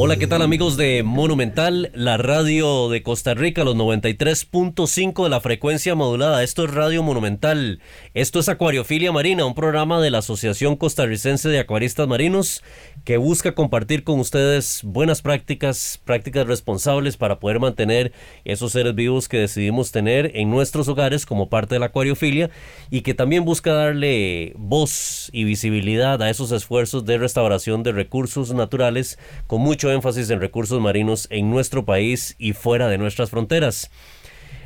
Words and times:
Hola, 0.00 0.16
¿qué 0.16 0.28
tal 0.28 0.42
amigos 0.42 0.76
de 0.76 1.02
Monumental, 1.02 1.90
la 1.92 2.18
radio 2.18 2.88
de 2.88 3.02
Costa 3.02 3.34
Rica, 3.34 3.64
los 3.64 3.74
93.5 3.74 5.24
de 5.24 5.28
la 5.28 5.40
frecuencia 5.40 5.96
modulada? 5.96 6.44
Esto 6.44 6.66
es 6.66 6.70
Radio 6.72 7.02
Monumental. 7.02 7.80
Esto 8.14 8.38
es 8.38 8.48
Acuariofilia 8.48 9.10
Marina, 9.10 9.44
un 9.44 9.56
programa 9.56 10.00
de 10.00 10.12
la 10.12 10.18
Asociación 10.18 10.76
Costarricense 10.76 11.48
de 11.48 11.58
Acuaristas 11.58 12.06
Marinos 12.06 12.62
que 13.04 13.16
busca 13.16 13.56
compartir 13.56 14.04
con 14.04 14.20
ustedes 14.20 14.82
buenas 14.84 15.20
prácticas, 15.20 16.00
prácticas 16.04 16.46
responsables 16.46 17.16
para 17.16 17.40
poder 17.40 17.58
mantener 17.58 18.12
esos 18.44 18.72
seres 18.72 18.94
vivos 18.94 19.28
que 19.28 19.38
decidimos 19.38 19.90
tener 19.90 20.30
en 20.36 20.48
nuestros 20.48 20.86
hogares 20.86 21.26
como 21.26 21.48
parte 21.48 21.74
de 21.74 21.80
la 21.80 21.86
acuariofilia 21.86 22.50
y 22.88 23.00
que 23.00 23.14
también 23.14 23.44
busca 23.44 23.72
darle 23.72 24.52
voz 24.56 25.28
y 25.32 25.42
visibilidad 25.42 26.22
a 26.22 26.30
esos 26.30 26.52
esfuerzos 26.52 27.04
de 27.04 27.18
restauración 27.18 27.82
de 27.82 27.90
recursos 27.90 28.54
naturales 28.54 29.18
con 29.48 29.60
mucho 29.60 29.87
énfasis 29.90 30.30
en 30.30 30.40
recursos 30.40 30.80
marinos 30.80 31.26
en 31.30 31.50
nuestro 31.50 31.84
país 31.84 32.34
y 32.38 32.52
fuera 32.52 32.88
de 32.88 32.98
nuestras 32.98 33.30
fronteras. 33.30 33.90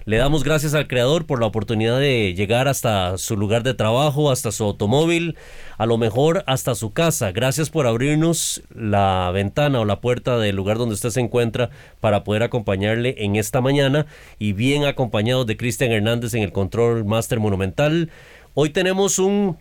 Le 0.05 0.17
damos 0.17 0.43
gracias 0.43 0.75
al 0.75 0.89
creador 0.89 1.27
por 1.27 1.39
la 1.39 1.47
oportunidad 1.47 2.01
de 2.01 2.35
llegar 2.35 2.67
hasta 2.67 3.17
su 3.19 3.37
lugar 3.37 3.63
de 3.63 3.75
trabajo, 3.75 4.33
hasta 4.33 4.51
su 4.51 4.65
automóvil, 4.65 5.37
a 5.79 5.87
lo 5.87 5.97
mejor 5.97 6.43
hasta 6.49 6.75
su 6.75 6.93
casa. 6.93 7.31
Gracias 7.31 7.71
por 7.71 7.87
abrirnos 7.87 8.65
la 8.75 9.31
ventana 9.33 9.79
o 9.79 9.85
la 9.85 10.01
puerta 10.01 10.39
del 10.39 10.57
lugar 10.57 10.79
donde 10.79 10.95
usted 10.95 11.11
se 11.11 11.21
encuentra 11.21 11.71
para 12.01 12.25
poder 12.25 12.43
acompañarle 12.43 13.15
en 13.19 13.37
esta 13.37 13.61
mañana 13.61 14.07
y 14.41 14.55
bien 14.55 14.87
acompañado 14.87 15.45
de 15.45 15.57
Cristian 15.57 15.93
Hernández 15.93 16.35
en 16.35 16.43
el 16.43 16.51
Control 16.51 17.05
Master 17.05 17.39
Monumental. 17.39 18.11
Hoy 18.55 18.71
tenemos 18.71 19.21
un 19.21 19.57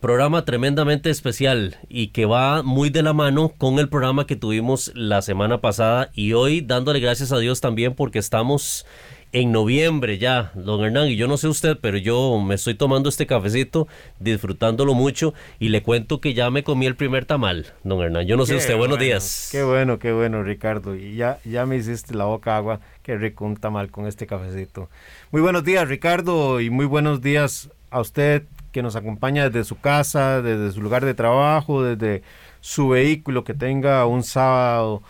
programa 0.00 0.44
tremendamente 0.44 1.10
especial 1.10 1.76
y 1.88 2.08
que 2.08 2.26
va 2.26 2.62
muy 2.62 2.90
de 2.90 3.02
la 3.02 3.12
mano 3.12 3.50
con 3.56 3.78
el 3.78 3.88
programa 3.88 4.26
que 4.26 4.36
tuvimos 4.36 4.92
la 4.94 5.22
semana 5.22 5.60
pasada 5.60 6.10
y 6.14 6.32
hoy 6.32 6.60
dándole 6.60 7.00
gracias 7.00 7.32
a 7.32 7.38
Dios 7.38 7.60
también 7.60 7.94
porque 7.94 8.18
estamos 8.18 8.86
en 9.34 9.50
noviembre 9.50 10.18
ya, 10.18 10.52
don 10.54 10.84
Hernán, 10.84 11.08
y 11.08 11.16
yo 11.16 11.26
no 11.26 11.36
sé 11.36 11.48
usted, 11.48 11.76
pero 11.80 11.98
yo 11.98 12.40
me 12.40 12.54
estoy 12.54 12.74
tomando 12.74 13.08
este 13.08 13.26
cafecito, 13.26 13.88
disfrutándolo 14.20 14.94
mucho, 14.94 15.34
y 15.58 15.70
le 15.70 15.82
cuento 15.82 16.20
que 16.20 16.34
ya 16.34 16.50
me 16.50 16.62
comí 16.62 16.86
el 16.86 16.94
primer 16.94 17.24
tamal, 17.24 17.66
don 17.82 18.00
Hernán. 18.00 18.28
Yo 18.28 18.36
no 18.36 18.46
sé 18.46 18.54
usted, 18.54 18.76
buenos 18.76 19.00
días. 19.00 19.48
Qué 19.50 19.64
bueno, 19.64 19.98
qué 19.98 20.12
bueno, 20.12 20.44
Ricardo. 20.44 20.94
Y 20.94 21.16
ya, 21.16 21.40
ya 21.44 21.66
me 21.66 21.74
hiciste 21.74 22.14
la 22.14 22.26
boca 22.26 22.56
agua, 22.56 22.78
qué 23.02 23.16
rico 23.16 23.44
un 23.44 23.56
tamal 23.56 23.90
con 23.90 24.06
este 24.06 24.28
cafecito. 24.28 24.88
Muy 25.32 25.42
buenos 25.42 25.64
días, 25.64 25.88
Ricardo, 25.88 26.60
y 26.60 26.70
muy 26.70 26.86
buenos 26.86 27.20
días 27.20 27.70
a 27.90 28.00
usted 28.00 28.44
que 28.74 28.82
nos 28.82 28.96
acompaña 28.96 29.48
desde 29.48 29.64
su 29.64 29.78
casa, 29.80 30.42
desde 30.42 30.72
su 30.72 30.82
lugar 30.82 31.04
de 31.04 31.14
trabajo, 31.14 31.84
desde 31.84 32.24
su 32.60 32.88
vehículo, 32.88 33.44
que 33.44 33.54
tenga 33.54 34.04
un 34.04 34.24
sábado 34.24 35.00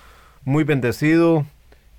muy 0.45 0.65
bendecido 0.65 1.47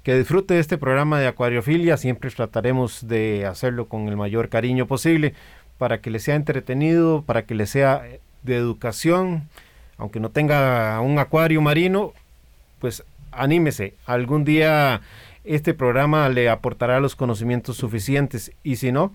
que 0.04 0.16
disfrute 0.16 0.54
de 0.54 0.60
este 0.60 0.78
programa 0.78 1.20
de 1.20 1.26
acuariofilia. 1.26 1.98
Siempre 1.98 2.30
trataremos 2.30 3.08
de 3.08 3.48
hacerlo 3.48 3.88
con 3.88 4.08
el 4.08 4.16
mayor 4.16 4.50
cariño 4.50 4.86
posible 4.86 5.34
para 5.80 6.00
que 6.02 6.12
le 6.12 6.20
sea 6.20 6.36
entretenido, 6.36 7.24
para 7.24 7.48
que 7.48 7.56
le 7.56 7.66
sea 7.66 8.04
de 8.44 8.56
educación. 8.56 9.50
Aunque 9.98 10.20
no 10.20 10.30
tenga 10.30 11.02
un 11.02 11.18
acuario 11.18 11.60
marino, 11.60 12.14
pues 12.78 13.04
anímese. 13.32 13.96
Algún 14.06 14.46
día 14.46 15.02
este 15.44 15.74
programa 15.74 16.30
le 16.30 16.50
aportará 16.50 17.00
los 17.00 17.16
conocimientos 17.16 17.78
suficientes 17.78 18.52
y 18.62 18.76
si 18.76 18.92
no, 18.92 19.12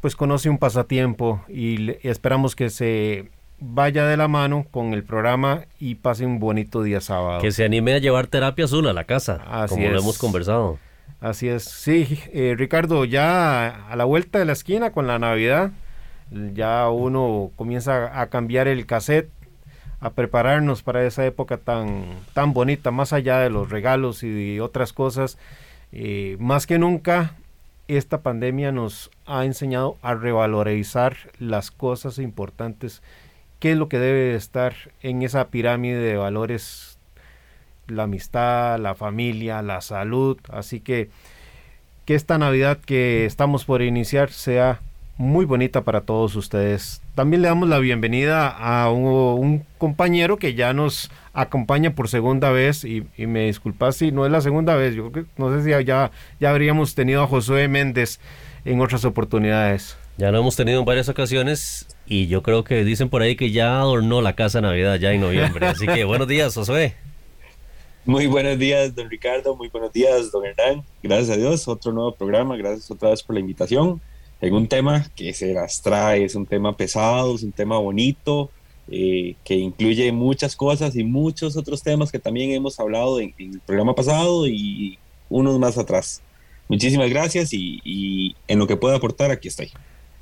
pues 0.00 0.16
conoce 0.16 0.48
un 0.48 0.58
pasatiempo 0.58 1.42
y, 1.48 1.96
esperamos 2.06 2.54
que 2.54 2.70
se 2.70 3.30
vaya 3.60 4.06
de 4.06 4.16
la 4.16 4.28
mano 4.28 4.66
con 4.70 4.94
el 4.94 5.02
programa 5.02 5.64
y 5.80 5.96
pase 5.96 6.24
un 6.24 6.38
bonito 6.38 6.82
día 6.82 7.00
sábado. 7.00 7.40
Que 7.40 7.50
se 7.50 7.64
anime 7.64 7.94
a 7.94 7.98
llevar 7.98 8.28
terapia 8.28 8.66
azul 8.66 8.86
a 8.86 8.92
la 8.92 9.04
casa, 9.04 9.66
como 9.68 9.88
lo 9.88 9.98
hemos 9.98 10.18
conversado. 10.18 10.78
Así 11.20 11.48
es, 11.48 11.64
sí, 11.64 12.20
eh, 12.32 12.54
Ricardo, 12.56 13.04
ya 13.04 13.88
a 13.88 13.96
la 13.96 14.04
vuelta 14.04 14.38
de 14.38 14.44
la 14.44 14.52
esquina 14.52 14.92
con 14.92 15.08
la 15.08 15.18
Navidad, 15.18 15.72
ya 16.30 16.88
uno 16.90 17.50
comienza 17.56 18.20
a 18.20 18.28
cambiar 18.28 18.68
el 18.68 18.86
cassette, 18.86 19.30
a 20.00 20.10
prepararnos 20.10 20.84
para 20.84 21.04
esa 21.04 21.26
época 21.26 21.56
tan, 21.56 22.04
tan 22.34 22.52
bonita, 22.52 22.92
más 22.92 23.12
allá 23.12 23.40
de 23.40 23.50
los 23.50 23.68
regalos 23.70 24.22
y 24.22 24.60
otras 24.60 24.92
cosas. 24.92 25.38
Eh, 25.90 26.36
más 26.38 26.68
que 26.68 26.78
nunca, 26.78 27.34
esta 27.88 28.22
pandemia 28.22 28.70
nos 28.70 29.10
ha 29.26 29.44
enseñado 29.44 29.96
a 30.02 30.14
revalorizar 30.14 31.16
las 31.38 31.70
cosas 31.70 32.18
importantes 32.18 33.02
qué 33.58 33.72
es 33.72 33.78
lo 33.78 33.88
que 33.88 33.98
debe 33.98 34.34
estar 34.34 34.74
en 35.02 35.22
esa 35.22 35.48
pirámide 35.48 35.98
de 35.98 36.16
valores, 36.16 36.98
la 37.86 38.04
amistad, 38.04 38.78
la 38.78 38.94
familia, 38.94 39.62
la 39.62 39.80
salud. 39.80 40.38
Así 40.50 40.80
que 40.80 41.10
que 42.04 42.14
esta 42.14 42.38
Navidad 42.38 42.78
que 42.78 43.26
estamos 43.26 43.66
por 43.66 43.82
iniciar 43.82 44.30
sea 44.30 44.80
muy 45.18 45.44
bonita 45.44 45.82
para 45.82 46.02
todos 46.02 46.36
ustedes. 46.36 47.02
También 47.14 47.42
le 47.42 47.48
damos 47.48 47.68
la 47.68 47.80
bienvenida 47.80 48.48
a 48.48 48.90
un, 48.90 49.64
compañero 49.76 50.38
que 50.38 50.54
ya 50.54 50.72
nos 50.72 51.10
acompaña 51.34 51.94
por 51.94 52.08
segunda 52.08 52.50
vez 52.50 52.84
y, 52.84 53.04
me 53.18 53.46
disculpas 53.46 53.96
si 53.96 54.12
no 54.12 54.24
es 54.24 54.32
la 54.32 54.40
segunda 54.40 54.74
vez, 54.76 54.94
yo 54.94 55.10
no 55.36 55.54
sé 55.54 55.62
si 55.62 55.84
ya, 55.84 56.10
ya 56.40 56.50
habríamos 56.50 56.94
tenido 56.94 57.22
a 57.22 57.26
Josué 57.26 57.68
Méndez 57.68 58.20
en 58.64 58.80
otras 58.80 59.04
oportunidades. 59.04 59.96
Ya 60.16 60.30
lo 60.32 60.38
hemos 60.38 60.56
tenido 60.56 60.80
en 60.80 60.84
varias 60.84 61.08
ocasiones 61.08 61.86
y 62.06 62.26
yo 62.28 62.42
creo 62.42 62.64
que 62.64 62.84
dicen 62.84 63.08
por 63.08 63.22
ahí 63.22 63.36
que 63.36 63.50
ya 63.50 63.78
adornó 63.78 64.20
la 64.20 64.34
casa 64.34 64.60
Navidad 64.60 64.96
ya 64.96 65.12
en 65.12 65.20
noviembre. 65.20 65.66
Así 65.66 65.86
que 65.86 66.04
buenos 66.04 66.26
días, 66.26 66.54
Josué. 66.54 66.94
Muy 68.04 68.26
buenos 68.26 68.58
días, 68.58 68.94
don 68.94 69.10
Ricardo. 69.10 69.54
Muy 69.54 69.68
buenos 69.68 69.92
días, 69.92 70.32
don 70.32 70.44
Hernán. 70.44 70.82
Gracias 71.02 71.30
a 71.30 71.36
Dios, 71.36 71.68
otro 71.68 71.92
nuevo 71.92 72.14
programa. 72.14 72.56
Gracias 72.56 72.90
otra 72.90 73.10
vez 73.10 73.22
por 73.22 73.34
la 73.34 73.40
invitación. 73.40 74.00
En 74.40 74.54
un 74.54 74.68
tema 74.68 75.06
que 75.16 75.32
se 75.34 75.52
las 75.52 75.82
trae, 75.82 76.24
es 76.24 76.34
un 76.34 76.46
tema 76.46 76.76
pesado, 76.76 77.34
es 77.34 77.42
un 77.42 77.52
tema 77.52 77.78
bonito, 77.78 78.50
eh, 78.90 79.34
que 79.44 79.54
incluye 79.54 80.10
muchas 80.12 80.54
cosas 80.54 80.94
y 80.96 81.04
muchos 81.04 81.56
otros 81.56 81.82
temas 81.82 82.12
que 82.12 82.18
también 82.18 82.52
hemos 82.52 82.78
hablado 82.78 83.20
en, 83.20 83.34
el 83.38 83.60
programa 83.60 83.94
pasado 83.94 84.46
y 84.46 84.98
unos 85.28 85.58
más 85.58 85.76
atrás. 85.76 86.22
Muchísimas 86.68 87.10
gracias 87.10 87.52
y, 87.52 87.80
y 87.84 88.36
en 88.46 88.58
lo 88.58 88.66
que 88.66 88.76
pueda 88.76 88.96
aportar, 88.96 89.30
aquí 89.30 89.48
estoy. 89.48 89.72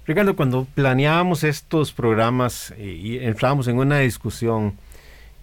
Ricardo, 0.07 0.37
cuando 0.37 0.67
planeábamos 0.75 1.43
estos 1.43 1.93
programas 1.93 2.73
eh, 2.79 2.99
y 3.03 3.19
entrábamos 3.19 3.67
en 3.67 3.79
una 3.79 3.99
discusión, 3.99 4.79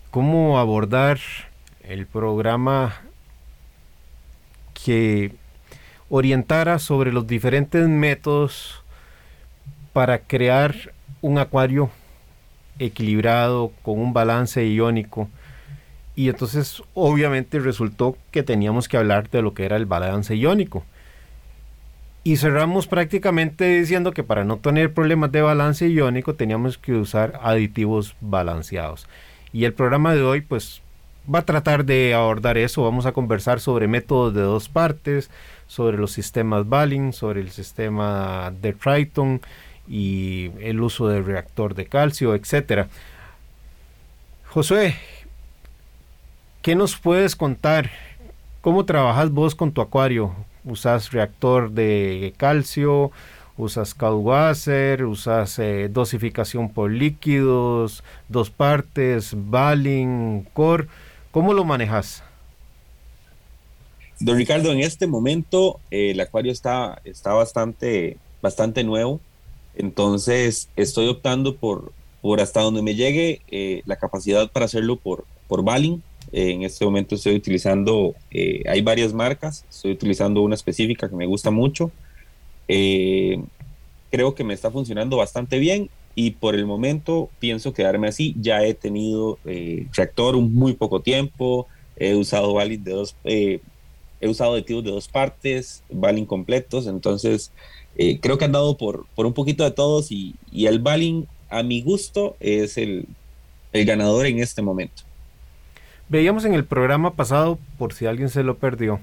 ¿cómo 0.10 0.58
abordar 0.58 1.20
el 1.82 2.08
programa 2.08 3.02
que 4.74 5.34
orientara 6.16 6.78
sobre 6.78 7.12
los 7.12 7.26
diferentes 7.26 7.88
métodos 7.88 8.84
para 9.94 10.20
crear 10.20 10.94
un 11.22 11.40
acuario 11.40 11.90
equilibrado 12.78 13.72
con 13.82 13.98
un 13.98 14.14
balance 14.14 14.64
iónico? 14.64 15.28
Y 16.16 16.30
entonces 16.30 16.84
obviamente 16.94 17.58
resultó 17.58 18.16
que 18.30 18.44
teníamos 18.44 18.88
que 18.88 18.98
hablar 18.98 19.28
de 19.32 19.42
lo 19.42 19.56
que 19.56 19.66
era 19.66 19.76
el 19.76 19.88
balance 19.88 20.36
iónico. 20.36 20.84
Y 22.24 22.38
cerramos 22.38 22.86
prácticamente 22.86 23.66
diciendo 23.80 24.12
que 24.12 24.24
para 24.24 24.44
no 24.44 24.58
tener 24.58 24.94
problemas 24.94 25.32
de 25.32 25.42
balance 25.42 25.90
iónico 25.90 26.36
teníamos 26.36 26.78
que 26.78 26.94
usar 26.94 27.40
aditivos 27.42 28.16
balanceados. 28.22 29.08
Y 29.52 29.66
el 29.66 29.74
programa 29.74 30.14
de 30.14 30.22
hoy 30.22 30.42
pues 30.42 30.84
va 31.34 31.40
a 31.40 31.46
tratar 31.46 31.86
de 31.86 32.14
abordar 32.14 32.58
eso. 32.58 32.84
Vamos 32.84 33.06
a 33.06 33.14
conversar 33.14 33.60
sobre 33.60 33.88
métodos 33.88 34.34
de 34.34 34.42
dos 34.42 34.70
partes, 34.70 35.30
sobre 35.68 35.98
los 35.98 36.12
sistemas 36.12 36.68
Balin, 36.68 37.14
sobre 37.14 37.42
el 37.42 37.52
sistema 37.52 38.52
de 38.62 38.74
Triton 38.74 39.42
y 39.88 40.52
el 40.60 40.82
uso 40.82 41.08
del 41.08 41.26
reactor 41.26 41.76
de 41.76 41.86
calcio, 41.86 42.36
etcétera. 42.36 42.88
Josué, 44.48 44.96
¿qué 46.62 46.76
nos 46.76 46.98
puedes 46.98 47.36
contar? 47.36 47.92
¿Cómo 48.62 48.86
trabajas 48.86 49.32
vos 49.32 49.56
con 49.56 49.72
tu 49.72 49.82
acuario? 49.82 50.34
usas 50.66 51.12
reactor 51.12 51.72
de 51.72 52.34
calcio, 52.38 53.12
usas 53.58 53.94
Calwasser, 53.94 55.06
usas 55.06 55.60
eh, 55.60 55.90
dosificación 55.92 56.70
por 56.70 56.92
líquidos, 56.92 58.04
dos 58.30 58.50
partes, 58.50 59.34
Balin, 59.36 60.48
Core. 60.54 60.88
¿Cómo 61.32 61.54
lo 61.54 61.66
manejas? 61.66 62.24
Don 64.24 64.38
Ricardo, 64.38 64.72
en 64.72 64.80
este 64.80 65.08
momento 65.08 65.80
eh, 65.92 66.12
el 66.12 66.20
acuario 66.20 66.52
está, 66.52 67.02
está 67.04 67.34
bastante, 67.34 68.18
bastante 68.42 68.84
nuevo, 68.84 69.20
entonces 69.76 70.70
estoy 70.76 71.08
optando 71.08 71.56
por, 71.56 71.92
por 72.22 72.40
hasta 72.42 72.62
donde 72.62 72.82
me 72.82 72.96
llegue 72.96 73.42
eh, 73.50 73.82
la 73.86 73.96
capacidad 73.96 74.52
para 74.52 74.66
hacerlo 74.66 74.98
por, 74.98 75.26
por 75.48 75.64
Balin. 75.64 76.02
en 76.32 76.64
este 76.64 76.86
momento 76.86 77.16
estoy 77.16 77.36
utilizando, 77.36 78.16
hay 78.32 78.82
varias 78.82 79.14
marcas, 79.14 79.66
estoy 79.70 79.92
utilizando 79.92 80.42
una 80.42 80.56
específica 80.56 81.10
que 81.10 81.16
me 81.16 81.26
gusta 81.26 81.52
mucho 81.52 81.92
eh, 82.68 83.42
creo 84.12 84.36
que 84.36 84.44
me 84.44 84.54
está 84.54 84.72
funcionando 84.72 85.18
bastante 85.18 85.60
bien 85.60 85.90
y 86.16 86.32
por 86.32 86.56
el 86.56 86.66
momento 86.66 87.30
pienso 87.40 87.74
quedarme 87.74 88.08
así. 88.08 88.36
Ya 88.40 88.64
he 88.64 88.74
tenido 88.74 89.40
eh, 89.46 89.88
reactor 89.94 90.36
un 90.36 90.54
muy 90.54 90.74
poco 90.74 91.02
tiempo, 91.02 91.68
he 91.96 92.16
usado 92.16 92.54
Balin 92.54 92.84
de 92.84 92.92
dos, 92.92 93.16
eh, 93.24 93.60
he 94.24 94.30
usado 94.30 94.54
aditivos 94.54 94.86
de 94.86 94.92
dos 94.92 95.10
partes, 95.10 95.84
Balin 95.90 96.26
completos, 96.26 96.88
entonces 96.88 97.52
creo 98.22 98.38
que 98.38 98.46
han 98.46 98.54
dado 98.54 98.78
por, 98.78 99.06
un 99.18 99.34
poquito 99.34 99.66
de 99.66 99.72
todos 99.72 100.12
y, 100.12 100.36
el 100.54 100.80
Balin 100.80 101.28
a 101.50 101.62
mi 101.62 101.82
gusto 101.82 102.36
es 102.40 102.78
el, 102.78 103.06
el 103.74 103.86
ganador 103.86 104.26
en 104.26 104.40
este 104.40 104.62
momento. 104.62 105.04
Veíamos 106.08 106.46
en 106.46 106.54
el 106.54 106.64
programa 106.64 107.16
pasado, 107.16 107.60
por 107.78 107.94
si 107.94 108.06
alguien 108.06 108.30
se 108.30 108.44
lo 108.44 108.58
perdió, 108.58 109.00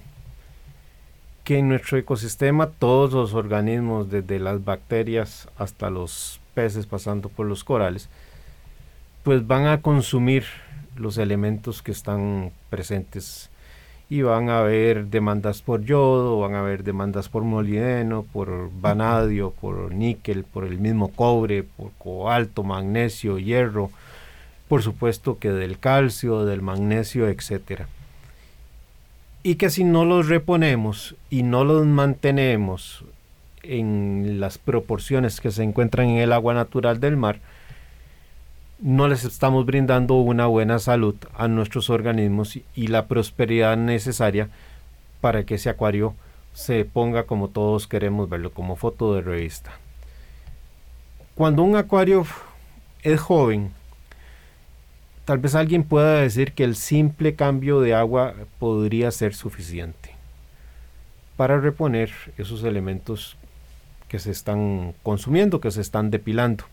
que 1.45 1.59
en 1.59 1.69
nuestro 1.69 1.99
ecosistema 1.99 2.71
todos 2.71 3.13
los 3.13 3.35
organismos, 3.35 4.11
desde 4.11 4.39
las 4.39 4.65
bacterias 4.65 5.49
hasta 5.59 5.91
los 5.91 6.41
peces 6.55 6.87
pasando 6.87 7.29
por 7.29 7.47
los 7.47 7.63
corales, 7.63 8.09
pues 9.23 9.47
van 9.47 9.67
a 9.67 9.83
consumir 9.83 10.45
los 10.97 11.19
elementos 11.19 11.83
que 11.83 11.93
están 11.93 12.53
presentes 12.71 13.51
y 14.11 14.23
van 14.23 14.51
a 14.51 14.59
haber 14.59 15.07
demandas 15.07 15.63
por 15.63 15.85
yodo, 15.85 16.41
van 16.41 16.57
a 16.57 16.61
haber 16.61 16.83
demandas 16.83 17.29
por 17.29 17.45
molibdeno, 17.45 18.25
por 18.25 18.69
vanadio, 18.81 19.53
por 19.53 19.95
níquel, 19.95 20.43
por 20.43 20.65
el 20.65 20.79
mismo 20.79 21.13
cobre, 21.13 21.63
por 21.63 21.93
cobalto, 21.97 22.65
magnesio, 22.65 23.39
hierro, 23.39 23.93
por 24.67 24.83
supuesto 24.83 25.39
que 25.39 25.53
del 25.53 25.79
calcio, 25.79 26.45
del 26.45 26.61
magnesio, 26.61 27.29
etcétera. 27.29 27.87
Y 29.45 29.55
que 29.55 29.71
si 29.71 29.85
no 29.85 30.05
los 30.05 30.29
reponemos 30.29 31.15
y 31.31 31.45
no 31.45 31.63
los 31.63 31.87
mantenemos 31.87 33.05
en 33.63 34.41
las 34.41 34.59
proporciones 34.59 35.41
que 35.41 35.53
se 35.53 35.63
encuentran 35.63 36.09
en 36.09 36.17
el 36.17 36.33
agua 36.33 36.53
natural 36.53 36.99
del 36.99 37.17
mar, 37.17 37.39
no 38.81 39.09
les 39.09 39.25
estamos 39.25 39.67
brindando 39.67 40.15
una 40.15 40.47
buena 40.47 40.79
salud 40.79 41.17
a 41.35 41.49
nuestros 41.49 41.91
organismos 41.91 42.59
y 42.75 42.87
la 42.87 43.07
prosperidad 43.07 43.77
necesaria 43.77 44.49
para 45.21 45.45
que 45.45 45.57
ese 45.57 45.71
acuario 45.71 46.15
se 46.53 46.85
ponga 46.85 47.25
como 47.25 47.49
todos 47.49 47.87
queremos 47.87 48.29
verlo, 48.29 48.53
como 48.53 48.77
foto 48.77 49.15
de 49.15 49.23
revista. 49.23 49.73
Cuando 51.35 51.63
un 51.63 51.77
acuario 51.77 52.27
es 53.03 53.21
joven, 53.21 53.73
Tal 55.31 55.39
vez 55.39 55.55
alguien 55.55 55.85
pueda 55.85 56.23
decir 56.23 56.55
que 56.55 56.65
el 56.65 56.75
simple 56.75 57.37
cambio 57.37 57.81
de 57.81 57.95
agua 57.95 58.35
podría 58.59 59.13
ser 59.13 59.33
suficiente 59.33 60.11
para 61.37 61.61
reponer 61.61 62.11
esos 62.37 62.65
elementos 62.65 63.37
que 64.09 64.19
se 64.19 64.33
están 64.33 64.93
consumiendo, 65.05 65.61
que 65.61 65.71
se 65.71 65.83
están 65.83 66.11
depilando. 66.11 66.65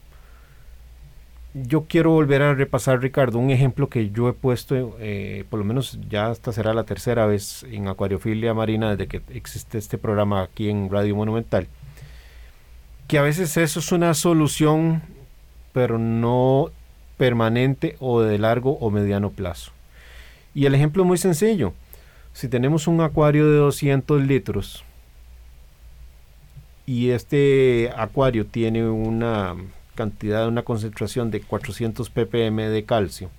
Yo 1.54 1.86
quiero 1.86 2.12
volver 2.12 2.42
a 2.42 2.54
repasar, 2.54 3.02
Ricardo, 3.02 3.40
un 3.40 3.50
ejemplo 3.50 3.90
que 3.90 4.12
yo 4.12 4.30
he 4.30 4.34
puesto, 4.34 4.96
eh, 5.00 5.46
por 5.50 5.60
lo 5.60 5.66
menos 5.66 5.98
ya 6.10 6.32
esta 6.32 6.52
será 6.52 6.74
la 6.74 6.84
tercera 6.84 7.26
vez 7.26 7.64
en 7.64 7.88
Acuariofilia 7.88 8.54
Marina 8.54 8.92
desde 8.92 9.08
que 9.08 9.22
existe 9.34 9.78
este 9.78 9.98
programa 9.98 10.44
aquí 10.44 10.70
en 10.70 10.90
Radio 10.92 11.16
Monumental, 11.16 11.68
que 13.08 13.18
a 13.18 13.24
veces 13.24 13.58
eso 13.58 13.80
es 13.80 13.92
una 13.92 14.14
solución, 14.14 15.02
pero 15.74 15.98
no 15.98 16.70
permanente 17.18 17.96
o 18.00 18.22
de 18.22 18.38
largo 18.38 18.74
o 18.74 18.92
mediano 18.92 19.32
plazo. 19.32 19.72
Y 20.54 20.66
el 20.66 20.76
ejemplo 20.76 21.04
es 21.04 21.08
muy 21.08 21.18
sencillo. 21.18 21.74
Si 22.34 22.48
tenemos 22.48 22.88
un 22.88 23.02
acuario 23.02 23.50
de 23.50 23.58
200 23.58 24.22
litros 24.22 24.84
y 26.86 27.10
este 27.10 27.92
acuario 27.96 28.46
tiene 28.46 28.88
una 28.88 29.56
cantidad, 29.98 30.48
una 30.48 30.64
concentración 30.64 31.30
de 31.32 31.42
400 31.42 32.10
ppm 32.10 32.70
de 32.70 32.86
calcio 32.86 33.30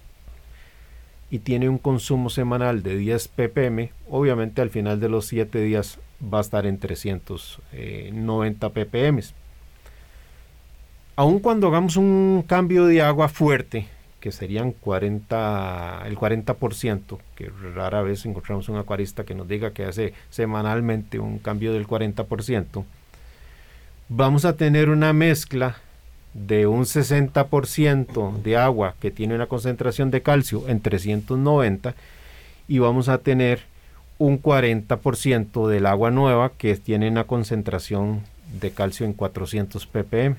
y 1.31 1.39
tiene 1.41 1.69
un 1.69 1.79
consumo 1.79 2.31
semanal 2.31 2.83
de 2.83 2.97
10 2.97 3.29
ppm, 3.29 3.91
obviamente 4.09 4.63
al 4.63 4.71
final 4.71 4.99
de 5.01 5.09
los 5.09 5.27
7 5.27 5.61
días 5.61 5.99
va 6.23 6.39
a 6.39 6.41
estar 6.43 6.67
en 6.67 6.79
390 6.79 8.69
ppm. 8.71 9.23
Aun 11.17 11.41
cuando 11.41 11.69
hagamos 11.69 11.97
un 11.97 12.45
cambio 12.47 12.87
de 12.87 13.03
agua 13.03 13.29
fuerte, 13.29 13.89
que 14.21 14.33
serían 14.33 14.73
40, 14.73 16.03
el 16.07 16.17
40%, 16.17 17.19
que 17.35 17.51
rara 17.75 18.03
vez 18.03 18.25
encontramos 18.25 18.69
un 18.69 18.77
acuarista 18.77 19.25
que 19.25 19.35
nos 19.35 19.49
diga 19.49 19.73
que 19.73 19.85
hace 19.85 20.15
semanalmente 20.31 21.19
un 21.19 21.39
cambio 21.39 21.73
del 21.73 21.87
40%, 21.87 22.85
vamos 24.09 24.45
a 24.45 24.57
tener 24.57 24.89
una 24.89 25.13
mezcla 25.13 25.77
de 26.47 26.67
un 26.67 26.85
60% 26.85 28.43
de 28.43 28.57
agua 28.57 28.95
que 29.01 29.11
tiene 29.11 29.35
una 29.35 29.47
concentración 29.47 30.11
de 30.11 30.23
calcio 30.23 30.69
en 30.69 30.81
390 30.81 31.95
y 32.69 32.79
vamos 32.79 33.09
a 33.09 33.19
tener 33.19 33.63
un 34.19 34.41
40% 34.43 35.69
del 35.69 35.87
agua 35.87 36.11
nueva 36.11 36.53
que 36.57 36.77
tiene 36.77 37.09
una 37.09 37.25
concentración 37.25 38.23
de 38.61 38.71
calcio 38.71 39.07
en 39.07 39.13
400 39.13 39.87
ppm. 39.87 40.37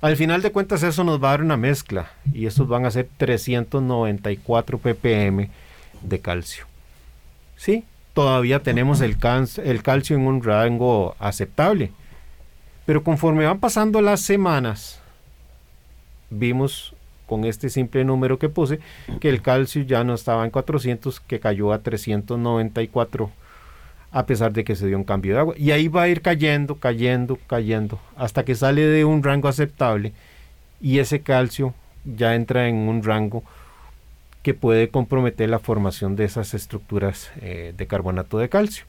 Al 0.00 0.16
final 0.16 0.42
de 0.42 0.52
cuentas 0.52 0.82
eso 0.82 1.04
nos 1.04 1.22
va 1.22 1.28
a 1.28 1.32
dar 1.32 1.42
una 1.42 1.56
mezcla 1.56 2.10
y 2.32 2.46
estos 2.46 2.68
van 2.68 2.86
a 2.86 2.90
ser 2.90 3.08
394 3.16 4.78
ppm 4.78 5.50
de 6.02 6.20
calcio. 6.20 6.64
Sí, 7.56 7.84
todavía 8.14 8.62
tenemos 8.62 9.00
el, 9.02 9.16
el 9.64 9.82
calcio 9.82 10.16
en 10.16 10.26
un 10.26 10.42
rango 10.42 11.14
aceptable, 11.18 11.92
pero 12.86 13.04
conforme 13.04 13.44
van 13.44 13.60
pasando 13.60 14.00
las 14.00 14.20
semanas, 14.20 14.99
vimos 16.30 16.94
con 17.26 17.44
este 17.44 17.68
simple 17.68 18.04
número 18.04 18.38
que 18.38 18.48
puse 18.48 18.80
que 19.20 19.28
el 19.28 19.42
calcio 19.42 19.82
ya 19.82 20.02
no 20.02 20.14
estaba 20.14 20.44
en 20.44 20.50
400, 20.50 21.20
que 21.20 21.38
cayó 21.38 21.72
a 21.72 21.78
394 21.80 23.30
a 24.12 24.26
pesar 24.26 24.52
de 24.52 24.64
que 24.64 24.74
se 24.74 24.88
dio 24.88 24.96
un 24.96 25.04
cambio 25.04 25.34
de 25.34 25.40
agua. 25.40 25.54
Y 25.56 25.70
ahí 25.70 25.88
va 25.88 26.02
a 26.02 26.08
ir 26.08 26.22
cayendo, 26.22 26.76
cayendo, 26.76 27.38
cayendo, 27.46 28.00
hasta 28.16 28.44
que 28.44 28.54
sale 28.54 28.82
de 28.82 29.04
un 29.04 29.22
rango 29.22 29.48
aceptable 29.48 30.12
y 30.80 30.98
ese 30.98 31.20
calcio 31.20 31.74
ya 32.04 32.34
entra 32.34 32.68
en 32.68 32.76
un 32.76 33.02
rango 33.02 33.44
que 34.42 34.54
puede 34.54 34.88
comprometer 34.88 35.50
la 35.50 35.58
formación 35.58 36.16
de 36.16 36.24
esas 36.24 36.54
estructuras 36.54 37.30
eh, 37.40 37.74
de 37.76 37.86
carbonato 37.86 38.38
de 38.38 38.48
calcio. 38.48 38.84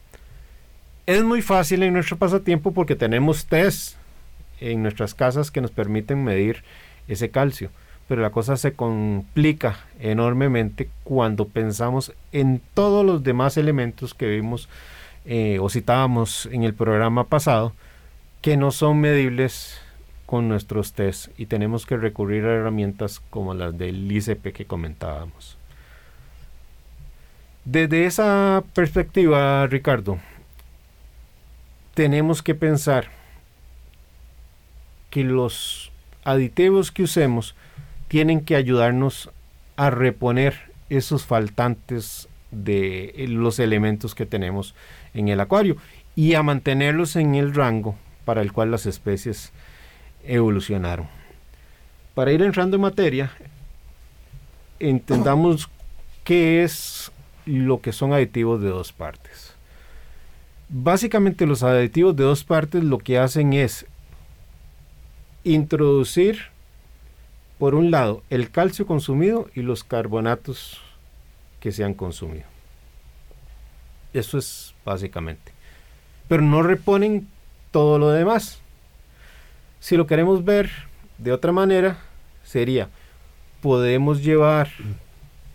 Es 1.05 1.23
muy 1.23 1.41
fácil 1.41 1.83
en 1.83 1.93
nuestro 1.93 2.17
pasatiempo 2.17 2.71
porque 2.71 2.95
tenemos 2.95 3.45
test 3.45 3.97
en 4.59 4.81
nuestras 4.81 5.13
casas 5.13 5.51
que 5.51 5.61
nos 5.61 5.71
permiten 5.71 6.23
medir 6.23 6.63
ese 7.13 7.29
calcio, 7.29 7.69
pero 8.07 8.21
la 8.21 8.31
cosa 8.31 8.57
se 8.57 8.73
complica 8.73 9.79
enormemente 9.99 10.89
cuando 11.03 11.47
pensamos 11.47 12.13
en 12.31 12.61
todos 12.73 13.05
los 13.05 13.23
demás 13.23 13.57
elementos 13.57 14.13
que 14.13 14.27
vimos 14.27 14.69
eh, 15.25 15.59
o 15.61 15.69
citábamos 15.69 16.47
en 16.47 16.63
el 16.63 16.73
programa 16.73 17.25
pasado, 17.25 17.73
que 18.41 18.57
no 18.57 18.71
son 18.71 18.99
medibles 18.99 19.79
con 20.25 20.47
nuestros 20.47 20.93
test 20.93 21.27
y 21.37 21.45
tenemos 21.45 21.85
que 21.85 21.97
recurrir 21.97 22.45
a 22.45 22.53
herramientas 22.53 23.21
como 23.29 23.53
las 23.53 23.77
del 23.77 24.11
ICP 24.11 24.53
que 24.53 24.65
comentábamos. 24.65 25.57
Desde 27.65 28.05
esa 28.05 28.63
perspectiva, 28.73 29.67
Ricardo, 29.67 30.17
tenemos 31.93 32.41
que 32.41 32.55
pensar 32.55 33.09
que 35.11 35.23
los 35.23 35.90
aditivos 36.23 36.91
que 36.91 37.03
usemos 37.03 37.55
tienen 38.07 38.41
que 38.41 38.55
ayudarnos 38.55 39.29
a 39.77 39.89
reponer 39.89 40.71
esos 40.89 41.25
faltantes 41.25 42.27
de 42.51 43.25
los 43.29 43.59
elementos 43.59 44.13
que 44.13 44.25
tenemos 44.25 44.75
en 45.13 45.29
el 45.29 45.39
acuario 45.39 45.77
y 46.15 46.33
a 46.33 46.43
mantenerlos 46.43 47.15
en 47.15 47.35
el 47.35 47.53
rango 47.53 47.95
para 48.25 48.41
el 48.41 48.51
cual 48.51 48.71
las 48.71 48.85
especies 48.85 49.51
evolucionaron. 50.23 51.07
Para 52.13 52.31
ir 52.33 52.41
entrando 52.41 52.75
en 52.75 52.81
materia, 52.81 53.31
entendamos 54.79 55.69
qué 56.23 56.63
es 56.63 57.11
lo 57.45 57.81
que 57.81 57.93
son 57.93 58.13
aditivos 58.13 58.61
de 58.61 58.69
dos 58.69 58.91
partes. 58.91 59.55
Básicamente 60.67 61.45
los 61.45 61.63
aditivos 61.63 62.15
de 62.15 62.23
dos 62.23 62.43
partes 62.43 62.83
lo 62.83 62.97
que 62.97 63.17
hacen 63.17 63.53
es 63.53 63.85
introducir, 65.43 66.39
por 67.57 67.75
un 67.75 67.91
lado, 67.91 68.23
el 68.29 68.51
calcio 68.51 68.85
consumido 68.85 69.49
y 69.55 69.61
los 69.61 69.83
carbonatos 69.83 70.81
que 71.59 71.71
se 71.71 71.83
han 71.83 71.93
consumido. 71.93 72.45
Eso 74.13 74.37
es 74.37 74.73
básicamente. 74.83 75.51
Pero 76.27 76.41
no 76.41 76.63
reponen 76.63 77.27
todo 77.71 77.99
lo 77.99 78.09
demás. 78.09 78.61
Si 79.79 79.95
lo 79.95 80.07
queremos 80.07 80.43
ver 80.43 80.69
de 81.17 81.31
otra 81.31 81.51
manera, 81.51 81.99
sería, 82.43 82.89
podemos 83.61 84.23
llevar 84.23 84.69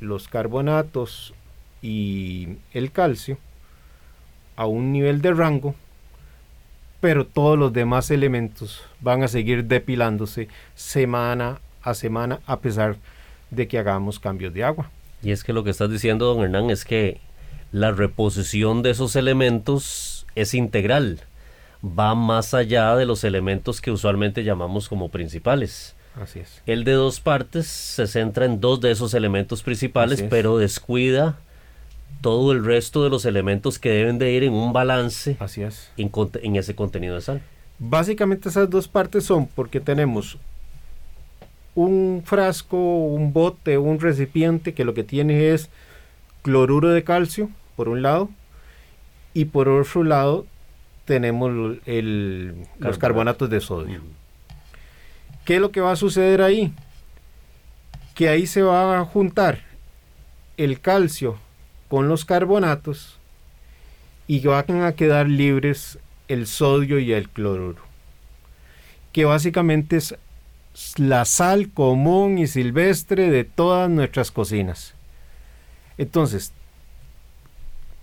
los 0.00 0.28
carbonatos 0.28 1.34
y 1.82 2.56
el 2.72 2.92
calcio 2.92 3.38
a 4.56 4.66
un 4.66 4.92
nivel 4.92 5.20
de 5.20 5.32
rango, 5.32 5.74
pero 7.06 7.24
todos 7.24 7.56
los 7.56 7.72
demás 7.72 8.10
elementos 8.10 8.82
van 9.00 9.22
a 9.22 9.28
seguir 9.28 9.66
depilándose 9.66 10.48
semana 10.74 11.60
a 11.80 11.94
semana 11.94 12.40
a 12.46 12.58
pesar 12.58 12.96
de 13.52 13.68
que 13.68 13.78
hagamos 13.78 14.18
cambios 14.18 14.52
de 14.52 14.64
agua. 14.64 14.90
Y 15.22 15.30
es 15.30 15.44
que 15.44 15.52
lo 15.52 15.62
que 15.62 15.70
estás 15.70 15.88
diciendo, 15.88 16.26
don 16.26 16.42
Hernán, 16.42 16.68
es 16.68 16.84
que 16.84 17.20
la 17.70 17.92
reposición 17.92 18.82
de 18.82 18.90
esos 18.90 19.14
elementos 19.14 20.26
es 20.34 20.52
integral, 20.52 21.20
va 21.80 22.16
más 22.16 22.54
allá 22.54 22.96
de 22.96 23.06
los 23.06 23.22
elementos 23.22 23.80
que 23.80 23.92
usualmente 23.92 24.42
llamamos 24.42 24.88
como 24.88 25.08
principales. 25.08 25.94
Así 26.20 26.40
es. 26.40 26.60
El 26.66 26.82
de 26.82 26.94
dos 26.94 27.20
partes 27.20 27.68
se 27.68 28.08
centra 28.08 28.46
en 28.46 28.60
dos 28.60 28.80
de 28.80 28.90
esos 28.90 29.14
elementos 29.14 29.62
principales, 29.62 30.24
pero 30.28 30.58
descuida 30.58 31.38
todo 32.20 32.52
el 32.52 32.64
resto 32.64 33.04
de 33.04 33.10
los 33.10 33.24
elementos 33.24 33.78
que 33.78 33.90
deben 33.90 34.18
de 34.18 34.32
ir 34.32 34.42
en 34.42 34.52
un 34.52 34.72
balance 34.72 35.36
Así 35.38 35.62
es. 35.62 35.90
En, 35.96 36.56
ese 36.56 36.74
contenido 36.74 37.14
de 37.14 37.20
sal. 37.20 37.42
Básicamente 37.78 38.48
esas 38.48 38.68
dos 38.68 38.88
partes 38.88 39.24
son 39.24 39.46
porque 39.46 39.80
tenemos 39.80 40.38
un 41.74 42.22
frasco, 42.24 42.76
un 42.76 43.32
bote, 43.32 43.78
un 43.78 44.00
recipiente 44.00 44.74
que 44.74 44.84
lo 44.84 44.94
que 44.94 45.04
tiene 45.04 45.50
es 45.50 45.70
cloruro 46.42 46.88
de 46.88 47.04
calcio, 47.04 47.50
por 47.76 47.88
un 47.88 48.02
lado, 48.02 48.30
y 49.34 49.44
por 49.44 49.68
otro 49.68 50.02
lado 50.02 50.46
tenemos 51.04 51.78
los 52.78 52.98
carbonatos 52.98 53.50
de 53.50 53.60
sodio. 53.60 54.00
¿Qué 55.44 55.56
es 55.56 55.60
lo 55.60 55.70
que 55.70 55.80
va 55.80 55.92
a 55.92 55.96
suceder 55.96 56.42
ahí? 56.42 56.72
Que 58.14 58.28
ahí 58.28 58.46
se 58.46 58.62
va 58.62 58.98
a 58.98 59.04
juntar 59.04 59.60
el 60.56 60.80
calcio 60.80 61.38
con 61.88 62.08
los 62.08 62.24
carbonatos 62.24 63.18
y 64.26 64.44
van 64.46 64.82
a 64.82 64.92
quedar 64.92 65.28
libres 65.28 65.98
el 66.28 66.46
sodio 66.46 66.98
y 66.98 67.12
el 67.12 67.28
cloruro, 67.28 67.82
que 69.12 69.24
básicamente 69.24 69.96
es 69.96 70.16
la 70.96 71.24
sal 71.24 71.70
común 71.70 72.38
y 72.38 72.46
silvestre 72.46 73.30
de 73.30 73.44
todas 73.44 73.88
nuestras 73.88 74.30
cocinas. 74.30 74.94
Entonces, 75.98 76.52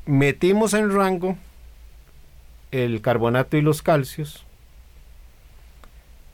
metimos 0.05 0.73
en 0.73 0.91
rango 0.91 1.37
el 2.71 3.01
carbonato 3.01 3.57
y 3.57 3.61
los 3.61 3.81
calcios, 3.81 4.45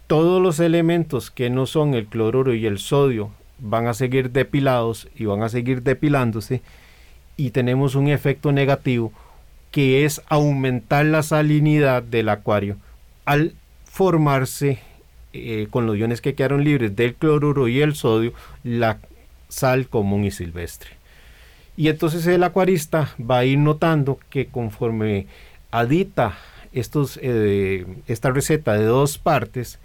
todos 0.08 0.42
los 0.42 0.60
elementos 0.60 1.30
que 1.30 1.50
no 1.50 1.66
son 1.66 1.94
el 1.94 2.08
cloruro 2.08 2.54
y 2.54 2.66
el 2.66 2.80
sodio 2.80 3.32
van 3.60 3.88
a 3.88 3.94
seguir 3.94 4.32
depilados 4.32 5.08
y 5.16 5.26
van 5.26 5.44
a 5.44 5.50
seguir 5.50 5.84
depilándose 5.84 6.62
y 7.40 7.52
tenemos 7.52 7.96
un 7.96 8.10
efecto 8.10 8.52
negativo 8.52 9.14
que 9.72 10.04
es 10.04 10.22
aumentar 10.28 11.06
la 11.06 11.24
salinidad 11.24 12.04
del 12.04 12.28
acuario 12.28 12.76
al 13.24 13.54
formarse 13.86 14.80
eh, 15.32 15.68
con 15.70 15.86
los 15.86 15.96
iones 15.96 16.20
que 16.20 16.36
quedaron 16.36 16.66
libres 16.66 16.98
del 16.98 17.16
cloruro 17.16 17.70
y 17.70 17.80
el 17.80 17.96
sodio 17.96 18.34
la 18.64 19.00
sal 19.48 19.88
común 19.88 20.26
y 20.26 20.32
silvestre. 20.32 20.90
Y 21.78 21.88
entonces 21.88 22.28
el 22.28 22.44
acuarista 22.44 23.16
va 23.20 23.38
a 23.38 23.46
ir 23.46 23.58
notando 23.58 24.20
que 24.30 24.48
conforme 24.48 25.28
adita 25.72 26.38
estos, 26.74 27.18
eh, 27.22 27.86
esta 28.08 28.32
receta 28.32 28.74
de 28.74 28.84
dos 28.84 29.18
partes, 29.18 29.80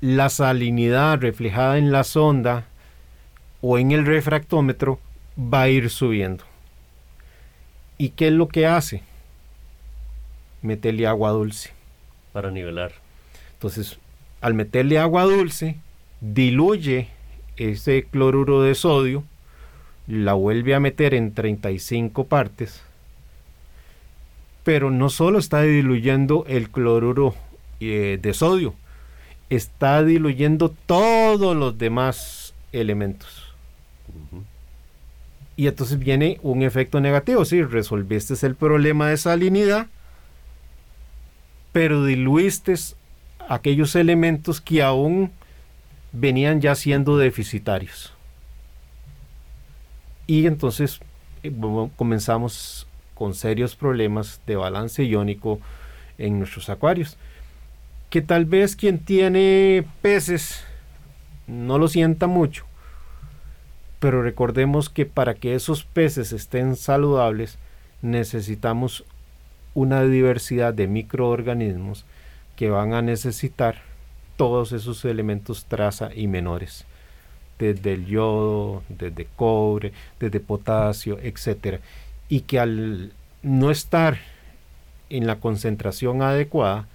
la 0.00 0.28
salinidad 0.28 1.18
reflejada 1.18 1.76
en 1.76 1.90
la 1.90 2.04
sonda 2.04 2.66
o 3.62 3.78
en 3.78 3.90
el 3.90 4.06
refractómetro 4.06 5.00
va 5.36 5.62
a 5.62 5.68
ir 5.68 5.90
subiendo. 5.90 6.51
¿Y 8.02 8.08
qué 8.08 8.26
es 8.26 8.32
lo 8.32 8.48
que 8.48 8.66
hace? 8.66 9.00
Meterle 10.60 11.06
agua 11.06 11.30
dulce. 11.30 11.70
Para 12.32 12.50
nivelar. 12.50 12.90
Entonces, 13.52 14.00
al 14.40 14.54
meterle 14.54 14.98
agua 14.98 15.22
dulce, 15.22 15.76
diluye 16.20 17.06
ese 17.56 18.02
cloruro 18.02 18.60
de 18.60 18.74
sodio 18.74 19.22
la 20.08 20.32
vuelve 20.32 20.74
a 20.74 20.80
meter 20.80 21.14
en 21.14 21.32
35 21.32 22.26
partes, 22.26 22.82
pero 24.64 24.90
no 24.90 25.08
solo 25.08 25.38
está 25.38 25.62
diluyendo 25.62 26.44
el 26.48 26.70
cloruro 26.70 27.36
eh, 27.78 28.18
de 28.20 28.34
sodio, 28.34 28.74
está 29.48 30.02
diluyendo 30.02 30.74
todos 30.86 31.54
los 31.54 31.78
demás 31.78 32.52
elementos. 32.72 33.54
Y 35.56 35.66
entonces 35.66 35.98
viene 35.98 36.38
un 36.42 36.62
efecto 36.62 37.00
negativo, 37.00 37.44
si 37.44 37.62
resolviste 37.62 38.34
el 38.46 38.54
problema 38.54 39.08
de 39.08 39.16
salinidad, 39.16 39.86
pero 41.72 42.04
diluiste 42.04 42.74
aquellos 43.48 43.94
elementos 43.94 44.60
que 44.60 44.82
aún 44.82 45.30
venían 46.12 46.60
ya 46.60 46.74
siendo 46.74 47.18
deficitarios 47.18 48.12
y 50.26 50.46
entonces 50.46 51.00
eh, 51.42 51.52
comenzamos 51.96 52.86
con 53.14 53.34
serios 53.34 53.76
problemas 53.76 54.40
de 54.46 54.56
balance 54.56 55.04
iónico 55.04 55.60
en 56.18 56.38
nuestros 56.38 56.68
acuarios. 56.68 57.18
Que 58.10 58.22
tal 58.22 58.44
vez 58.44 58.76
quien 58.76 58.98
tiene 58.98 59.84
peces 60.00 60.64
no 61.46 61.78
lo 61.78 61.88
sienta 61.88 62.26
mucho, 62.26 62.64
pero 64.02 64.20
recordemos 64.20 64.90
que 64.90 65.06
para 65.06 65.34
que 65.34 65.54
esos 65.54 65.84
peces 65.84 66.32
estén 66.32 66.74
saludables 66.74 67.56
necesitamos 68.02 69.04
una 69.74 70.02
diversidad 70.02 70.74
de 70.74 70.88
microorganismos 70.88 72.04
que 72.56 72.68
van 72.68 72.94
a 72.94 73.02
necesitar 73.02 73.76
todos 74.36 74.72
esos 74.72 75.04
elementos 75.04 75.66
traza 75.66 76.12
y 76.12 76.26
menores 76.26 76.84
desde 77.60 77.92
el 77.92 78.06
yodo, 78.06 78.82
desde 78.88 79.28
cobre, 79.36 79.92
desde 80.18 80.40
potasio, 80.40 81.20
etcétera, 81.22 81.78
y 82.28 82.40
que 82.40 82.58
al 82.58 83.12
no 83.44 83.70
estar 83.70 84.18
en 85.10 85.28
la 85.28 85.36
concentración 85.36 86.22
adecuada 86.22 86.88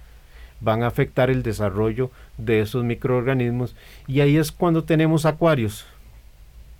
van 0.60 0.82
a 0.82 0.88
afectar 0.88 1.30
el 1.30 1.42
desarrollo 1.42 2.10
de 2.36 2.60
esos 2.60 2.84
microorganismos 2.84 3.74
y 4.06 4.20
ahí 4.20 4.36
es 4.36 4.52
cuando 4.52 4.84
tenemos 4.84 5.24
acuarios 5.24 5.86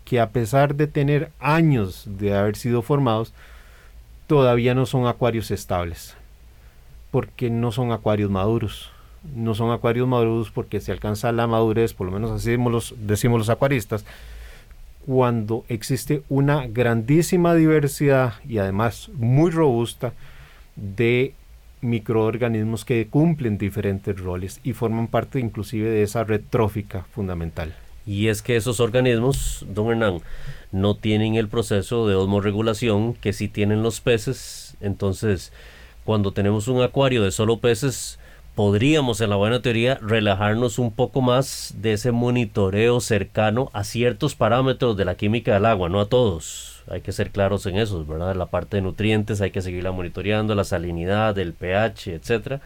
que 0.08 0.20
a 0.20 0.30
pesar 0.30 0.74
de 0.74 0.86
tener 0.86 1.30
años 1.38 2.04
de 2.06 2.34
haber 2.34 2.56
sido 2.56 2.80
formados 2.80 3.34
todavía 4.26 4.74
no 4.74 4.86
son 4.86 5.06
acuarios 5.06 5.50
estables 5.50 6.16
porque 7.10 7.50
no 7.50 7.72
son 7.72 7.92
acuarios 7.92 8.30
maduros 8.30 8.90
no 9.34 9.54
son 9.54 9.70
acuarios 9.70 10.08
maduros 10.08 10.50
porque 10.50 10.80
se 10.80 10.92
alcanza 10.92 11.32
la 11.32 11.46
madurez, 11.46 11.92
por 11.92 12.06
lo 12.06 12.12
menos 12.12 12.30
así 12.30 12.50
decimos 12.50 12.72
los, 12.72 12.94
decimos 12.98 13.48
acuaristas, 13.48 14.04
cuando 15.06 15.64
existe 15.68 16.22
una 16.28 16.66
grandísima 16.66 17.54
diversidad 17.54 18.34
y 18.48 18.58
además 18.58 19.10
muy 19.14 19.50
robusta 19.50 20.12
de 20.76 21.34
microorganismos 21.80 22.84
que 22.84 23.06
cumplen 23.08 23.58
diferentes 23.58 24.18
roles 24.18 24.60
y 24.62 24.72
forman 24.72 25.06
parte 25.06 25.40
inclusive 25.40 25.88
de 25.88 26.02
esa 26.02 26.24
red 26.24 26.42
trófica 26.50 27.04
fundamental. 27.12 27.74
Y 28.08 28.28
es 28.28 28.40
que 28.40 28.56
esos 28.56 28.80
organismos, 28.80 29.66
don 29.68 29.90
Hernán, 29.90 30.22
no 30.72 30.96
tienen 30.96 31.34
el 31.34 31.48
proceso 31.48 32.08
de 32.08 32.14
osmorregulación 32.14 33.12
que 33.12 33.34
sí 33.34 33.48
tienen 33.48 33.82
los 33.82 34.00
peces. 34.00 34.78
Entonces, 34.80 35.52
cuando 36.06 36.32
tenemos 36.32 36.68
un 36.68 36.80
acuario 36.80 37.22
de 37.22 37.30
solo 37.30 37.58
peces, 37.58 38.18
podríamos 38.54 39.20
en 39.20 39.28
la 39.28 39.36
buena 39.36 39.60
teoría 39.60 39.96
relajarnos 40.00 40.78
un 40.78 40.90
poco 40.90 41.20
más 41.20 41.74
de 41.82 41.92
ese 41.92 42.10
monitoreo 42.10 43.00
cercano 43.00 43.68
a 43.74 43.84
ciertos 43.84 44.34
parámetros 44.34 44.96
de 44.96 45.04
la 45.04 45.16
química 45.16 45.52
del 45.52 45.66
agua, 45.66 45.90
no 45.90 46.00
a 46.00 46.08
todos. 46.08 46.82
Hay 46.90 47.02
que 47.02 47.12
ser 47.12 47.30
claros 47.30 47.66
en 47.66 47.76
eso, 47.76 48.06
¿verdad? 48.06 48.34
La 48.36 48.46
parte 48.46 48.78
de 48.78 48.82
nutrientes 48.82 49.42
hay 49.42 49.50
que 49.50 49.60
seguirla 49.60 49.92
monitoreando, 49.92 50.54
la 50.54 50.64
salinidad, 50.64 51.38
el 51.38 51.52
pH, 51.52 52.14
etcétera. 52.14 52.62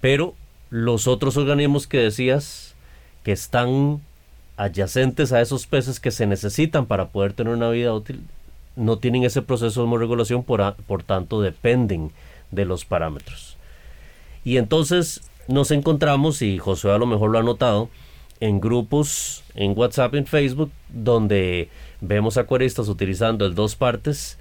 Pero 0.00 0.34
los 0.70 1.06
otros 1.08 1.36
organismos 1.36 1.86
que 1.86 1.98
decías 1.98 2.74
que 3.22 3.32
están 3.32 4.00
adyacentes 4.60 5.32
a 5.32 5.40
esos 5.40 5.66
peces 5.66 6.00
que 6.00 6.10
se 6.10 6.26
necesitan 6.26 6.84
para 6.84 7.08
poder 7.08 7.32
tener 7.32 7.54
una 7.54 7.70
vida 7.70 7.94
útil, 7.94 8.20
no 8.76 8.98
tienen 8.98 9.24
ese 9.24 9.40
proceso 9.40 9.80
de 9.80 9.84
homorregulación, 9.84 10.42
por, 10.42 10.74
por 10.86 11.02
tanto 11.02 11.40
dependen 11.40 12.10
de 12.50 12.66
los 12.66 12.84
parámetros. 12.84 13.56
Y 14.44 14.58
entonces 14.58 15.22
nos 15.48 15.70
encontramos, 15.70 16.42
y 16.42 16.58
Josué 16.58 16.92
a 16.92 16.98
lo 16.98 17.06
mejor 17.06 17.30
lo 17.30 17.38
ha 17.38 17.42
notado, 17.42 17.88
en 18.40 18.60
grupos 18.60 19.44
en 19.54 19.76
WhatsApp, 19.76 20.14
en 20.14 20.26
Facebook, 20.26 20.70
donde 20.90 21.70
vemos 22.02 22.36
acuaristas 22.36 22.88
utilizando 22.88 23.46
el 23.46 23.54
dos 23.54 23.76
partes 23.76 24.38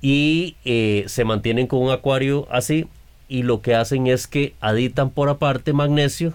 y 0.00 0.56
eh, 0.64 1.04
se 1.08 1.24
mantienen 1.24 1.66
con 1.66 1.82
un 1.82 1.90
acuario 1.90 2.46
así 2.50 2.86
y 3.28 3.42
lo 3.42 3.62
que 3.62 3.74
hacen 3.74 4.06
es 4.06 4.28
que 4.28 4.54
aditan 4.60 5.10
por 5.10 5.28
aparte 5.28 5.72
magnesio 5.72 6.34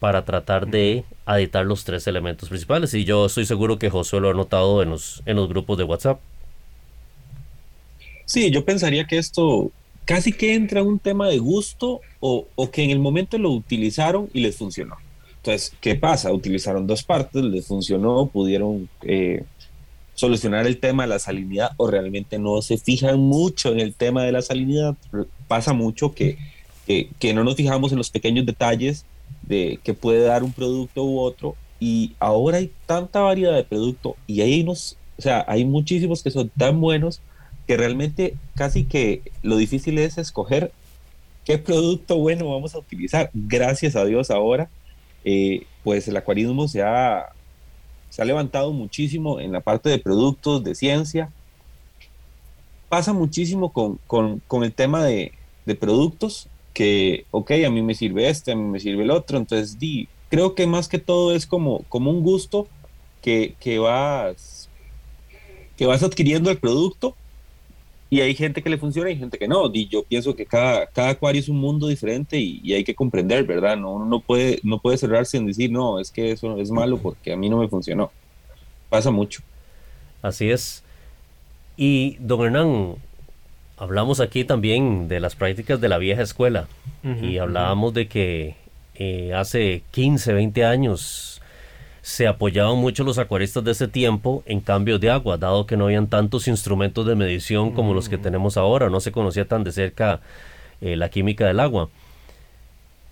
para 0.00 0.24
tratar 0.24 0.66
de 0.66 1.04
aditar 1.24 1.64
los 1.64 1.84
tres 1.84 2.06
elementos 2.06 2.48
principales 2.48 2.92
y 2.94 3.04
yo 3.04 3.26
estoy 3.26 3.46
seguro 3.46 3.78
que 3.78 3.90
Josué 3.90 4.20
lo 4.20 4.30
ha 4.30 4.34
notado 4.34 4.82
en 4.82 4.90
los, 4.90 5.22
en 5.26 5.36
los 5.36 5.48
grupos 5.48 5.78
de 5.78 5.84
WhatsApp. 5.84 6.20
Sí, 8.24 8.50
yo 8.50 8.64
pensaría 8.64 9.06
que 9.06 9.18
esto 9.18 9.70
casi 10.04 10.32
que 10.32 10.54
entra 10.54 10.82
un 10.82 10.98
tema 10.98 11.28
de 11.28 11.38
gusto 11.38 12.00
o, 12.20 12.46
o 12.54 12.70
que 12.70 12.82
en 12.82 12.90
el 12.90 12.98
momento 12.98 13.38
lo 13.38 13.50
utilizaron 13.50 14.28
y 14.32 14.40
les 14.40 14.56
funcionó. 14.56 14.96
Entonces, 15.46 15.72
¿qué 15.80 15.94
pasa? 15.94 16.32
Utilizaron 16.32 16.88
dos 16.88 17.04
partes, 17.04 17.42
les 17.44 17.66
funcionó, 17.66 18.26
pudieron 18.26 18.88
eh, 19.02 19.44
solucionar 20.16 20.66
el 20.66 20.78
tema 20.78 21.04
de 21.04 21.10
la 21.10 21.18
salinidad 21.20 21.70
o 21.76 21.88
realmente 21.88 22.38
no 22.38 22.60
se 22.62 22.78
fijan 22.78 23.20
mucho 23.20 23.70
en 23.70 23.78
el 23.78 23.94
tema 23.94 24.24
de 24.24 24.32
la 24.32 24.42
salinidad. 24.42 24.96
Pasa 25.46 25.72
mucho 25.72 26.14
que, 26.14 26.36
que, 26.86 27.34
no 27.34 27.44
nos 27.44 27.54
fijamos 27.54 27.92
en 27.92 27.98
los 27.98 28.10
pequeños 28.10 28.44
detalles 28.44 29.04
de 29.46 29.78
que 29.82 29.94
puede 29.94 30.20
dar 30.20 30.42
un 30.42 30.52
producto 30.52 31.04
u 31.04 31.20
otro 31.20 31.56
y 31.78 32.14
ahora 32.18 32.58
hay 32.58 32.72
tanta 32.86 33.20
variedad 33.20 33.54
de 33.54 33.64
producto 33.64 34.16
y 34.26 34.40
hay 34.40 34.62
unos, 34.62 34.96
o 35.18 35.22
sea, 35.22 35.44
hay 35.48 35.64
muchísimos 35.64 36.22
que 36.22 36.30
son 36.30 36.50
tan 36.56 36.80
buenos 36.80 37.20
que 37.66 37.76
realmente 37.76 38.36
casi 38.54 38.84
que 38.84 39.22
lo 39.42 39.56
difícil 39.56 39.98
es 39.98 40.18
escoger 40.18 40.72
qué 41.44 41.58
producto 41.58 42.16
bueno 42.16 42.50
vamos 42.50 42.74
a 42.74 42.78
utilizar. 42.78 43.30
Gracias 43.34 43.96
a 43.96 44.04
Dios 44.04 44.30
ahora 44.30 44.68
eh, 45.28 45.66
pues 45.82 46.06
el 46.06 46.16
acuarismo 46.16 46.68
se 46.68 46.82
ha, 46.82 47.32
se 48.10 48.22
ha 48.22 48.24
levantado 48.24 48.72
muchísimo 48.72 49.40
en 49.40 49.50
la 49.50 49.60
parte 49.60 49.90
de 49.90 49.98
productos, 49.98 50.62
de 50.62 50.76
ciencia. 50.76 51.32
Pasa 52.88 53.12
muchísimo 53.12 53.72
con, 53.72 53.98
con, 54.06 54.62
el 54.62 54.72
tema 54.72 55.04
de, 55.04 55.32
de, 55.64 55.74
productos, 55.74 56.48
que, 56.76 57.24
ok, 57.30 57.52
a 57.66 57.70
mí 57.70 57.80
me 57.80 57.94
sirve 57.94 58.28
este, 58.28 58.52
a 58.52 58.54
mí 58.54 58.62
me 58.62 58.78
sirve 58.78 59.04
el 59.04 59.10
otro, 59.10 59.38
entonces 59.38 59.78
di, 59.78 60.08
creo 60.28 60.54
que 60.54 60.66
más 60.66 60.88
que 60.88 60.98
todo 60.98 61.34
es 61.34 61.46
como, 61.46 61.84
como 61.88 62.10
un 62.10 62.22
gusto 62.22 62.68
que, 63.22 63.54
que, 63.58 63.78
vas, 63.78 64.68
que 65.78 65.86
vas 65.86 66.02
adquiriendo 66.02 66.50
el 66.50 66.58
producto 66.58 67.16
y 68.10 68.20
hay 68.20 68.34
gente 68.34 68.62
que 68.62 68.68
le 68.68 68.76
funciona 68.76 69.10
y 69.10 69.16
gente 69.16 69.38
que 69.38 69.48
no. 69.48 69.70
Y 69.72 69.88
yo 69.88 70.02
pienso 70.02 70.36
que 70.36 70.44
cada, 70.44 70.86
cada 70.88 71.08
acuario 71.08 71.40
es 71.40 71.48
un 71.48 71.56
mundo 71.56 71.88
diferente 71.88 72.38
y, 72.38 72.74
hay 72.74 72.84
que 72.84 72.94
comprender, 72.94 73.44
¿verdad? 73.44 73.78
No, 73.78 73.94
uno 73.94 74.04
no 74.04 74.20
puede, 74.20 74.60
no 74.62 74.78
puede 74.78 74.98
cerrarse 74.98 75.38
en 75.38 75.46
decir, 75.46 75.72
no, 75.72 75.98
es 75.98 76.10
que 76.10 76.30
eso 76.30 76.60
es 76.60 76.70
malo 76.70 76.98
porque 76.98 77.32
a 77.32 77.38
mí 77.38 77.48
no 77.48 77.56
me 77.56 77.68
funcionó. 77.68 78.12
Pasa 78.90 79.10
mucho. 79.10 79.40
Así 80.20 80.50
es. 80.50 80.84
Y 81.78 82.18
don 82.20 82.44
Hernán, 82.44 82.96
hablamos 83.76 84.20
aquí 84.20 84.44
también 84.44 85.08
de 85.08 85.20
las 85.20 85.36
prácticas 85.36 85.80
de 85.80 85.88
la 85.88 85.98
vieja 85.98 86.22
escuela 86.22 86.66
y 87.22 87.38
hablábamos 87.38 87.94
de 87.94 88.08
que 88.08 88.56
eh, 88.96 89.32
hace 89.34 89.82
15, 89.92 90.32
20 90.32 90.64
años 90.64 91.40
se 92.02 92.26
apoyaban 92.26 92.78
mucho 92.78 93.04
los 93.04 93.18
acuaristas 93.18 93.62
de 93.64 93.72
ese 93.72 93.88
tiempo 93.88 94.42
en 94.46 94.60
cambios 94.60 95.00
de 95.00 95.10
agua, 95.10 95.38
dado 95.38 95.66
que 95.66 95.76
no 95.76 95.84
habían 95.84 96.06
tantos 96.06 96.48
instrumentos 96.48 97.06
de 97.06 97.14
medición 97.14 97.72
como 97.72 97.94
los 97.94 98.08
que 98.08 98.16
mm. 98.16 98.22
tenemos 98.22 98.56
ahora, 98.56 98.88
no 98.90 99.00
se 99.00 99.12
conocía 99.12 99.46
tan 99.46 99.64
de 99.64 99.72
cerca 99.72 100.20
eh, 100.80 100.96
la 100.96 101.08
química 101.08 101.46
del 101.46 101.60
agua. 101.60 101.88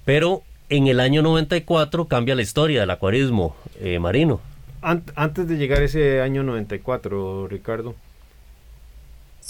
Pero 0.04 0.42
en 0.68 0.87
el 0.87 1.00
año 1.00 1.23
94 1.23 2.06
cambia 2.06 2.35
la 2.35 2.42
historia 2.42 2.80
del 2.80 2.90
acuarismo 2.90 3.56
eh, 3.80 3.99
marino. 3.99 4.40
antes 4.80 5.49
de 5.49 5.56
llegar 5.56 5.83
ese 5.83 6.21
año 6.21 6.42
94, 6.42 7.48
Ricardo, 7.48 7.94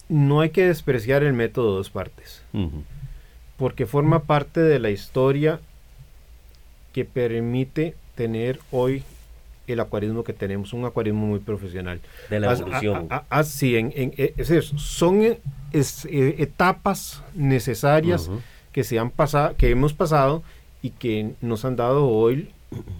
no 0.08 0.40
hay 0.40 0.50
que 0.50 0.66
despreciar 0.66 1.22
el 1.22 1.32
método 1.32 1.76
dos 1.76 1.90
partes, 1.90 2.42
porque 3.56 3.86
forma 3.86 4.24
parte 4.24 4.60
de 4.60 4.78
la 4.78 4.90
historia 4.90 5.60
que 6.92 7.04
permite 7.04 7.94
tener 8.14 8.60
hoy 8.70 9.02
el 9.66 9.80
acuarismo 9.80 10.24
que 10.24 10.32
tenemos, 10.32 10.72
un 10.72 10.84
acuarismo 10.84 11.26
muy 11.26 11.38
profesional. 11.38 12.00
De 12.28 12.40
la 12.40 12.52
evolución. 12.52 13.08
Así, 13.30 13.76
en, 13.76 13.92
eh, 13.96 14.34
son 14.76 15.22
eh, 15.22 15.40
etapas 15.72 17.22
necesarias 17.34 18.30
que, 18.72 18.84
se 18.84 18.98
han 18.98 19.10
pasado, 19.10 19.56
que 19.56 19.70
hemos 19.70 19.94
pasado 19.94 20.42
y 20.82 20.90
que 20.90 21.32
nos 21.40 21.64
han 21.64 21.76
dado 21.76 22.06
hoy 22.08 22.50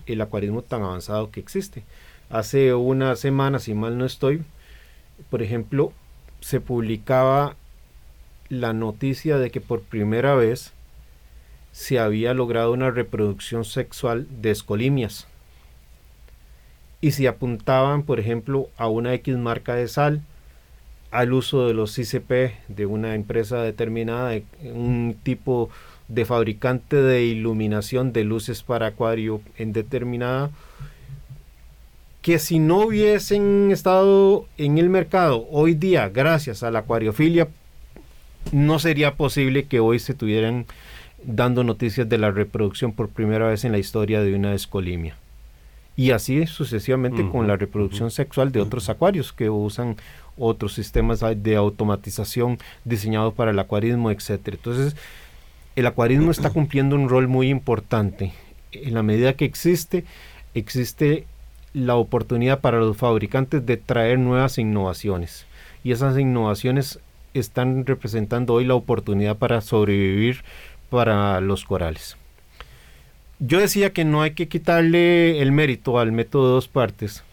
el 0.07 0.21
acuarismo 0.21 0.63
tan 0.63 0.83
avanzado 0.83 1.31
que 1.31 1.41
existe. 1.41 1.85
Hace 2.31 2.73
una 2.75 3.17
semana, 3.17 3.59
si 3.59 3.75
mal 3.75 3.99
no 3.99 4.07
estoy, 4.07 4.43
por 5.31 5.43
ejemplo, 5.43 5.93
se 6.45 6.61
publicaba 6.61 7.57
la 8.51 8.75
noticia 8.75 9.39
de 9.39 9.51
que 9.51 9.63
por 9.63 9.81
primera 9.81 10.35
vez 10.35 10.75
se 11.73 11.99
había 11.99 12.35
logrado 12.35 12.71
una 12.71 12.91
reproducción 12.91 13.65
sexual 13.65 14.27
de 14.43 14.51
escolimias. 14.51 15.27
Y 17.01 17.13
si 17.13 17.27
apuntaban, 17.27 18.03
por 18.03 18.21
ejemplo, 18.21 18.69
a 18.77 18.89
una 18.89 19.15
X 19.15 19.39
marca 19.39 19.75
de 19.75 19.89
sal, 19.89 20.21
al 21.11 21.33
uso 21.33 21.67
de 21.67 21.73
los 21.73 21.99
ICP 21.99 22.53
de 22.69 22.85
una 22.85 23.15
empresa 23.15 23.63
determinada, 23.63 24.39
un 24.65 25.17
tipo 25.23 25.71
de 26.09 26.27
fabricante 26.27 26.97
de 26.97 27.25
iluminación 27.25 28.13
de 28.13 28.25
luces 28.25 28.63
para 28.63 28.89
acuario 28.89 29.41
en 29.57 29.73
determinada, 29.73 30.51
que 32.25 32.39
si 32.39 32.59
no 32.59 32.79
hubiesen 32.79 33.71
estado 33.71 34.47
en 34.57 34.79
el 34.79 34.89
mercado 34.89 35.47
hoy 35.51 35.75
día, 35.75 36.09
gracias 36.09 36.63
a 36.63 36.71
la 36.71 36.79
acuariofilia, 36.79 37.49
no 38.51 38.79
sería 38.79 39.15
posible 39.15 39.67
que 39.67 39.79
hoy 39.79 39.99
se 39.99 40.13
estuvieran 40.13 40.65
dando 41.23 41.65
noticias 41.65 42.09
de 42.09 42.17
la 42.17 42.31
reproducción 42.31 42.93
por 42.93 43.11
primera 43.11 43.49
vez 43.49 43.67
en 43.67 43.73
la 43.73 43.79
historia 43.79 44.23
de 44.23 44.35
una 44.35 44.55
escolimia 44.55 45.19
y 45.97 46.13
así 46.13 46.47
sucesivamente 46.47 47.29
con 47.29 47.47
la 47.47 47.59
reproducción 47.59 48.11
sexual 48.11 48.53
de 48.53 48.63
otros 48.63 48.89
acuarios 48.89 49.35
que 49.35 49.51
usan 49.51 49.97
otros 50.39 50.73
sistemas 50.73 51.21
de 51.21 51.57
automatización 51.57 52.57
diseñados 52.87 53.35
para 53.35 53.51
el 53.51 53.59
acuarismo, 53.59 54.11
etcétera. 54.11 54.57
Entonces, 54.57 54.97
el 55.77 55.87
acuarismo 55.87 56.31
está 56.31 56.49
cumpliendo 56.55 56.97
un 56.97 57.11
rol 57.11 57.29
muy 57.29 57.51
importante. 57.51 58.33
En 58.73 58.95
la 58.95 59.03
medida 59.03 59.35
que 59.35 59.45
existe, 59.45 60.07
existe 60.55 61.27
la 61.75 61.97
oportunidad 61.97 62.61
para 62.61 62.79
los 62.79 62.97
fabricantes 62.97 63.67
de 63.67 63.77
traer 63.77 64.19
nuevas 64.19 64.57
innovaciones. 64.57 65.47
Y 65.83 65.93
esas 65.93 66.19
innovaciones 66.19 67.01
están 67.35 67.85
representando 67.85 68.55
hoy 68.55 68.65
la 68.65 68.75
oportunidad 68.75 69.37
para 69.37 69.61
sobrevivir 69.61 70.43
para 70.89 71.41
los 71.41 71.65
corales 71.65 72.17
yo 73.39 73.61
decía 73.61 73.93
que 73.93 74.05
no 74.05 74.23
hay 74.23 74.33
que 74.33 74.49
quitarle 74.49 75.41
el 75.41 75.53
mérito 75.53 75.99
al 75.99 76.13
método 76.13 76.47
de 76.47 76.53
dos 76.55 76.69
partes, 76.69 77.25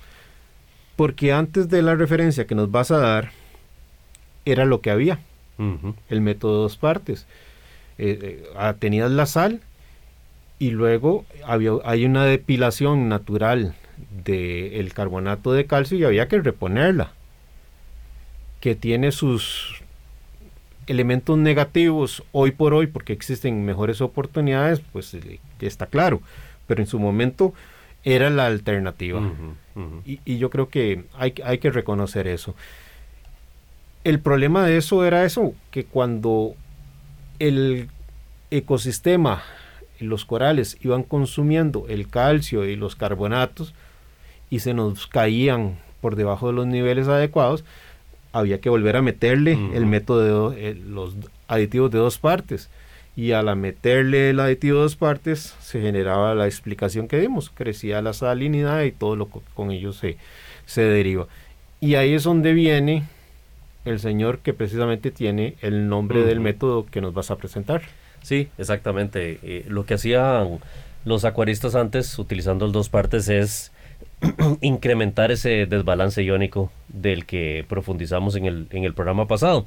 porque 0.96 1.32
antes 1.32 1.70
de 1.70 1.82
la 1.82 1.96
referencia 1.96 2.48
que 2.48 2.56
nos 2.56 2.72
vas 2.72 2.92
a 2.92 2.98
dar, 2.98 3.32
era 4.46 4.66
lo 4.66 4.82
que 4.82 4.92
había, 4.92 5.20
el 6.10 6.22
método 6.22 6.56
de 6.56 6.62
dos 6.64 6.78
partes. 6.78 7.28
Eh, 7.98 8.18
eh, 8.22 8.44
ah, 8.56 8.76
tenías 8.80 9.12
la 9.12 9.28
sal 9.28 9.62
y 10.58 10.72
luego 10.72 11.26
había, 11.46 11.74
hay 11.86 12.06
una 12.06 12.26
depilación 12.26 13.10
natural 13.10 13.76
del 14.24 14.94
carbonato 14.94 15.54
de 15.54 15.66
calcio 15.66 15.98
y 15.98 16.04
había 16.04 16.28
que 16.28 16.40
reponerla, 16.40 17.12
que 18.60 18.76
tiene 18.76 19.12
sus 19.12 19.82
elementos 20.88 21.38
negativos 21.38 22.24
hoy 22.32 22.52
por 22.52 22.74
hoy, 22.74 22.88
porque 22.88 23.14
existen 23.14 23.66
mejores 23.66 24.02
oportunidades, 24.02 24.82
pues 24.92 25.14
eh, 25.14 25.40
está 25.60 25.86
claro, 25.86 26.22
pero 26.68 26.82
en 26.82 26.88
su 26.88 27.00
momento 27.00 27.54
era 28.04 28.30
la 28.30 28.48
alternativa. 28.48 29.22
Y, 30.06 30.38
yo 30.38 30.50
creo 30.50 30.70
que 30.70 31.06
hay, 31.18 31.34
hay 31.44 31.60
que 31.60 31.72
reconocer 31.72 32.28
eso. 32.28 32.56
El 34.04 34.20
problema 34.20 34.66
de 34.66 34.78
eso 34.78 35.06
era 35.06 35.24
eso, 35.24 35.54
que 35.70 35.86
cuando 35.86 36.56
el 37.40 37.90
ecosistema, 38.50 39.44
los 40.00 40.26
corales 40.26 40.78
iban 40.82 41.04
consumiendo 41.04 41.86
el 41.88 42.08
calcio 42.08 42.66
y 42.66 42.76
los 42.76 42.96
carbonatos 42.96 43.74
y 44.52 44.60
se 44.60 44.76
nos 44.76 45.08
caían 45.08 45.80
por 46.02 46.16
debajo 46.16 46.48
de 46.48 46.54
los 46.54 46.68
niveles 46.68 47.08
adecuados, 47.08 47.64
había 48.34 48.60
que 48.60 48.70
volver 48.70 48.98
a 48.98 49.02
meterle 49.02 49.58
el 49.74 49.86
método 49.86 50.52
de 50.52 50.76
los 50.76 51.16
aditivos 51.48 51.90
de 51.90 51.98
dos 51.98 52.20
partes. 52.20 52.70
Y 53.16 53.32
al 53.32 53.54
meterle 53.56 54.30
el 54.30 54.40
aditivo 54.40 54.78
de 54.78 54.84
dos 54.84 54.96
partes, 54.96 55.56
se 55.60 55.82
generaba 55.82 56.34
la 56.36 56.46
explicación 56.46 57.08
que 57.08 57.20
dimos. 57.20 57.50
Crecía 57.50 58.02
la 58.02 58.14
salinidad 58.14 58.84
y 58.84 58.92
todo 58.92 59.16
lo 59.16 59.30
que 59.30 59.40
con 59.54 59.72
ello 59.72 59.92
se, 59.92 60.18
se 60.66 60.82
deriva. 60.84 61.28
Y 61.82 61.96
ahí 61.96 62.14
es 62.14 62.24
donde 62.24 62.54
viene 62.54 63.04
el 63.86 64.00
señor 64.00 64.40
que 64.40 64.54
precisamente 64.54 65.12
tiene 65.12 65.56
el 65.62 65.90
nombre 65.90 66.24
del 66.24 66.40
método 66.40 66.86
que 66.86 67.02
nos 67.02 67.14
vas 67.14 67.32
a 67.32 67.38
presentar. 67.38 67.82
Sí, 68.22 68.50
exactamente. 68.58 69.40
Eh, 69.44 69.66
lo 69.68 69.86
que 69.86 69.96
hacían 69.96 70.60
los 71.04 71.26
acuaristas 71.26 71.76
antes, 71.76 72.18
utilizando 72.20 72.66
el 72.66 72.72
dos 72.72 72.90
partes, 72.90 73.28
es 73.28 73.72
incrementar 74.62 75.32
ese 75.32 75.66
desbalance 75.66 76.24
iónico 76.24 76.72
del 76.88 77.26
que 77.26 77.66
profundizamos 77.68 78.36
en 78.36 78.46
el, 78.46 78.68
en 78.72 78.84
el 78.84 78.94
programa 78.94 79.28
pasado. 79.28 79.66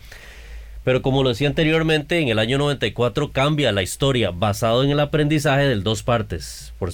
Pero 0.84 1.00
como 1.00 1.22
lo 1.22 1.30
decía 1.30 1.48
anteriormente, 1.48 2.18
en 2.18 2.28
el 2.28 2.38
año 2.38 2.58
94 2.58 3.32
cambia 3.32 3.72
la 3.72 3.82
historia 3.82 4.30
basado 4.30 4.84
en 4.84 4.90
el 4.90 5.00
aprendizaje 5.00 5.66
del 5.66 5.82
dos 5.82 6.02
partes. 6.02 6.74
Por, 6.78 6.90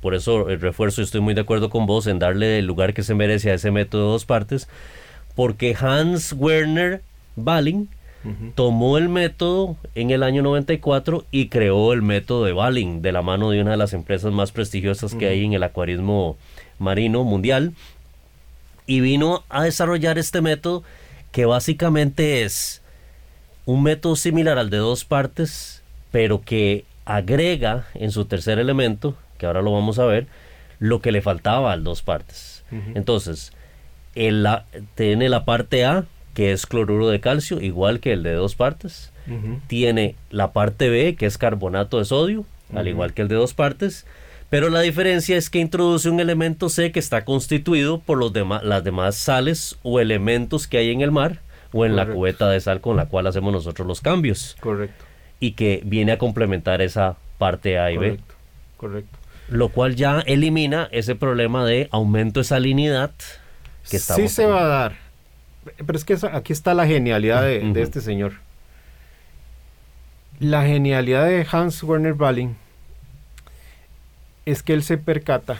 por 0.00 0.14
eso 0.14 0.48
el 0.48 0.60
refuerzo, 0.60 1.02
estoy 1.02 1.20
muy 1.20 1.34
de 1.34 1.40
acuerdo 1.40 1.68
con 1.68 1.86
vos 1.86 2.06
en 2.06 2.20
darle 2.20 2.60
el 2.60 2.66
lugar 2.66 2.94
que 2.94 3.02
se 3.02 3.14
merece 3.14 3.50
a 3.50 3.54
ese 3.54 3.72
método 3.72 4.06
de 4.06 4.12
dos 4.12 4.24
partes, 4.26 4.68
porque 5.34 5.76
Hans 5.78 6.34
Werner 6.38 7.02
Balling 7.34 7.88
tomó 8.54 8.98
el 8.98 9.08
método 9.08 9.76
en 9.96 10.10
el 10.12 10.22
año 10.22 10.42
94 10.42 11.24
y 11.32 11.48
creó 11.48 11.92
el 11.92 12.02
método 12.02 12.44
de 12.44 12.52
Balling 12.52 13.02
de 13.02 13.10
la 13.10 13.22
mano 13.22 13.50
de 13.50 13.60
una 13.60 13.72
de 13.72 13.76
las 13.76 13.94
empresas 13.94 14.32
más 14.32 14.52
prestigiosas 14.52 15.16
que 15.16 15.26
hay 15.26 15.44
en 15.44 15.54
el 15.54 15.64
acuarismo 15.64 16.36
marino 16.82 17.24
mundial 17.24 17.72
y 18.86 19.00
vino 19.00 19.44
a 19.48 19.62
desarrollar 19.62 20.18
este 20.18 20.40
método 20.40 20.82
que 21.30 21.46
básicamente 21.46 22.42
es 22.42 22.82
un 23.64 23.82
método 23.82 24.16
similar 24.16 24.58
al 24.58 24.70
de 24.70 24.78
dos 24.78 25.04
partes, 25.04 25.82
pero 26.10 26.42
que 26.42 26.84
agrega 27.04 27.86
en 27.94 28.10
su 28.10 28.24
tercer 28.26 28.58
elemento, 28.58 29.16
que 29.38 29.46
ahora 29.46 29.62
lo 29.62 29.72
vamos 29.72 29.98
a 29.98 30.04
ver, 30.04 30.26
lo 30.78 31.00
que 31.00 31.12
le 31.12 31.22
faltaba 31.22 31.72
al 31.72 31.84
dos 31.84 32.02
partes. 32.02 32.64
Entonces, 32.94 33.52
el, 34.14 34.42
la, 34.42 34.64
tiene 34.94 35.28
la 35.28 35.44
parte 35.44 35.84
A, 35.84 36.06
que 36.34 36.52
es 36.52 36.66
cloruro 36.66 37.08
de 37.08 37.20
calcio, 37.20 37.60
igual 37.60 38.00
que 38.00 38.12
el 38.12 38.22
de 38.22 38.32
dos 38.32 38.54
partes. 38.54 39.12
Tiene 39.68 40.16
la 40.30 40.52
parte 40.52 40.88
B, 40.88 41.14
que 41.14 41.26
es 41.26 41.38
carbonato 41.38 41.98
de 41.98 42.04
sodio, 42.04 42.44
al 42.74 42.88
igual 42.88 43.12
que 43.12 43.22
el 43.22 43.28
de 43.28 43.36
dos 43.36 43.54
partes. 43.54 44.06
Pero 44.52 44.68
la 44.68 44.82
diferencia 44.82 45.38
es 45.38 45.48
que 45.48 45.60
introduce 45.60 46.10
un 46.10 46.20
elemento 46.20 46.68
C 46.68 46.92
que 46.92 46.98
está 46.98 47.24
constituido 47.24 48.00
por 48.00 48.18
los 48.18 48.34
las 48.62 48.84
demás 48.84 49.14
sales 49.14 49.78
o 49.82 49.98
elementos 49.98 50.66
que 50.66 50.76
hay 50.76 50.90
en 50.90 51.00
el 51.00 51.10
mar 51.10 51.40
o 51.72 51.86
en 51.86 51.96
la 51.96 52.06
cubeta 52.06 52.50
de 52.50 52.60
sal 52.60 52.82
con 52.82 52.98
la 52.98 53.06
cual 53.06 53.26
hacemos 53.26 53.50
nosotros 53.50 53.88
los 53.88 54.02
cambios. 54.02 54.58
Correcto. 54.60 55.06
Y 55.40 55.52
que 55.52 55.80
viene 55.86 56.12
a 56.12 56.18
complementar 56.18 56.82
esa 56.82 57.16
parte 57.38 57.78
A 57.78 57.92
y 57.92 57.96
B. 57.96 58.20
Correcto. 58.76 59.18
Lo 59.48 59.70
cual 59.70 59.96
ya 59.96 60.20
elimina 60.20 60.86
ese 60.92 61.14
problema 61.14 61.64
de 61.64 61.88
aumento 61.90 62.40
de 62.40 62.44
salinidad 62.44 63.12
que 63.88 63.98
Sí 63.98 64.28
se 64.28 64.44
va 64.44 64.64
a 64.64 64.66
dar. 64.66 64.96
Pero 65.78 65.96
es 65.96 66.04
que 66.04 66.14
aquí 66.30 66.52
está 66.52 66.74
la 66.74 66.86
genialidad 66.86 67.40
de, 67.40 67.72
este 67.80 68.02
señor. 68.02 68.34
La 70.40 70.66
genialidad 70.66 71.24
de 71.24 71.46
Hans 71.50 71.82
Werner 71.82 72.12
Balling 72.12 72.54
es 74.44 74.62
que 74.62 74.72
él 74.72 74.82
se 74.82 74.98
percata 74.98 75.58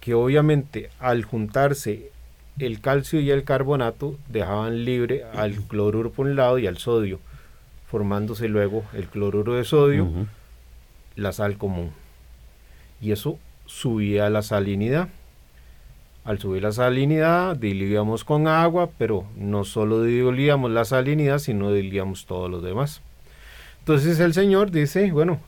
que 0.00 0.14
obviamente 0.14 0.90
al 1.00 1.24
juntarse 1.24 2.10
el 2.58 2.80
calcio 2.80 3.20
y 3.20 3.30
el 3.30 3.44
carbonato 3.44 4.16
dejaban 4.28 4.84
libre 4.84 5.24
al 5.34 5.54
cloruro 5.54 6.10
por 6.10 6.26
un 6.26 6.36
lado 6.36 6.58
y 6.58 6.66
al 6.66 6.78
sodio, 6.78 7.20
formándose 7.90 8.48
luego 8.48 8.84
el 8.94 9.08
cloruro 9.08 9.54
de 9.54 9.64
sodio, 9.64 10.08
la 11.16 11.32
sal 11.32 11.58
común. 11.58 11.90
Y 13.00 13.12
eso 13.12 13.38
subía 13.66 14.30
la 14.30 14.42
salinidad. 14.42 15.08
Al 16.24 16.38
subir 16.38 16.62
la 16.62 16.72
salinidad, 16.72 17.56
diluíamos 17.56 18.24
con 18.24 18.48
agua, 18.48 18.90
pero 18.98 19.26
no 19.36 19.64
solo 19.64 20.02
diluíamos 20.02 20.70
la 20.70 20.84
salinidad, 20.84 21.38
sino 21.38 21.72
diluíamos 21.72 22.26
todo 22.26 22.48
lo 22.48 22.60
demás. 22.60 23.00
Entonces 23.80 24.18
el 24.18 24.34
Señor 24.34 24.70
dice, 24.72 25.12
bueno, 25.12 25.40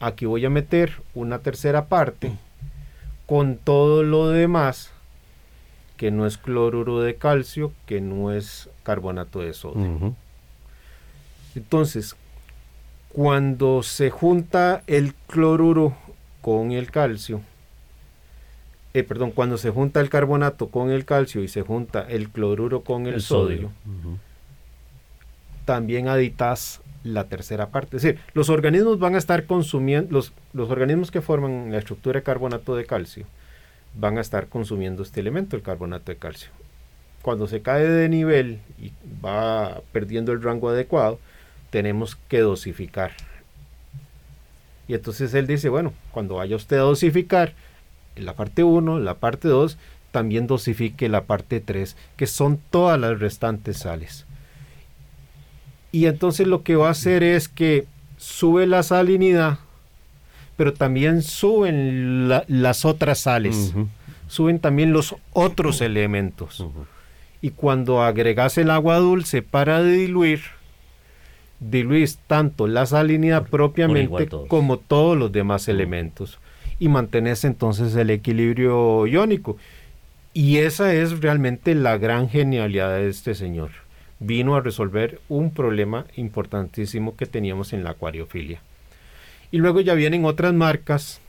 aquí 0.00 0.26
voy 0.26 0.44
a 0.44 0.50
meter 0.50 0.92
una 1.14 1.40
tercera 1.40 1.86
parte 1.86 2.32
con 3.26 3.56
todo 3.56 4.02
lo 4.02 4.28
demás 4.28 4.90
que 5.96 6.10
no 6.10 6.26
es 6.26 6.38
cloruro 6.38 7.00
de 7.00 7.16
calcio, 7.16 7.72
que 7.86 8.00
no 8.00 8.32
es 8.32 8.70
carbonato 8.84 9.40
de 9.40 9.52
sodio. 9.52 10.14
Entonces, 11.56 12.14
cuando 13.08 13.82
se 13.82 14.10
junta 14.10 14.82
el 14.86 15.14
cloruro 15.26 15.96
con 16.40 16.70
el 16.70 16.90
calcio, 16.92 17.40
eh, 18.94 19.02
perdón, 19.02 19.32
cuando 19.32 19.58
se 19.58 19.70
junta 19.70 20.00
el 20.00 20.08
carbonato 20.08 20.68
con 20.68 20.90
el 20.90 21.04
calcio 21.04 21.42
y 21.42 21.48
se 21.48 21.62
junta 21.62 22.06
el 22.08 22.30
cloruro 22.30 22.82
con 22.82 23.06
el, 23.06 23.20
sodio, 23.20 23.72
también 25.68 26.08
aditas 26.08 26.80
la 27.04 27.24
tercera 27.24 27.66
parte. 27.68 27.98
Es 27.98 28.02
decir, 28.02 28.20
los 28.32 28.48
organismos 28.48 28.98
van 28.98 29.16
a 29.16 29.18
estar 29.18 29.44
consumiendo, 29.44 30.10
los, 30.10 30.32
los 30.54 30.70
organismos 30.70 31.10
que 31.10 31.20
forman 31.20 31.70
la 31.70 31.76
estructura 31.76 32.20
de 32.20 32.24
carbonato 32.24 32.74
de 32.74 32.86
calcio, 32.86 33.26
van 33.94 34.16
a 34.16 34.22
estar 34.22 34.46
consumiendo 34.46 35.02
este 35.02 35.20
elemento, 35.20 35.56
el 35.56 35.62
carbonato 35.62 36.10
de 36.10 36.16
calcio. 36.16 36.48
Cuando 37.20 37.46
se 37.48 37.60
cae 37.60 37.86
de 37.86 38.08
nivel 38.08 38.60
y 38.80 38.92
va 39.22 39.82
perdiendo 39.92 40.32
el 40.32 40.42
rango 40.42 40.70
adecuado, 40.70 41.18
tenemos 41.68 42.16
que 42.16 42.40
dosificar. 42.40 43.12
Y 44.88 44.94
entonces 44.94 45.34
él 45.34 45.46
dice, 45.46 45.68
bueno, 45.68 45.92
cuando 46.12 46.36
vaya 46.36 46.56
usted 46.56 46.78
a 46.78 46.80
dosificar 46.80 47.52
la 48.16 48.32
parte 48.32 48.62
1, 48.62 49.00
la 49.00 49.16
parte 49.16 49.48
2, 49.48 49.76
también 50.12 50.46
dosifique 50.46 51.10
la 51.10 51.24
parte 51.24 51.60
3, 51.60 51.94
que 52.16 52.26
son 52.26 52.58
todas 52.70 52.98
las 52.98 53.20
restantes 53.20 53.80
sales. 53.80 54.24
Y 55.92 56.06
entonces 56.06 56.46
lo 56.46 56.62
que 56.62 56.76
va 56.76 56.88
a 56.88 56.92
hacer 56.92 57.22
es 57.22 57.48
que 57.48 57.86
sube 58.16 58.66
la 58.66 58.82
salinidad 58.82 59.58
pero 60.58 60.74
también 60.74 61.22
suben 61.22 62.28
las 62.48 62.84
otras 62.84 63.20
sales, 63.20 63.74
suben 64.26 64.58
también 64.58 64.92
los 64.92 65.14
otros 65.32 65.80
elementos. 65.80 66.66
Y 67.40 67.50
cuando 67.50 68.02
agregas 68.02 68.58
el 68.58 68.72
agua 68.72 68.96
dulce 68.96 69.42
para 69.42 69.84
diluir, 69.84 70.40
diluís 71.60 72.18
tanto 72.26 72.66
la 72.66 72.86
salinidad 72.86 73.46
propiamente 73.46 74.28
como 74.48 74.78
todos 74.78 75.16
los 75.16 75.30
demás 75.30 75.68
elementos. 75.68 76.40
Y 76.80 76.88
mantenés 76.88 77.44
entonces 77.44 77.94
el 77.94 78.10
equilibrio 78.10 79.06
iónico. 79.06 79.58
Y 80.34 80.56
esa 80.56 80.92
es 80.92 81.20
realmente 81.20 81.76
la 81.76 81.98
gran 81.98 82.28
genialidad 82.28 82.96
de 82.96 83.08
este 83.08 83.36
señor. 83.36 83.70
Vino 84.20 84.56
a 84.56 84.60
resolver 84.60 85.20
un 85.28 85.52
problema 85.52 86.06
importantísimo 86.16 87.16
que 87.16 87.26
teníamos 87.26 87.72
en 87.72 87.84
la 87.84 87.90
acuariofilia. 87.90 88.60
Y 89.50 89.58
luego 89.58 89.80
ya 89.80 89.94
vienen 89.94 90.24
otras 90.24 90.52
marcas 90.52 91.20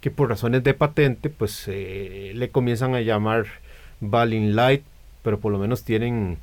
que 0.00 0.10
por 0.10 0.28
razones 0.28 0.64
de 0.64 0.74
patente 0.74 1.30
pues 1.30 1.64
eh, 1.68 2.32
le 2.34 2.50
comienzan 2.50 2.94
a 2.94 3.00
llamar 3.00 3.46
Balin 4.00 4.56
Light, 4.56 4.82
pero 5.22 5.38
por 5.38 5.52
lo 5.52 5.58
menos 5.58 5.84
tienen 5.84 6.38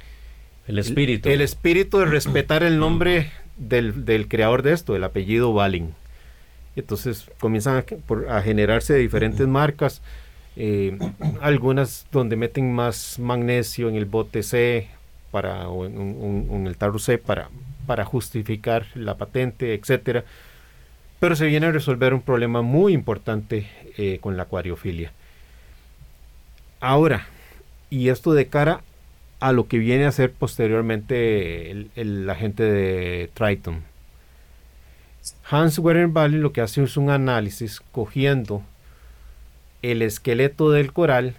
el 0.65 0.79
espíritu. 0.79 1.29
El, 1.29 1.41
espíritu 1.41 1.99
de 1.99 2.05
respetar 2.05 2.63
el 2.63 2.79
nombre 2.79 3.31
del, 3.57 4.27
creador 4.29 4.63
de 4.63 4.73
esto, 4.73 4.95
el 4.95 5.03
apellido 5.03 5.53
Balin. 5.53 5.93
Entonces 6.77 7.29
comienzan 7.39 7.83
a, 8.29 8.41
generarse 8.41 8.95
diferentes 8.95 9.45
marcas, 9.45 10.01
eh, 10.55 10.97
algunas 11.41 12.07
donde 12.13 12.37
meten 12.37 12.73
más 12.73 13.19
magnesio 13.19 13.89
en 13.89 13.95
el 13.95 14.05
bote 14.05 14.41
C 14.41 14.87
para, 15.31 15.63
en, 15.63 16.65
el 16.67 16.77
tarro 16.77 16.99
C 16.99 17.17
para, 17.17 17.49
para 17.85 18.05
justificar 18.05 18.85
la 18.95 19.15
patente, 19.15 19.73
etcétera 19.73 20.23
pero 21.19 21.35
se 21.35 21.47
viene 21.47 21.67
a 21.67 21.71
resolver 21.71 22.13
un 22.13 22.21
problema 22.21 22.61
muy 22.61 22.93
importante 22.93 23.67
eh, 23.97 24.19
con 24.21 24.37
la 24.37 24.43
acuariofilia. 24.43 25.11
Ahora, 26.79 27.27
y 27.89 28.07
esto 28.09 28.33
de 28.33 28.47
cara 28.47 28.81
a 29.41 29.51
lo 29.51 29.67
que 29.67 29.77
viene 29.77 30.05
a 30.05 30.11
ser 30.11 30.31
posteriormente 30.31 31.71
el, 31.71 32.29
agente 32.29 32.63
de 32.63 33.29
Triton. 33.33 33.83
Hans 35.49 35.77
Werner 35.79 36.07
Valley 36.07 36.39
lo 36.39 36.53
que 36.53 36.61
hace 36.61 36.83
es 36.83 36.95
un 36.95 37.09
análisis 37.09 37.81
cogiendo 37.91 38.63
el 39.81 40.01
esqueleto 40.01 40.71
del 40.71 40.93
coral 40.93 41.35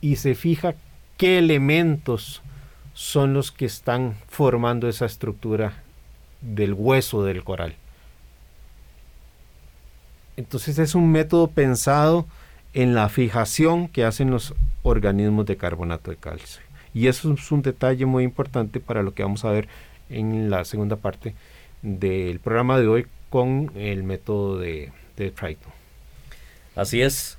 y 0.00 0.16
se 0.16 0.34
fija 0.34 0.74
qué 1.18 1.38
elementos 1.38 2.40
son 2.94 3.34
los 3.34 3.52
que 3.52 3.66
están 3.66 4.16
formando 4.28 4.88
esa 4.88 5.04
estructura 5.04 5.82
del 6.40 6.72
hueso 6.72 7.24
del 7.24 7.44
coral. 7.44 7.74
Entonces 10.36 10.78
es 10.78 10.94
un 10.94 11.10
método 11.10 11.48
pensado 11.48 12.26
en 12.72 12.94
la 12.94 13.08
fijación 13.08 13.88
que 13.88 14.04
hacen 14.04 14.30
los 14.30 14.54
organismos 14.82 15.46
de 15.46 15.56
carbonato 15.56 16.10
de 16.10 16.16
calcio. 16.16 16.62
Y 16.94 17.08
eso 17.08 17.32
es 17.32 17.52
un 17.52 17.62
detalle 17.62 18.06
muy 18.06 18.24
importante 18.24 18.80
para 18.80 19.02
lo 19.02 19.14
que 19.14 19.22
vamos 19.22 19.44
a 19.44 19.50
ver 19.50 19.68
en 20.08 20.48
la 20.48 20.64
segunda 20.64 20.96
parte 20.96 21.34
del 21.82 22.40
programa 22.40 22.78
de 22.78 22.86
hoy 22.86 23.06
con 23.30 23.72
el 23.74 24.02
método 24.04 24.58
de, 24.58 24.92
de 25.16 25.30
Triton. 25.30 25.72
Así 26.76 27.02
es. 27.02 27.37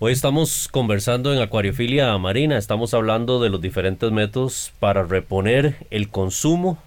Hoy 0.00 0.12
estamos 0.12 0.68
conversando 0.68 1.34
en 1.34 1.42
acuariofilia 1.42 2.16
marina, 2.18 2.56
estamos 2.56 2.94
hablando 2.94 3.40
de 3.40 3.50
los 3.50 3.60
diferentes 3.60 4.12
métodos 4.12 4.72
para 4.78 5.02
reponer 5.02 5.74
el 5.90 6.08
consumo 6.08 6.78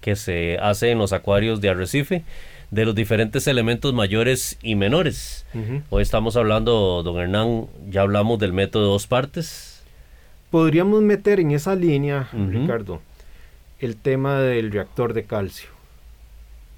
que 0.00 0.14
se 0.14 0.56
hace 0.58 0.92
en 0.92 0.98
los 0.98 1.12
acuarios 1.12 1.60
de 1.60 1.70
arrecife 1.70 2.22
de 2.70 2.84
los 2.84 2.94
diferentes 2.94 3.48
elementos 3.48 3.92
mayores 3.92 4.56
y 4.62 4.76
menores. 4.76 5.46
Hoy 5.88 6.02
estamos 6.02 6.36
hablando, 6.36 7.02
don 7.02 7.18
Hernán, 7.18 7.66
ya 7.88 8.02
hablamos 8.02 8.38
del 8.38 8.52
método 8.52 8.84
de 8.84 8.88
dos 8.90 9.08
partes. 9.08 9.82
Podríamos 10.52 11.02
meter 11.02 11.40
en 11.40 11.50
esa 11.50 11.74
línea, 11.74 12.28
Ricardo, 12.32 13.02
el 13.80 13.96
tema 13.96 14.38
del 14.38 14.70
reactor 14.70 15.12
de 15.12 15.24
calcio 15.24 15.70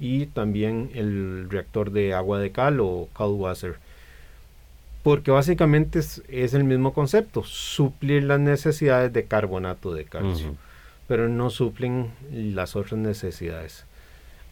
y 0.00 0.24
también 0.24 0.90
el 0.94 1.50
reactor 1.50 1.90
de 1.90 2.14
agua 2.14 2.38
de 2.38 2.50
cal 2.50 2.80
o 2.80 3.10
water 3.18 3.76
porque 5.02 5.30
básicamente 5.30 5.98
es, 5.98 6.54
el 6.54 6.64
mismo 6.64 6.92
concepto, 6.94 7.42
suplir 7.44 8.22
las 8.24 8.40
necesidades 8.40 9.12
de 9.12 9.24
carbonato 9.24 9.92
de 9.92 10.04
calcio, 10.04 10.54
pero 11.08 11.28
no 11.28 11.50
suplen 11.50 12.10
las 12.30 12.76
otras 12.76 13.00
necesidades. 13.00 13.84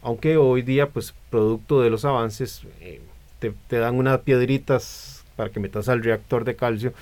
Aunque 0.01 0.37
hoy 0.37 0.61
día, 0.61 0.89
pues, 0.89 1.13
producto 1.29 1.81
de 1.81 1.89
los 1.89 2.05
avances, 2.05 2.63
eh, 2.81 3.01
te, 3.39 3.53
te, 3.67 3.77
dan 3.77 3.95
unas 3.95 4.19
piedritas 4.19 5.23
para 5.35 5.51
que 5.51 5.59
metas 5.59 5.87
al 5.89 6.03
reactor 6.03 6.43
de 6.43 6.55
calcio 6.55 6.93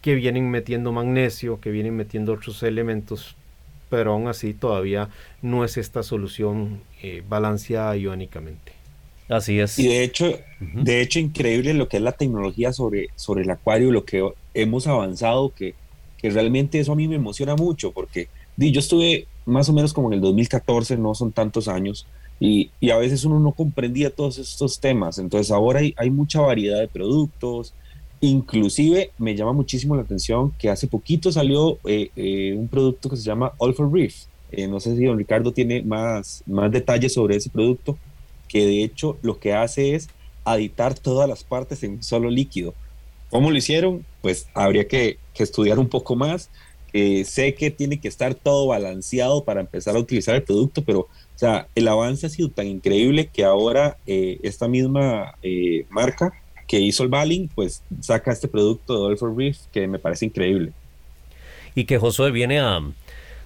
que 0.00 0.14
vienen 0.14 0.50
metiendo 0.50 0.92
magnesio, 0.92 1.60
que 1.60 1.72
vienen 1.72 1.96
metiendo 1.96 2.34
otros 2.34 2.62
elementos, 2.62 3.34
pero 3.90 4.12
aún 4.12 4.28
así 4.28 4.54
todavía 4.54 5.08
no 5.42 5.64
es 5.64 5.76
esta 5.76 6.04
solución 6.04 6.80
eh, 7.02 7.24
balanceada 7.28 7.96
iónicamente. 7.96 8.75
Así 9.28 9.58
es. 9.58 9.78
Y 9.78 9.88
de 9.88 10.04
hecho, 10.04 10.38
de 10.60 11.00
hecho, 11.00 11.18
increíble 11.18 11.74
lo 11.74 11.88
que 11.88 11.96
es 11.96 12.02
la 12.02 12.12
tecnología 12.12 12.72
sobre, 12.72 13.08
sobre 13.16 13.42
el 13.42 13.50
acuario, 13.50 13.90
lo 13.90 14.04
que 14.04 14.28
hemos 14.54 14.86
avanzado, 14.86 15.52
que, 15.52 15.74
que 16.18 16.30
realmente 16.30 16.78
eso 16.78 16.92
a 16.92 16.96
mí 16.96 17.08
me 17.08 17.16
emociona 17.16 17.56
mucho, 17.56 17.92
porque 17.92 18.28
di, 18.56 18.70
yo 18.70 18.80
estuve 18.80 19.26
más 19.44 19.68
o 19.68 19.72
menos 19.72 19.92
como 19.92 20.08
en 20.08 20.14
el 20.14 20.20
2014, 20.20 20.96
no 20.96 21.14
son 21.14 21.32
tantos 21.32 21.68
años, 21.68 22.06
y, 22.38 22.70
y, 22.80 22.90
a 22.90 22.98
veces 22.98 23.24
uno 23.24 23.40
no 23.40 23.52
comprendía 23.52 24.10
todos 24.10 24.38
estos 24.38 24.78
temas. 24.78 25.18
Entonces 25.18 25.50
ahora 25.50 25.80
hay, 25.80 25.94
hay 25.96 26.10
mucha 26.10 26.40
variedad 26.42 26.80
de 26.80 26.88
productos. 26.88 27.72
Inclusive 28.20 29.10
me 29.18 29.34
llama 29.34 29.54
muchísimo 29.54 29.96
la 29.96 30.02
atención 30.02 30.52
que 30.58 30.68
hace 30.68 30.86
poquito 30.86 31.32
salió 31.32 31.78
eh, 31.84 32.10
eh, 32.14 32.54
un 32.54 32.68
producto 32.68 33.08
que 33.08 33.16
se 33.16 33.22
llama 33.22 33.52
All 33.56 33.74
for 33.74 33.90
Reef. 33.90 34.24
Eh, 34.52 34.68
no 34.68 34.80
sé 34.80 34.94
si 34.96 35.04
don 35.04 35.16
Ricardo 35.16 35.50
tiene 35.50 35.82
más, 35.82 36.42
más 36.46 36.70
detalles 36.70 37.14
sobre 37.14 37.36
ese 37.36 37.48
producto, 37.48 37.96
de 38.64 38.84
hecho 38.84 39.18
lo 39.22 39.38
que 39.38 39.52
hace 39.52 39.94
es 39.94 40.08
aditar 40.44 40.94
todas 40.94 41.28
las 41.28 41.44
partes 41.44 41.82
en 41.82 41.92
un 41.92 42.02
solo 42.02 42.30
líquido. 42.30 42.74
¿Cómo 43.30 43.50
lo 43.50 43.56
hicieron? 43.56 44.06
Pues 44.22 44.46
habría 44.54 44.86
que, 44.86 45.18
estudiar 45.34 45.78
un 45.78 45.88
poco 45.88 46.16
más. 46.16 46.48
sé 46.92 47.54
que 47.54 47.70
tiene 47.70 47.98
que 48.00 48.08
estar 48.08 48.34
todo 48.34 48.68
balanceado 48.68 49.44
para 49.44 49.60
empezar 49.60 49.96
a 49.96 49.98
utilizar 49.98 50.34
el 50.34 50.44
producto, 50.44 50.82
pero 50.82 51.08
el 51.74 51.88
avance 51.88 52.26
ha 52.26 52.30
sido 52.30 52.48
tan 52.48 52.66
increíble 52.66 53.26
que 53.26 53.44
ahora 53.44 53.98
eh, 54.06 54.38
esta 54.42 54.68
misma 54.68 55.34
eh, 55.42 55.84
marca 55.90 56.32
que 56.66 56.80
hizo 56.80 57.02
el 57.02 57.08
Balin, 57.08 57.48
pues 57.54 57.82
saca 58.00 58.32
este 58.32 58.48
producto 58.48 59.08
de 59.08 59.16
for 59.16 59.36
Reef 59.36 59.58
que 59.72 59.86
me 59.86 59.98
parece 59.98 60.26
increíble. 60.26 60.72
Y 61.74 61.84
que 61.84 61.98
Josué 61.98 62.30
viene 62.30 62.58
a, 62.58 62.80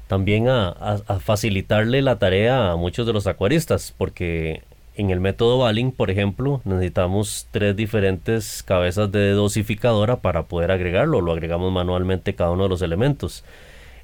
también 0.07 0.49
a, 0.49 1.03
facilitarle 1.23 2.01
la 2.01 2.19
tarea 2.19 2.71
a 2.71 2.77
muchos 2.77 3.07
de 3.07 3.13
los 3.13 3.27
acuaristas, 3.27 3.93
porque 3.97 4.63
en 4.97 5.11
el 5.11 5.21
método 5.21 5.59
Balin, 5.59 5.93
por 5.93 6.11
ejemplo, 6.11 6.61
necesitamos 6.65 7.47
tres 7.51 7.77
diferentes 7.77 8.63
cabezas 8.63 9.11
de 9.13 9.31
dosificadora 9.31 10.17
para 10.17 10.45
poder 10.45 10.71
agregarlo. 10.71 11.21
Lo 11.21 11.33
agregamos 11.33 11.73
manualmente 11.73 12.35
cada 12.35 12.51
uno 12.51 12.65
de 12.65 12.69
los 12.69 12.83
elementos. 12.83 13.45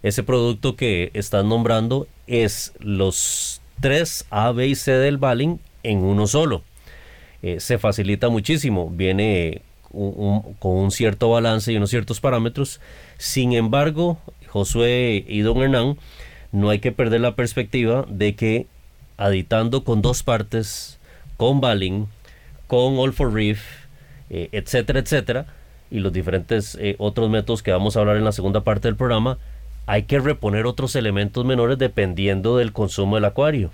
Ese 0.02 0.22
producto 0.22 0.76
que 0.76 1.10
están 1.14 1.48
nombrando 1.48 2.06
es 2.26 2.72
los 2.78 3.60
tres 3.80 4.26
A, 4.30 4.52
B 4.52 4.68
y 4.68 4.74
C 4.74 4.92
del 4.92 5.18
Balin 5.18 5.60
en 5.82 5.98
uno 5.98 6.26
solo. 6.26 6.62
Eh, 7.42 7.60
se 7.60 7.78
facilita 7.78 8.28
muchísimo, 8.28 8.90
viene 8.90 9.62
con 9.90 10.72
un 10.72 10.90
cierto 10.90 11.30
balance 11.30 11.72
y 11.72 11.76
unos 11.76 11.90
ciertos 11.90 12.20
parámetros. 12.20 12.80
Sin 13.18 13.52
embargo, 13.52 14.18
Josué 14.48 15.24
y 15.26 15.40
Don 15.40 15.62
Hernán, 15.62 15.96
no 16.52 16.70
hay 16.70 16.78
que 16.78 16.92
perder 16.92 17.20
la 17.20 17.34
perspectiva 17.34 18.04
de 18.08 18.34
que 18.34 18.66
aditando 19.16 19.84
con 19.84 20.02
dos 20.02 20.22
partes, 20.22 20.98
con 21.36 21.60
Balin, 21.60 22.08
con 22.66 22.98
All 22.98 23.12
for 23.12 23.32
Reef, 23.32 23.62
eh, 24.30 24.48
etcétera, 24.52 25.00
etcétera, 25.00 25.46
y 25.90 26.00
los 26.00 26.12
diferentes 26.12 26.76
eh, 26.80 26.96
otros 26.98 27.30
métodos 27.30 27.62
que 27.62 27.72
vamos 27.72 27.96
a 27.96 28.00
hablar 28.00 28.16
en 28.16 28.24
la 28.24 28.32
segunda 28.32 28.62
parte 28.62 28.88
del 28.88 28.96
programa, 28.96 29.38
hay 29.86 30.02
que 30.02 30.18
reponer 30.18 30.66
otros 30.66 30.96
elementos 30.96 31.44
menores 31.44 31.78
dependiendo 31.78 32.56
del 32.56 32.72
consumo 32.72 33.14
del 33.16 33.24
acuario, 33.24 33.70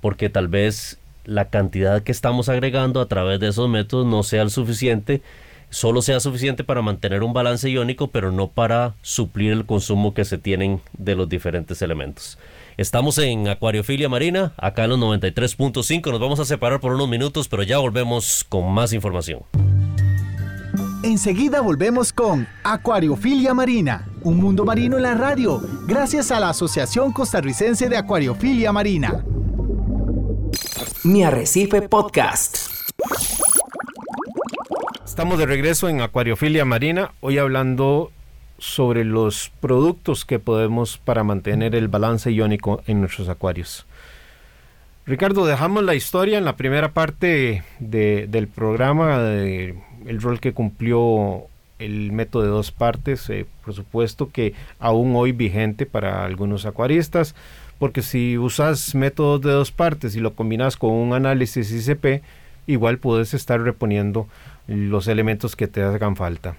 porque 0.00 0.28
tal 0.28 0.48
vez 0.48 0.98
la 1.24 1.46
cantidad 1.46 2.02
que 2.02 2.12
estamos 2.12 2.48
agregando 2.48 3.00
a 3.00 3.06
través 3.06 3.40
de 3.40 3.48
esos 3.48 3.68
métodos 3.68 4.06
no 4.06 4.22
sea 4.22 4.42
el 4.42 4.50
suficiente, 4.50 5.22
solo 5.70 6.02
sea 6.02 6.20
suficiente 6.20 6.64
para 6.64 6.82
mantener 6.82 7.22
un 7.22 7.32
balance 7.32 7.68
iónico, 7.68 8.08
pero 8.08 8.30
no 8.30 8.48
para 8.48 8.94
suplir 9.02 9.52
el 9.52 9.66
consumo 9.66 10.14
que 10.14 10.24
se 10.24 10.38
tienen 10.38 10.80
de 10.96 11.14
los 11.14 11.28
diferentes 11.28 11.80
elementos. 11.82 12.38
Estamos 12.78 13.18
en 13.18 13.48
Acuariofilia 13.48 14.08
Marina, 14.08 14.52
acá 14.56 14.84
en 14.84 14.90
los 14.90 15.00
93.5, 15.00 16.12
nos 16.12 16.20
vamos 16.20 16.38
a 16.38 16.44
separar 16.44 16.78
por 16.78 16.94
unos 16.94 17.08
minutos, 17.08 17.48
pero 17.48 17.64
ya 17.64 17.78
volvemos 17.78 18.46
con 18.48 18.70
más 18.72 18.92
información. 18.92 19.40
Enseguida 21.02 21.60
volvemos 21.60 22.12
con 22.12 22.46
Acuariofilia 22.62 23.52
Marina, 23.52 24.08
un 24.22 24.36
mundo 24.36 24.64
marino 24.64 24.96
en 24.96 25.02
la 25.02 25.14
radio, 25.14 25.60
gracias 25.88 26.30
a 26.30 26.38
la 26.38 26.50
Asociación 26.50 27.12
Costarricense 27.12 27.88
de 27.88 27.96
Acuariofilia 27.96 28.70
Marina. 28.70 29.24
Mi 31.02 31.24
Arrecife 31.24 31.82
Podcast. 31.82 32.58
Estamos 35.04 35.40
de 35.40 35.46
regreso 35.46 35.88
en 35.88 36.00
Acuariofilia 36.00 36.64
Marina, 36.64 37.10
hoy 37.18 37.38
hablando 37.38 38.12
sobre 38.58 39.04
los 39.04 39.50
productos 39.60 40.24
que 40.24 40.38
podemos 40.38 40.98
para 40.98 41.24
mantener 41.24 41.74
el 41.74 41.88
balance 41.88 42.30
iónico 42.32 42.82
en 42.86 43.00
nuestros 43.00 43.28
acuarios. 43.28 43.86
Ricardo, 45.06 45.46
dejamos 45.46 45.84
la 45.84 45.94
historia 45.94 46.36
en 46.36 46.44
la 46.44 46.56
primera 46.56 46.92
parte 46.92 47.62
del 47.78 48.48
programa 48.48 49.18
de 49.20 49.74
el 50.06 50.20
rol 50.20 50.40
que 50.40 50.52
cumplió 50.52 51.46
el 51.78 52.12
método 52.12 52.42
de 52.42 52.48
dos 52.48 52.72
partes, 52.72 53.30
eh, 53.30 53.46
por 53.64 53.74
supuesto 53.74 54.30
que 54.30 54.54
aún 54.78 55.14
hoy 55.16 55.32
vigente 55.32 55.86
para 55.86 56.24
algunos 56.24 56.66
acuaristas, 56.66 57.34
porque 57.78 58.02
si 58.02 58.36
usas 58.36 58.94
métodos 58.94 59.40
de 59.40 59.52
dos 59.52 59.70
partes 59.70 60.16
y 60.16 60.20
lo 60.20 60.34
combinas 60.34 60.76
con 60.76 60.90
un 60.90 61.12
análisis 61.12 61.70
ICP, 61.70 62.22
igual 62.66 62.98
puedes 62.98 63.32
estar 63.32 63.60
reponiendo 63.60 64.26
los 64.66 65.08
elementos 65.08 65.56
que 65.56 65.68
te 65.68 65.82
hagan 65.82 66.16
falta. 66.16 66.56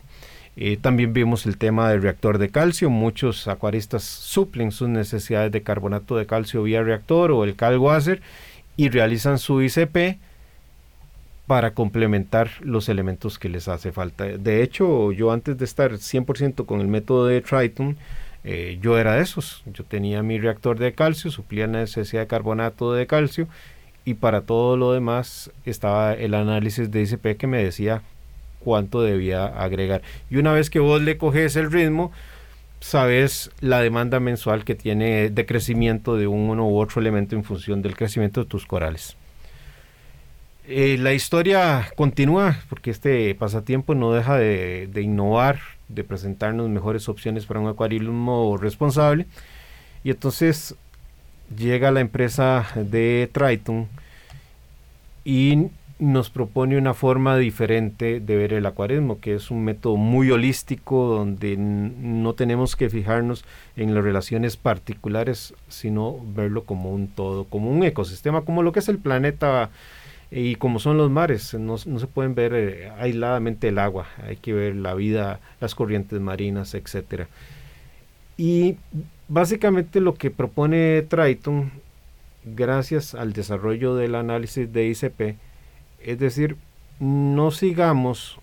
Eh, 0.62 0.76
también 0.76 1.14
vimos 1.14 1.46
el 1.46 1.58
tema 1.58 1.90
del 1.90 2.02
reactor 2.02 2.38
de 2.38 2.50
calcio. 2.50 2.90
Muchos 2.90 3.48
acuaristas 3.48 4.04
suplen 4.04 4.74
sus 4.74 4.90
necesidades 4.90 5.54
de 5.54 5.64
carbonato 5.64 6.18
de 6.18 6.26
calcio 6.26 6.64
vía 6.64 6.84
reactor 6.84 7.32
o 7.32 7.46
el 7.46 7.56
calwaser 7.56 8.22
y 8.76 8.90
realizan 8.90 9.40
su 9.40 9.62
ICP 9.62 10.20
para 11.48 11.74
complementar 11.74 12.50
los 12.60 12.90
elementos 12.90 13.40
que 13.40 13.48
les 13.48 13.70
hace 13.70 13.94
falta. 13.94 14.26
De 14.26 14.62
hecho, 14.62 15.14
yo 15.14 15.32
antes 15.32 15.58
de 15.58 15.64
estar 15.64 15.94
100% 15.94 16.66
con 16.66 16.82
el 16.82 16.90
método 16.90 17.28
de 17.28 17.40
Triton, 17.40 17.96
eh, 18.44 18.80
yo 18.82 18.98
era 18.98 19.14
de 19.14 19.22
esos. 19.22 19.64
Yo 19.66 19.86
tenía 19.86 20.24
mi 20.24 20.40
reactor 20.40 20.78
de 20.78 20.92
calcio, 20.92 21.32
suplía 21.32 21.68
la 21.68 21.80
necesidad 21.80 22.24
de 22.24 22.28
carbonato 22.28 22.92
de 22.92 23.08
calcio 23.08 23.48
y 24.04 24.16
para 24.16 24.42
todo 24.42 24.76
lo 24.76 24.92
demás 24.92 25.52
estaba 25.64 26.14
el 26.16 26.34
análisis 26.34 26.92
de 26.92 27.04
ICP 27.04 27.38
que 27.38 27.48
me 27.48 27.64
decía 27.64 28.02
cuánto 28.60 29.02
debía 29.02 29.46
agregar. 29.46 30.02
Y 30.30 30.38
una 30.38 30.54
vez 30.54 30.70
que 30.70 30.80
vos 30.80 31.02
le 31.02 31.18
coges 31.18 31.56
el 31.56 31.72
ritmo, 31.72 32.12
sabes 32.80 33.52
la 33.62 33.82
demanda 33.82 34.20
mensual 34.20 34.64
que 34.64 34.76
tiene 34.76 35.30
de 35.30 35.46
crecimiento 35.46 36.16
de 36.16 36.28
uno 36.28 36.68
u 36.68 36.78
otro 36.80 37.02
elemento 37.02 37.36
en 37.36 37.44
función 37.44 37.82
del 37.82 37.96
crecimiento 37.96 38.44
de 38.44 38.50
tus 38.50 38.66
corales. 38.66 39.16
Eh, 40.72 40.98
la 41.00 41.14
historia 41.14 41.90
continúa 41.96 42.60
porque 42.70 42.92
este 42.92 43.34
pasatiempo 43.34 43.96
no 43.96 44.14
deja 44.14 44.38
de, 44.38 44.88
innovar, 45.02 45.60
de 45.88 46.04
presentarnos 46.04 46.70
mejores 46.70 47.10
opciones 47.10 47.48
para 47.48 47.60
un 47.60 47.68
acuarismo 47.68 48.56
responsable. 48.56 49.26
Y 50.04 50.12
entonces 50.12 50.76
llega 51.58 51.90
la 51.90 52.02
empresa 52.02 52.68
de 52.76 53.28
Triton 53.34 53.88
y 55.26 55.70
nos 56.00 56.30
propone 56.30 56.78
una 56.78 56.94
forma 56.94 57.38
diferente 57.38 58.22
de 58.22 58.36
ver 58.38 58.54
el 58.54 58.66
acuarismo, 58.66 59.20
que 59.20 59.36
es 59.36 59.52
un 59.52 59.66
método 59.66 59.98
muy 59.98 60.32
holístico 60.32 61.08
donde 61.08 61.58
no 61.58 62.34
tenemos 62.34 62.78
que 62.78 62.90
fijarnos 62.90 63.44
en 63.76 63.94
las 63.94 64.04
relaciones 64.04 64.56
particulares, 64.56 65.54
sino 65.68 66.18
verlo 66.34 66.64
como 66.64 66.92
un 66.94 67.10
todo, 67.10 67.44
como 67.44 67.70
un 67.70 67.84
ecosistema, 67.84 68.42
como 68.42 68.64
lo 68.64 68.72
que 68.72 68.80
es 68.80 68.88
el 68.88 68.98
planeta 68.98 69.72
y 70.32 70.56
como 70.56 70.80
son 70.80 70.98
los 70.98 71.10
mares, 71.10 71.54
no, 71.56 71.78
se 71.78 72.08
pueden 72.08 72.34
ver 72.34 72.54
eh, 72.54 72.92
aisladamente 72.98 73.68
el 73.68 73.80
agua, 73.80 74.08
hay 74.26 74.38
que 74.38 74.54
ver 74.54 74.76
la 74.76 74.94
vida, 74.94 75.40
las 75.60 75.76
corrientes 75.76 76.20
marinas, 76.22 76.76
etcétera. 76.76 77.28
Y 78.38 78.78
básicamente 79.28 80.00
lo 80.00 80.14
que 80.14 80.32
propone 80.32 81.02
Triton 81.02 81.72
gracias 82.46 83.16
al 83.16 83.34
desarrollo 83.34 83.96
del 83.96 84.16
análisis 84.16 84.72
de 84.72 84.88
ICP, 84.88 85.36
es 86.04 86.20
decir, 86.20 86.58
no 87.00 87.52
sigamos 87.52 88.38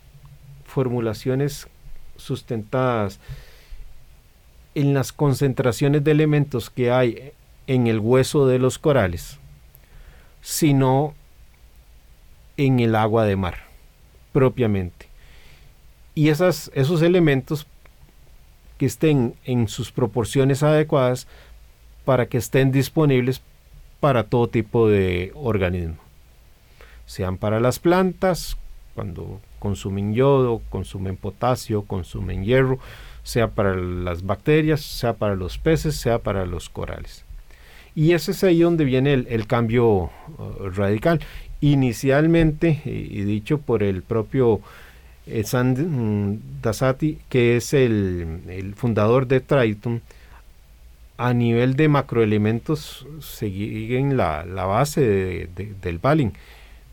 formulaciones 0.65 1.69
sustentadas 2.17 3.21
en 4.75 4.95
las 4.95 5.13
concentraciones 5.13 6.05
de 6.05 6.11
elementos 6.11 6.71
que 6.71 6.91
hay 6.91 7.33
en 7.67 7.87
el 7.87 7.99
hueso 7.99 8.47
de 8.47 8.59
los 8.59 8.79
corales, 8.79 9.39
sino 10.43 11.15
en 12.57 12.81
el 12.81 12.95
agua 12.95 13.25
de 13.25 13.37
mar 13.37 13.67
propiamente. 14.33 15.09
Y 16.15 16.29
esos 16.29 17.03
elementos 17.03 17.67
que 18.79 18.87
estén 18.87 19.35
en 19.45 19.69
sus 19.69 19.91
proporciones 19.91 20.63
adecuadas 20.63 21.27
para 22.05 22.27
que 22.27 22.39
estén 22.39 22.71
disponibles 22.73 23.41
para 24.01 24.25
todo 24.25 24.49
tipo 24.49 24.89
de 24.89 25.33
organismo. 25.35 26.06
Sean 27.07 27.39
para 27.39 27.61
las 27.61 27.79
plantas, 27.79 28.57
cuando 28.95 29.41
consumen 29.59 30.15
yodo, 30.15 30.63
consumen 30.71 31.17
potasio, 31.17 31.83
consumen 31.83 32.45
hierro, 32.45 32.79
sea 33.23 33.49
para 33.49 33.75
las 33.75 34.25
bacterias, 34.25 34.81
sea 34.81 35.15
para 35.15 35.35
los 35.35 35.59
peces, 35.59 35.97
sea 35.97 36.19
para 36.19 36.47
los 36.47 36.69
corales. 36.69 37.25
Y 37.95 38.13
ese 38.13 38.33
es 38.33 38.45
ahí 38.45 38.61
donde 38.61 38.85
viene 38.85 39.15
el, 39.15 39.47
cambio 39.47 39.87
uh, 39.89 40.11
radical. 40.75 41.21
Inicialmente, 41.61 42.83
y, 42.85 43.23
dicho 43.23 43.59
por 43.59 43.83
el 43.83 44.03
propio 44.03 44.61
eh, 45.27 45.45
Sand 45.45 45.79
mm, 45.79 46.63
Dasati, 46.63 47.19
que 47.29 47.57
es 47.57 47.73
el, 47.73 48.75
fundador 48.77 49.27
de 49.27 49.41
Triton, 49.41 50.03
a 51.17 51.33
nivel 51.33 51.75
de 51.77 51.89
macroelementos 51.89 53.07
siguen 53.21 54.19
la, 54.19 54.45
la 54.45 54.67
base 54.67 55.49
del 55.81 55.99
Balin, 55.99 56.35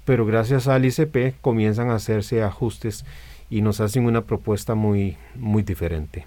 pero 0.06 0.26
gracias 0.26 0.68
al 0.68 0.86
ICP 0.86 1.40
comienzan 1.42 1.90
a 1.90 1.96
hacerse 1.96 2.44
ajustes 2.44 3.06
y 3.50 3.62
nos 3.62 3.80
hacen 3.80 4.06
una 4.06 4.22
propuesta 4.22 4.76
muy, 4.76 5.18
muy 5.36 5.64
diferente. 5.64 6.26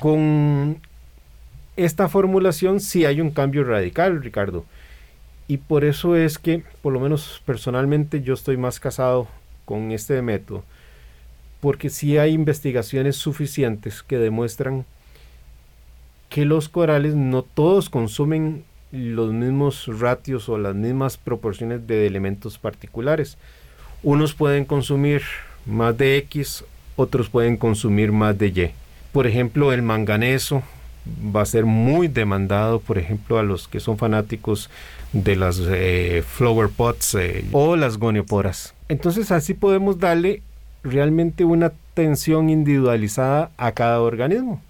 Con 0.00 0.80
esta 1.76 2.08
formulación 2.08 2.80
sí 2.80 3.04
hay 3.04 3.20
un 3.20 3.30
cambio 3.30 3.64
radical, 3.64 4.22
Ricardo. 4.22 4.64
Y 5.46 5.58
por 5.58 5.84
eso 5.84 6.16
es 6.16 6.38
que, 6.38 6.62
por 6.82 6.92
lo 6.92 7.00
menos 7.00 7.42
personalmente, 7.46 8.20
yo 8.20 8.34
estoy 8.34 8.56
más 8.56 8.80
casado 8.80 9.28
con 9.64 9.92
este 9.92 10.20
método. 10.22 10.64
Porque 11.60 11.88
sí 11.88 12.18
hay 12.18 12.32
investigaciones 12.32 13.16
suficientes 13.16 14.02
que 14.02 14.18
demuestran 14.18 14.84
que 16.28 16.44
los 16.44 16.68
corales 16.68 17.14
no 17.14 17.42
todos 17.42 17.88
consumen 17.88 18.64
los 18.92 19.32
mismos 19.32 19.86
ratios 19.98 20.48
o 20.48 20.58
las 20.58 20.74
mismas 20.74 21.16
proporciones 21.16 21.86
de 21.86 22.06
elementos 22.06 22.58
particulares. 22.58 23.36
Unos 24.02 24.34
pueden 24.34 24.64
consumir 24.64 25.22
más 25.66 25.96
de 25.98 26.16
X, 26.18 26.64
otros 26.96 27.28
pueden 27.28 27.56
consumir 27.56 28.12
más 28.12 28.38
de 28.38 28.48
Y. 28.48 28.70
Por 29.12 29.26
ejemplo, 29.26 29.72
el 29.72 29.82
manganeso 29.82 30.62
va 31.34 31.42
a 31.42 31.46
ser 31.46 31.64
muy 31.64 32.08
demandado, 32.08 32.80
por 32.80 32.98
ejemplo, 32.98 33.38
a 33.38 33.42
los 33.42 33.68
que 33.68 33.80
son 33.80 33.98
fanáticos 33.98 34.70
de 35.12 35.36
las 35.36 35.60
eh, 35.66 36.22
flower 36.26 36.68
pots 36.68 37.14
eh, 37.14 37.44
o 37.52 37.76
las 37.76 37.96
gonioporas. 37.96 38.74
Entonces 38.88 39.30
así 39.30 39.54
podemos 39.54 39.98
darle 39.98 40.42
realmente 40.82 41.44
una 41.44 41.66
atención 41.66 42.50
individualizada 42.50 43.50
a 43.56 43.72
cada 43.72 44.00
organismo. 44.00 44.62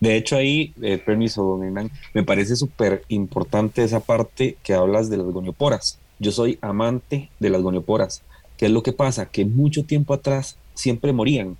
De 0.00 0.16
hecho 0.16 0.36
ahí, 0.36 0.74
eh, 0.82 0.98
permiso, 0.98 1.42
don 1.42 1.64
Hernán, 1.64 1.90
me 2.12 2.22
parece 2.22 2.56
súper 2.56 3.02
importante 3.08 3.82
esa 3.82 4.00
parte 4.00 4.56
que 4.62 4.74
hablas 4.74 5.08
de 5.08 5.16
las 5.16 5.26
gonioporas. 5.26 5.98
Yo 6.18 6.32
soy 6.32 6.58
amante 6.60 7.30
de 7.40 7.50
las 7.50 7.62
gonioporas. 7.62 8.22
¿Qué 8.56 8.66
es 8.66 8.72
lo 8.72 8.82
que 8.82 8.92
pasa? 8.92 9.26
Que 9.26 9.44
mucho 9.44 9.84
tiempo 9.84 10.14
atrás 10.14 10.56
siempre 10.74 11.12
morían 11.12 11.56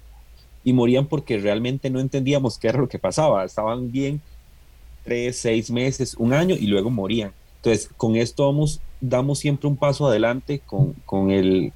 y 0.64 0.72
morían 0.72 1.06
porque 1.06 1.38
realmente 1.38 1.90
no 1.90 2.00
entendíamos 2.00 2.58
qué 2.58 2.68
era 2.68 2.78
lo 2.78 2.88
que 2.88 2.98
pasaba. 2.98 3.44
Estaban 3.44 3.90
bien 3.90 4.20
tres, 5.04 5.38
seis 5.38 5.70
meses, 5.70 6.14
un 6.18 6.32
año 6.32 6.56
y 6.58 6.66
luego 6.66 6.90
morían. 6.90 7.32
Entonces, 7.56 7.88
con 7.96 8.16
esto 8.16 8.54
damos 9.00 9.38
siempre 9.38 9.68
un 9.68 9.76
paso 9.76 10.06
adelante 10.06 10.60
con, 10.66 11.30
el, 11.30 11.72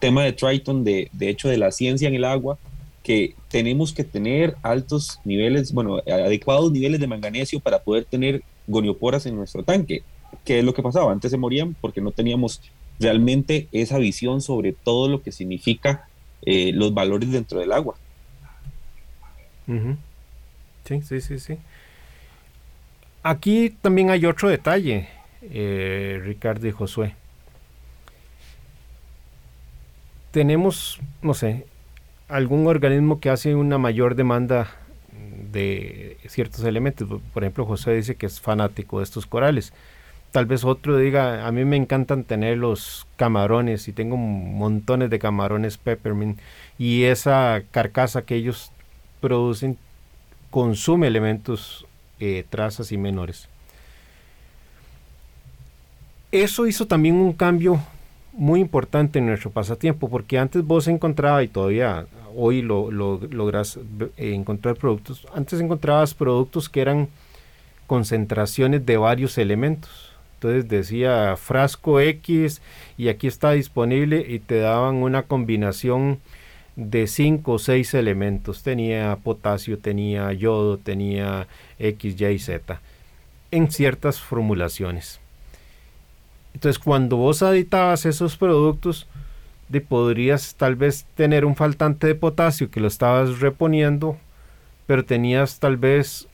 tema 0.00 0.24
de 0.24 0.32
Triton, 0.32 0.84
de 0.84 1.08
hecho 1.20 1.48
de 1.48 1.56
la 1.56 1.70
ciencia 1.70 2.08
en 2.08 2.14
el 2.14 2.24
agua, 2.24 2.58
que 3.02 3.34
tenemos 3.48 3.92
que 3.92 4.04
tener 4.04 4.56
altos 4.62 5.20
niveles, 5.24 5.72
bueno, 5.72 5.98
adecuados 6.06 6.70
niveles 6.70 7.00
de 7.00 7.06
manganesio 7.06 7.60
para 7.60 7.80
poder 7.80 8.04
tener 8.04 8.42
gonioporas 8.66 9.26
en 9.26 9.36
nuestro 9.36 9.62
tanque. 9.62 10.02
¿Qué 10.44 10.60
es 10.60 10.64
lo 10.64 10.72
que 10.72 10.82
pasaba? 10.82 11.12
Antes 11.12 11.30
se 11.30 11.36
morían 11.36 11.74
porque 11.80 12.00
no 12.00 12.12
teníamos 12.12 12.60
realmente 12.98 13.68
esa 13.72 13.98
visión 13.98 14.40
sobre 14.40 14.72
todo 14.72 15.08
lo 15.08 15.22
que 15.22 15.32
significa 15.32 16.08
eh, 16.42 16.72
los 16.72 16.94
valores 16.94 17.30
dentro 17.30 17.58
del 17.60 17.72
agua. 17.72 17.96
Sí, 20.84 21.02
sí, 21.02 21.20
sí, 21.20 21.38
sí. 21.38 21.58
Aquí 23.22 23.70
también 23.80 24.10
hay 24.10 24.26
otro 24.26 24.48
detalle, 24.48 25.08
eh, 25.42 26.20
Ricardo 26.22 26.66
y 26.66 26.72
Josué. 26.72 27.14
Tenemos, 30.32 30.98
no 31.20 31.34
sé, 31.34 31.66
algún 32.32 32.66
organismo 32.66 33.20
que 33.20 33.28
hace 33.28 33.54
una 33.54 33.76
mayor 33.76 34.14
demanda 34.14 34.70
de 35.52 36.16
ciertos 36.26 36.64
elementos. 36.64 37.06
Por 37.34 37.44
ejemplo, 37.44 37.66
José 37.66 37.92
dice 37.92 38.14
que 38.14 38.26
es 38.26 38.40
fanático 38.40 38.98
de 38.98 39.04
estos 39.04 39.26
corales. 39.26 39.72
Tal 40.30 40.46
vez 40.46 40.64
otro 40.64 40.96
diga, 40.96 41.46
a 41.46 41.52
mí 41.52 41.66
me 41.66 41.76
encantan 41.76 42.24
tener 42.24 42.56
los 42.56 43.06
camarones 43.16 43.86
y 43.86 43.92
tengo 43.92 44.16
montones 44.16 45.10
de 45.10 45.18
camarones 45.18 45.76
peppermint 45.76 46.38
y 46.78 47.04
esa 47.04 47.62
carcasa 47.70 48.22
que 48.22 48.36
ellos 48.36 48.72
producen 49.20 49.76
consume 50.50 51.08
elementos 51.08 51.86
eh, 52.18 52.46
trazas 52.48 52.92
y 52.92 52.96
menores. 52.96 53.46
Eso 56.30 56.66
hizo 56.66 56.86
también 56.86 57.16
un 57.16 57.34
cambio 57.34 57.78
muy 58.32 58.60
importante 58.60 59.18
en 59.18 59.26
nuestro 59.26 59.50
pasatiempo, 59.50 60.08
porque 60.08 60.38
antes 60.38 60.64
vos 60.64 60.88
encontrabas, 60.88 61.44
y 61.44 61.48
todavía 61.48 62.06
hoy 62.34 62.62
lo, 62.62 62.90
logras 62.90 63.78
eh, 64.16 64.34
encontrar 64.34 64.76
productos, 64.76 65.26
antes 65.34 65.60
encontrabas 65.60 66.14
productos 66.14 66.68
que 66.68 66.80
eran 66.80 67.08
concentraciones 67.86 68.84
de 68.86 68.96
varios 68.96 69.38
elementos. 69.38 70.12
Entonces 70.34 70.68
decía 70.68 71.36
frasco 71.36 72.00
X 72.00 72.62
y 72.98 73.08
aquí 73.08 73.28
está 73.28 73.52
disponible 73.52 74.24
y 74.28 74.40
te 74.40 74.58
daban 74.58 74.96
una 74.96 75.22
combinación 75.22 76.18
de 76.74 77.06
cinco 77.06 77.52
o 77.52 77.58
seis 77.58 77.94
elementos. 77.94 78.62
Tenía 78.62 79.16
potasio, 79.22 79.78
tenía 79.78 80.32
yodo, 80.32 80.78
tenía 80.78 81.46
X, 81.78 82.20
Y, 82.20 82.38
Z 82.38 82.80
en 83.52 83.70
ciertas 83.70 84.18
formulaciones. 84.18 85.20
Entonces 86.54 86.82
cuando 86.82 87.16
vos 87.16 87.42
aditabas 87.42 88.04
esos 88.06 88.36
productos, 88.36 89.06
podrías 89.80 90.54
tal 90.56 90.76
vez 90.76 91.06
tener 91.14 91.44
un 91.44 91.56
faltante 91.56 92.06
de 92.06 92.14
potasio 92.14 92.70
que 92.70 92.80
lo 92.80 92.88
estabas 92.88 93.40
reponiendo, 93.40 94.18
pero 94.86 95.04
tenías 95.04 95.58
tal 95.58 95.76
vez 95.76 96.28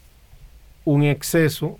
un 0.84 1.04
exceso 1.04 1.78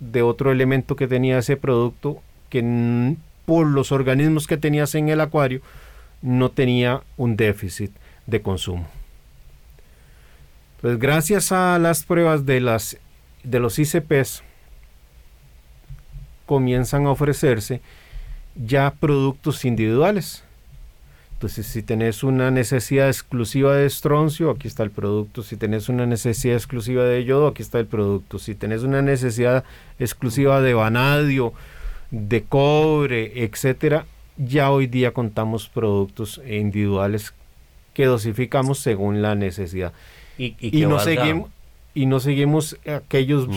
de 0.00 0.22
otro 0.22 0.52
elemento 0.52 0.96
que 0.96 1.08
tenía 1.08 1.38
ese 1.38 1.56
producto 1.56 2.22
que 2.48 3.16
por 3.46 3.66
los 3.66 3.92
organismos 3.92 4.46
que 4.46 4.56
tenías 4.56 4.94
en 4.94 5.08
el 5.08 5.20
acuario 5.20 5.60
no 6.22 6.50
tenía 6.50 7.02
un 7.16 7.36
déficit 7.36 7.92
de 8.26 8.40
consumo. 8.40 8.86
Pues 10.80 10.98
gracias 10.98 11.52
a 11.52 11.78
las 11.78 12.04
pruebas 12.04 12.46
de, 12.46 12.60
las, 12.60 12.98
de 13.42 13.58
los 13.58 13.78
ICPs 13.78 14.42
comienzan 16.46 17.06
a 17.06 17.10
ofrecerse 17.10 17.80
ya 18.54 18.92
productos 18.92 19.64
individuales. 19.64 20.44
Entonces, 21.44 21.66
si 21.66 21.82
tenés 21.82 22.22
una 22.22 22.50
necesidad 22.50 23.08
exclusiva 23.08 23.76
de 23.76 23.84
estroncio, 23.84 24.48
aquí 24.48 24.66
está 24.66 24.82
el 24.82 24.90
producto. 24.90 25.42
Si 25.42 25.58
tenés 25.58 25.90
una 25.90 26.06
necesidad 26.06 26.54
exclusiva 26.54 27.04
de 27.04 27.22
yodo, 27.26 27.48
aquí 27.48 27.60
está 27.60 27.78
el 27.78 27.86
producto. 27.86 28.38
Si 28.38 28.54
tenés 28.54 28.82
una 28.82 29.02
necesidad 29.02 29.62
exclusiva 29.98 30.62
de 30.62 30.72
vanadio, 30.72 31.52
de 32.10 32.44
cobre, 32.44 33.44
etcétera, 33.44 34.06
ya 34.38 34.70
hoy 34.70 34.86
día 34.86 35.10
contamos 35.10 35.68
productos 35.68 36.40
individuales 36.48 37.34
que 37.92 38.06
dosificamos 38.06 38.78
según 38.78 39.20
la 39.20 39.34
necesidad. 39.34 39.92
Y, 40.38 40.54
no, 40.86 40.98
seguimos, 40.98 41.50
y 41.92 42.06
no 42.06 42.20
seguimos 42.20 42.78
aquellos 42.86 43.48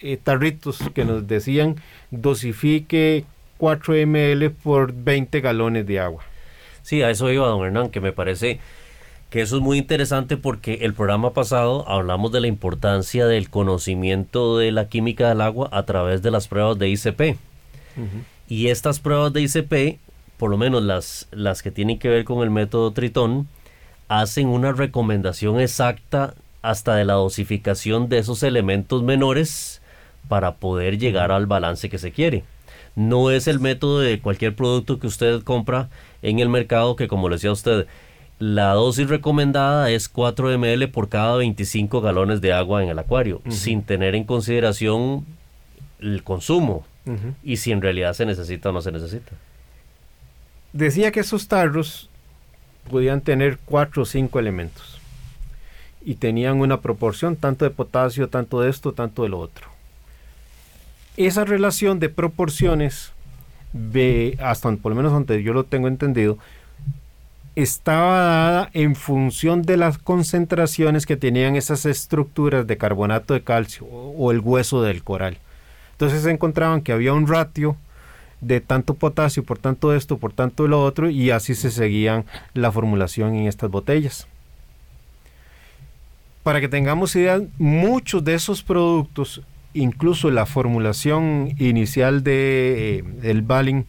eh, 0.00 0.18
tarritos 0.22 0.78
que 0.94 1.06
nos 1.06 1.26
decían 1.26 1.76
dosifique 2.10 3.24
4 3.56 3.94
ml 3.94 4.50
por 4.50 4.92
20 4.92 5.40
galones 5.40 5.86
de 5.86 6.00
agua. 6.00 6.22
Sí, 6.90 7.02
a 7.02 7.10
eso 7.10 7.30
iba, 7.30 7.46
don 7.46 7.64
Hernán, 7.64 7.90
que 7.90 8.00
me 8.00 8.10
parece 8.10 8.58
que 9.30 9.42
eso 9.42 9.58
es 9.58 9.62
muy 9.62 9.78
interesante 9.78 10.36
porque 10.36 10.80
el 10.82 10.92
programa 10.92 11.32
pasado 11.32 11.88
hablamos 11.88 12.32
de 12.32 12.40
la 12.40 12.48
importancia 12.48 13.28
del 13.28 13.48
conocimiento 13.48 14.58
de 14.58 14.72
la 14.72 14.88
química 14.88 15.28
del 15.28 15.40
agua 15.40 15.68
a 15.70 15.84
través 15.84 16.20
de 16.20 16.32
las 16.32 16.48
pruebas 16.48 16.80
de 16.80 16.88
ICP. 16.88 17.36
Y 18.48 18.70
estas 18.70 18.98
pruebas 18.98 19.32
de 19.32 19.42
ICP, 19.42 20.00
por 20.36 20.50
lo 20.50 20.56
menos 20.58 20.82
las, 20.82 21.28
las 21.30 21.62
que 21.62 21.70
tienen 21.70 22.00
que 22.00 22.08
ver 22.08 22.24
con 22.24 22.42
el 22.42 22.50
método 22.50 22.90
Tritón, 22.90 23.46
hacen 24.08 24.48
una 24.48 24.72
recomendación 24.72 25.60
exacta 25.60 26.34
hasta 26.60 26.96
de 26.96 27.04
la 27.04 27.14
dosificación 27.14 28.08
de 28.08 28.18
esos 28.18 28.42
elementos 28.42 29.04
menores 29.04 29.80
para 30.26 30.56
poder 30.56 30.98
llegar 30.98 31.30
al 31.30 31.46
balance 31.46 31.88
que 31.88 31.98
se 31.98 32.10
quiere. 32.10 32.42
No 32.96 33.30
es 33.30 33.46
el 33.46 33.60
método 33.60 34.00
de 34.00 34.20
cualquier 34.20 34.54
producto 34.54 34.98
que 34.98 35.06
usted 35.06 35.42
compra 35.42 35.88
en 36.22 36.38
el 36.38 36.48
mercado 36.48 36.96
que 36.96 37.08
como 37.08 37.28
le 37.28 37.36
decía 37.36 37.52
usted, 37.52 37.86
la 38.38 38.72
dosis 38.72 39.08
recomendada 39.08 39.90
es 39.90 40.08
4 40.08 40.58
ml 40.58 40.88
por 40.88 41.08
cada 41.08 41.36
25 41.36 42.00
galones 42.00 42.40
de 42.40 42.52
agua 42.52 42.82
en 42.82 42.88
el 42.88 42.98
acuario, 42.98 43.42
sin 43.48 43.82
tener 43.82 44.14
en 44.14 44.24
consideración 44.24 45.26
el 46.00 46.22
consumo 46.24 46.84
y 47.42 47.58
si 47.58 47.72
en 47.72 47.82
realidad 47.82 48.14
se 48.14 48.24
necesita 48.26 48.70
o 48.70 48.72
no 48.72 48.80
se 48.80 48.92
necesita. 48.92 49.32
Decía 50.72 51.10
que 51.10 51.20
esos 51.20 51.48
tarros 51.48 52.08
podían 52.90 53.20
tener 53.20 53.58
4 53.64 54.02
o 54.02 54.06
5 54.06 54.38
elementos 54.38 55.00
y 56.02 56.14
tenían 56.14 56.60
una 56.60 56.80
proporción 56.80 57.36
tanto 57.36 57.64
de 57.64 57.70
potasio, 57.70 58.28
tanto 58.28 58.60
de 58.60 58.70
esto, 58.70 58.92
tanto 58.92 59.22
de 59.22 59.28
lo 59.28 59.38
otro. 59.38 59.69
Esa 61.26 61.44
relación 61.44 62.00
de 62.00 62.08
proporciones, 62.08 63.12
hasta 64.38 64.74
por 64.76 64.92
lo 64.92 64.96
menos 64.96 65.12
donde 65.12 65.42
yo 65.42 65.52
lo 65.52 65.64
tengo 65.64 65.86
entendido, 65.86 66.38
estaba 67.56 68.20
dada 68.20 68.70
en 68.72 68.96
función 68.96 69.60
de 69.60 69.76
las 69.76 69.98
concentraciones 69.98 71.04
que 71.04 71.18
tenían 71.18 71.56
esas 71.56 71.84
estructuras 71.84 72.66
de 72.66 72.78
carbonato 72.78 73.34
de 73.34 73.42
calcio 73.42 73.84
o, 73.84 74.30
el 74.30 74.40
hueso 74.40 74.82
del 74.82 75.04
coral. 75.04 75.36
Entonces 75.92 76.22
se 76.22 76.30
encontraban 76.30 76.80
que 76.80 76.92
había 76.92 77.12
un 77.12 77.26
ratio 77.26 77.76
de 78.40 78.62
tanto 78.62 78.94
potasio 78.94 79.44
por 79.44 79.58
tanto 79.58 79.94
esto, 79.94 80.16
por 80.16 80.32
tanto 80.32 80.68
lo 80.68 80.82
otro, 80.82 81.10
y 81.10 81.30
así 81.32 81.54
se 81.54 81.70
seguían 81.70 82.24
la 82.54 82.72
formulación 82.72 83.34
en 83.34 83.46
estas 83.46 83.70
botellas. 83.70 84.26
Para 86.42 86.62
que 86.62 86.68
tengamos 86.68 87.14
idea, 87.14 87.42
muchos 87.58 88.24
de 88.24 88.32
esos 88.32 88.62
productos, 88.62 89.42
incluso 89.74 90.30
la 90.30 90.46
formulación 90.46 91.54
inicial 91.58 92.22
de, 92.22 92.98
eh, 92.98 93.02
del 93.02 93.42
Balling, 93.42 93.86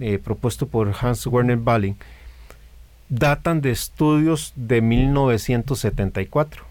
eh, 0.00 0.18
propuesto 0.22 0.68
por 0.68 0.94
Hans 1.00 1.26
Werner 1.26 1.56
Balling, 1.56 1.96
datan 3.08 3.60
de 3.60 3.70
estudios 3.70 4.52
de 4.56 4.80
1974, 4.80 6.64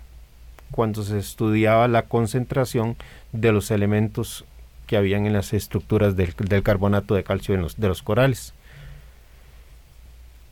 cuando 0.71 1.03
se 1.03 1.17
estudiaba 1.17 1.87
la 1.87 2.03
concentración 2.03 2.95
de 3.31 3.51
los 3.51 3.71
elementos 3.71 4.45
que 4.85 4.97
habían 4.97 5.25
en 5.25 5.33
las 5.33 5.53
estructuras 5.53 6.15
del, 6.15 6.33
carbonato 6.63 7.15
de 7.15 7.23
calcio 7.23 7.57
los, 7.57 7.77
de 7.77 7.87
los 7.87 8.01
corales. 8.01 8.53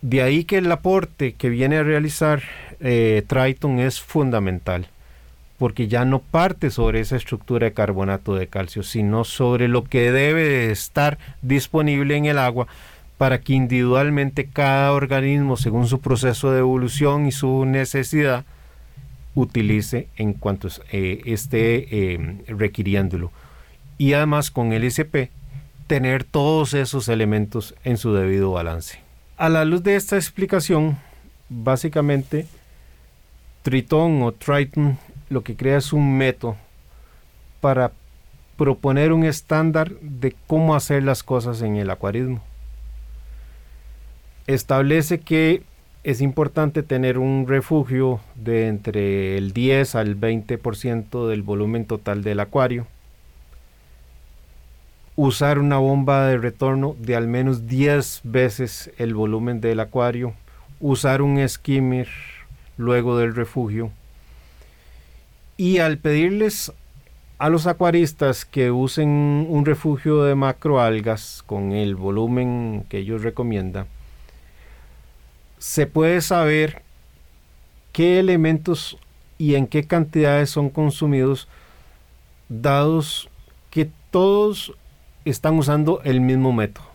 De 0.01 0.22
ahí 0.22 0.43
que 0.43 0.58
el 0.58 0.72
aporte 0.72 1.34
que 1.34 1.49
viene 1.49 1.78
a 1.78 1.84
realizar 1.84 2.43
eh, 2.80 3.24
Triton 3.28 3.80
es 3.80 4.01
fundamental, 4.01 4.88
porque 5.58 5.88
ya 5.88 6.06
no 6.06 6.20
parte 6.20 6.70
sobre 6.70 6.99
esa 6.99 7.16
estructura 7.16 7.66
de 7.66 7.74
carbonato 7.74 8.36
de 8.36 8.47
calcio, 8.47 8.84
sino 8.84 9.24
sobre 9.24 9.68
lo 9.68 9.84
que 9.84 10.12
debe 10.12 10.72
estar 10.72 11.18
disponible 11.41 12.18
en 12.18 12.26
el 12.26 12.38
agua 12.38 12.68
para 13.18 13.39
que 13.39 13.53
individualmente 13.53 14.45
cada 14.45 14.91
organismo, 14.91 15.56
según 15.56 15.88
su 15.88 16.01
proceso 16.01 16.51
de 16.51 16.60
evolución 16.60 17.28
y 17.28 17.32
su 17.32 17.66
necesidad, 17.66 18.43
utilice 19.36 20.08
en 20.18 20.34
cuanto 20.34 20.68
eh, 20.91 21.22
esté 21.26 22.14
eh, 22.14 22.43
requiriéndolo. 22.47 23.32
Y 23.97 24.14
además 24.14 24.51
con 24.51 24.74
el 24.74 24.84
ICP, 24.84 25.30
tener 25.88 26.24
todos 26.24 26.74
esos 26.74 27.08
elementos 27.08 27.76
en 27.84 27.97
su 27.97 28.14
debido 28.14 28.51
balance. 28.51 28.99
A 29.38 29.49
la 29.49 29.64
luz 29.64 29.84
de 29.84 29.95
esta 29.95 30.16
explicación, 30.16 30.97
básicamente, 31.47 32.47
Triton 33.62 34.22
o 34.24 34.32
Triton 34.32 34.97
lo 35.36 35.43
que 35.43 35.55
crea 35.55 35.77
es 35.77 35.93
un 35.93 36.17
método 36.17 36.55
para 37.61 37.91
proponer 38.57 39.13
un 39.13 39.23
estándar 39.23 39.91
de 39.99 40.36
cómo 40.47 40.73
hacer 40.73 41.03
las 41.03 41.21
cosas 41.21 41.61
en 41.61 41.75
el 41.75 41.91
acuarismo 41.91 42.41
establece 44.47 45.19
que 45.19 45.63
es 46.03 46.21
importante 46.21 46.83
tener 46.83 47.17
un 47.17 47.47
refugio 47.47 48.19
de 48.36 48.67
entre 48.67 49.38
el 49.38 49.53
10 49.53 49.95
al 49.95 50.19
20% 50.19 51.27
del 51.27 51.41
volumen 51.41 51.86
total 51.86 52.23
del 52.23 52.39
acuario. 52.39 52.86
Usar 55.15 55.57
una 55.57 55.77
bomba 55.77 56.27
de 56.27 56.38
retorno 56.38 56.95
de 56.99 57.15
al 57.15 57.27
menos 57.27 57.67
10 57.67 58.21
veces 58.23 58.91
el 58.97 59.15
volumen 59.15 59.61
del 59.61 59.79
acuario. 59.79 60.33
Usar 60.79 61.21
un 61.21 61.47
skimmer 61.47 62.07
luego 62.77 63.17
del 63.17 63.33
refugio. 63.33 63.91
Y 65.58 65.78
al 65.80 65.97
pedirles 65.97 66.74
a 67.38 67.49
los 67.49 67.68
acuaristas 67.68 68.45
que 68.45 68.72
usen 68.72 69.47
un 69.49 69.66
refugio 69.66 70.24
de 70.24 70.36
macroalgas 70.36 71.43
con 71.45 71.72
el 71.72 71.95
volumen 71.95 72.86
que 72.89 72.99
ellos 72.99 73.24
recomiendan, 73.24 73.88
se 75.58 75.88
puede 75.88 76.22
saber 76.22 76.82
qué 77.91 78.20
elementos 78.20 78.97
y 79.38 79.56
en 79.56 79.68
qué 79.68 79.86
cantidades 79.86 80.49
son 80.49 80.70
consumidos, 80.70 81.47
dados 82.49 83.30
que 83.70 83.89
todos 84.12 84.74
están 85.26 85.58
usando 85.58 86.01
el 86.03 86.22
mismo 86.22 86.53
método. 86.53 86.86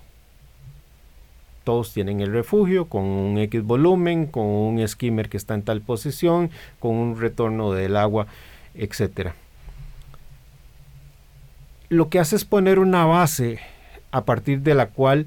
Todos 1.64 1.92
tienen 1.92 2.20
el 2.20 2.32
refugio 2.32 2.86
con 2.86 3.04
un 3.04 3.38
X 3.38 3.62
volumen, 3.62 4.26
con 4.26 4.44
un 4.46 4.86
skimmer 4.88 5.28
que 5.28 5.36
está 5.36 5.54
en 5.54 5.62
tal 5.62 5.82
posición, 5.82 6.50
con 6.78 6.94
un 6.94 7.20
retorno 7.20 7.72
del 7.72 7.96
agua, 7.96 8.26
etc. 8.74 9.30
Lo 11.88 12.08
que 12.08 12.18
hace 12.18 12.36
es 12.36 12.44
poner 12.44 12.78
una 12.78 13.04
base 13.04 13.58
a 14.12 14.24
partir 14.24 14.60
de 14.60 14.74
la 14.74 14.86
cual 14.86 15.26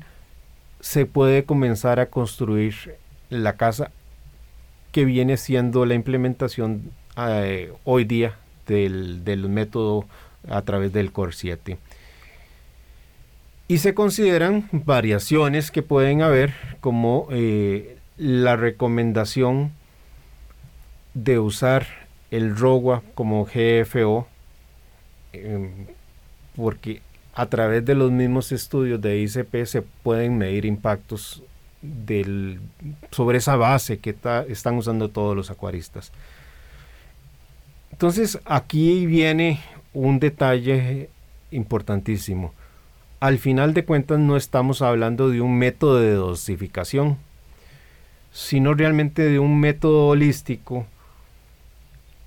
se 0.80 1.06
puede 1.06 1.46
comenzar 1.46 2.00
a 2.00 2.08
construir 2.08 2.98
la 3.30 3.54
casa 3.56 3.92
que 4.92 5.06
viene 5.06 5.38
siendo 5.38 5.86
la 5.86 5.96
implementación 5.96 6.92
eh, 7.18 7.74
hoy 7.84 8.06
día 8.06 8.36
del, 8.68 9.50
método 9.50 10.06
a 10.48 10.62
través 10.62 10.94
del 10.94 11.12
Core 11.12 11.34
7. 11.34 11.78
Y 13.68 13.78
se 13.78 13.94
consideran 13.94 14.70
variaciones 14.72 15.72
que 15.72 15.82
pueden 15.82 16.22
haber 16.22 16.54
como 16.80 17.28
eh, 17.32 17.98
la 18.18 18.56
recomendación 18.56 19.72
de 21.14 21.40
usar 21.40 22.03
el 22.34 22.58
ROGUA 22.58 23.04
como 23.14 23.46
GFO, 23.46 24.28
em, 25.34 25.70
porque 26.56 27.02
a 27.36 27.46
través 27.46 27.86
de 27.86 27.94
los 27.94 28.12
mismos 28.12 28.52
estudios 28.52 29.00
de 29.00 29.20
ICP 29.20 29.68
se 29.68 29.84
pueden 29.84 30.40
medir 30.40 30.66
impactos 30.66 31.44
del, 31.84 32.60
sobre 33.12 33.38
esa 33.38 33.56
base 33.56 34.00
que 34.00 34.16
están 34.50 34.78
usando 34.78 35.10
todos 35.10 35.36
los 35.36 35.52
acuaristas. 35.52 36.12
Entonces 37.92 38.40
aquí 38.46 39.06
viene 39.06 39.60
un 39.94 40.20
detalle 40.20 41.12
importantísimo. 41.52 42.52
Al 43.20 43.38
final 43.38 43.76
de 43.76 43.86
cuentas 43.86 44.18
no 44.18 44.38
estamos 44.38 44.82
hablando 44.82 45.30
de 45.30 45.40
un 45.40 45.60
método 45.60 46.00
de 46.00 46.14
dosificación, 46.14 47.18
sino 48.32 48.74
realmente 48.74 49.22
de 49.22 49.38
un 49.38 49.60
método 49.60 50.08
holístico 50.08 50.88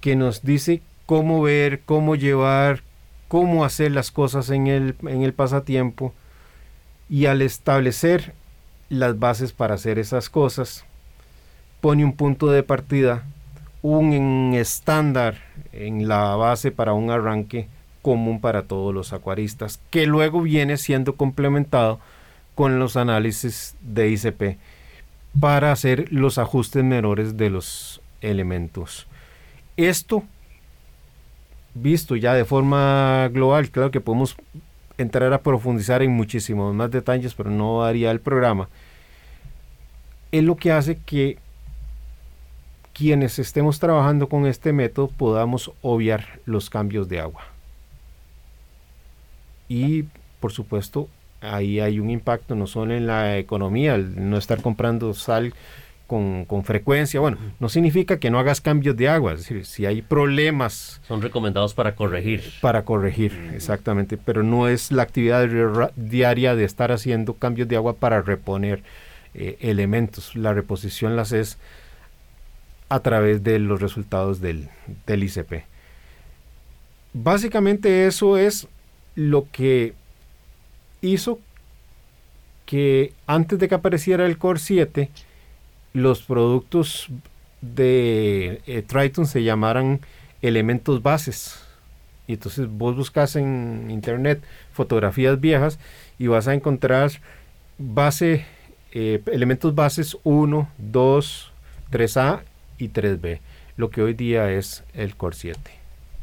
que 0.00 0.16
nos 0.16 0.42
dice 0.42 0.82
cómo 1.06 1.42
ver, 1.42 1.80
cómo 1.84 2.16
llevar, 2.16 2.82
cómo 3.28 3.64
hacer 3.64 3.92
las 3.92 4.10
cosas 4.10 4.50
en 4.50 4.66
el, 4.66 4.94
en 5.02 5.22
el 5.22 5.32
pasatiempo 5.32 6.12
y 7.08 7.26
al 7.26 7.42
establecer 7.42 8.34
las 8.88 9.18
bases 9.18 9.52
para 9.52 9.74
hacer 9.74 9.98
esas 9.98 10.30
cosas, 10.30 10.84
pone 11.80 12.04
un 12.04 12.14
punto 12.14 12.48
de 12.48 12.62
partida, 12.62 13.24
un 13.82 14.52
estándar 14.54 15.38
en 15.72 16.08
la 16.08 16.34
base 16.36 16.70
para 16.70 16.92
un 16.92 17.10
arranque 17.10 17.68
común 18.02 18.40
para 18.40 18.62
todos 18.62 18.94
los 18.94 19.12
acuaristas, 19.12 19.80
que 19.90 20.06
luego 20.06 20.42
viene 20.42 20.76
siendo 20.76 21.16
complementado 21.16 21.98
con 22.54 22.78
los 22.78 22.96
análisis 22.96 23.76
de 23.80 24.10
ICP 24.10 24.58
para 25.40 25.72
hacer 25.72 26.12
los 26.12 26.38
ajustes 26.38 26.82
menores 26.82 27.36
de 27.36 27.50
los 27.50 28.00
elementos. 28.20 29.06
Esto, 29.76 30.22
visto 31.74 32.16
ya 32.16 32.34
de 32.34 32.44
forma 32.44 33.28
global, 33.32 33.70
claro 33.70 33.90
que 33.90 34.00
podemos 34.00 34.36
entrar 34.98 35.32
a 35.32 35.42
profundizar 35.42 36.02
en 36.02 36.12
muchísimos 36.12 36.74
más 36.74 36.90
detalles, 36.90 37.34
pero 37.34 37.50
no 37.50 37.82
daría 37.82 38.10
el 38.10 38.20
programa, 38.20 38.68
es 40.32 40.42
lo 40.42 40.56
que 40.56 40.72
hace 40.72 40.98
que, 40.98 41.38
quienes 42.96 43.38
estemos 43.38 43.78
trabajando 43.78 44.26
con 44.26 44.46
este 44.46 44.72
método 44.72 45.08
podamos 45.08 45.70
obviar 45.82 46.40
los 46.46 46.70
cambios 46.70 47.10
de 47.10 47.20
agua. 47.20 47.42
Y 49.68 50.04
por 50.40 50.52
supuesto, 50.52 51.08
ahí 51.42 51.78
hay 51.78 52.00
un 52.00 52.08
impacto 52.08 52.54
no 52.54 52.66
solo 52.66 52.94
en 52.94 53.06
la 53.06 53.36
economía, 53.36 53.96
el 53.96 54.30
no 54.30 54.38
estar 54.38 54.62
comprando 54.62 55.12
sal 55.12 55.52
con, 56.06 56.46
frecuencia. 56.64 57.20
Bueno, 57.20 57.38
no 57.58 57.68
significa 57.68 58.18
que 58.18 58.30
no 58.30 58.38
hagas 58.38 58.60
cambios 58.60 58.96
de 58.96 59.08
agua, 59.08 59.32
es 59.32 59.40
decir, 59.40 59.64
si 59.66 59.86
hay 59.86 60.02
problemas... 60.02 61.00
Son 61.06 61.20
recomendados 61.20 61.74
para 61.74 61.94
corregir. 61.94 62.42
Para 62.60 62.84
corregir, 62.84 63.32
exactamente, 63.54 64.16
pero 64.16 64.42
no 64.42 64.68
es 64.68 64.92
la 64.92 65.02
actividad 65.02 65.48
diaria 65.96 66.54
de 66.54 66.64
estar 66.64 66.92
haciendo 66.92 67.34
cambios 67.34 67.68
de 67.68 67.76
agua 67.76 67.94
para 67.94 68.22
reponer 68.22 68.82
eh, 69.34 69.56
elementos. 69.60 70.36
La 70.36 70.54
reposición 70.54 71.16
las 71.16 71.32
es 71.32 71.58
a 72.88 73.00
través 73.00 73.42
de 73.42 73.58
los 73.58 73.80
resultados 73.80 74.40
del, 74.40 74.68
del 75.06 75.24
ICP. 75.24 75.64
Básicamente 77.12 78.06
eso 78.06 78.36
es 78.36 78.68
lo 79.14 79.48
que 79.50 79.94
hizo 81.00 81.40
que 82.66 83.12
antes 83.26 83.58
de 83.58 83.68
que 83.68 83.74
apareciera 83.74 84.26
el 84.26 84.38
Core 84.38 84.58
7, 84.58 85.08
los 85.96 86.20
productos 86.20 87.08
de 87.62 88.60
eh, 88.66 88.82
Triton 88.82 89.26
se 89.26 89.42
llamaran 89.42 90.00
elementos 90.42 91.02
bases. 91.02 91.58
Y 92.26 92.34
entonces 92.34 92.68
vos 92.68 92.94
buscas 92.94 93.34
en 93.36 93.90
internet 93.90 94.42
fotografías 94.72 95.40
viejas 95.40 95.78
y 96.18 96.26
vas 96.26 96.48
a 96.48 96.54
encontrar 96.54 97.12
base, 97.78 98.44
eh, 98.92 99.22
elementos 99.32 99.74
bases 99.74 100.18
1, 100.22 100.68
2, 100.76 101.52
3A 101.90 102.42
y 102.76 102.88
3B, 102.88 103.40
lo 103.78 103.88
que 103.88 104.02
hoy 104.02 104.12
día 104.12 104.52
es 104.52 104.84
el 104.92 105.16
Core 105.16 105.36
7. 105.36 105.58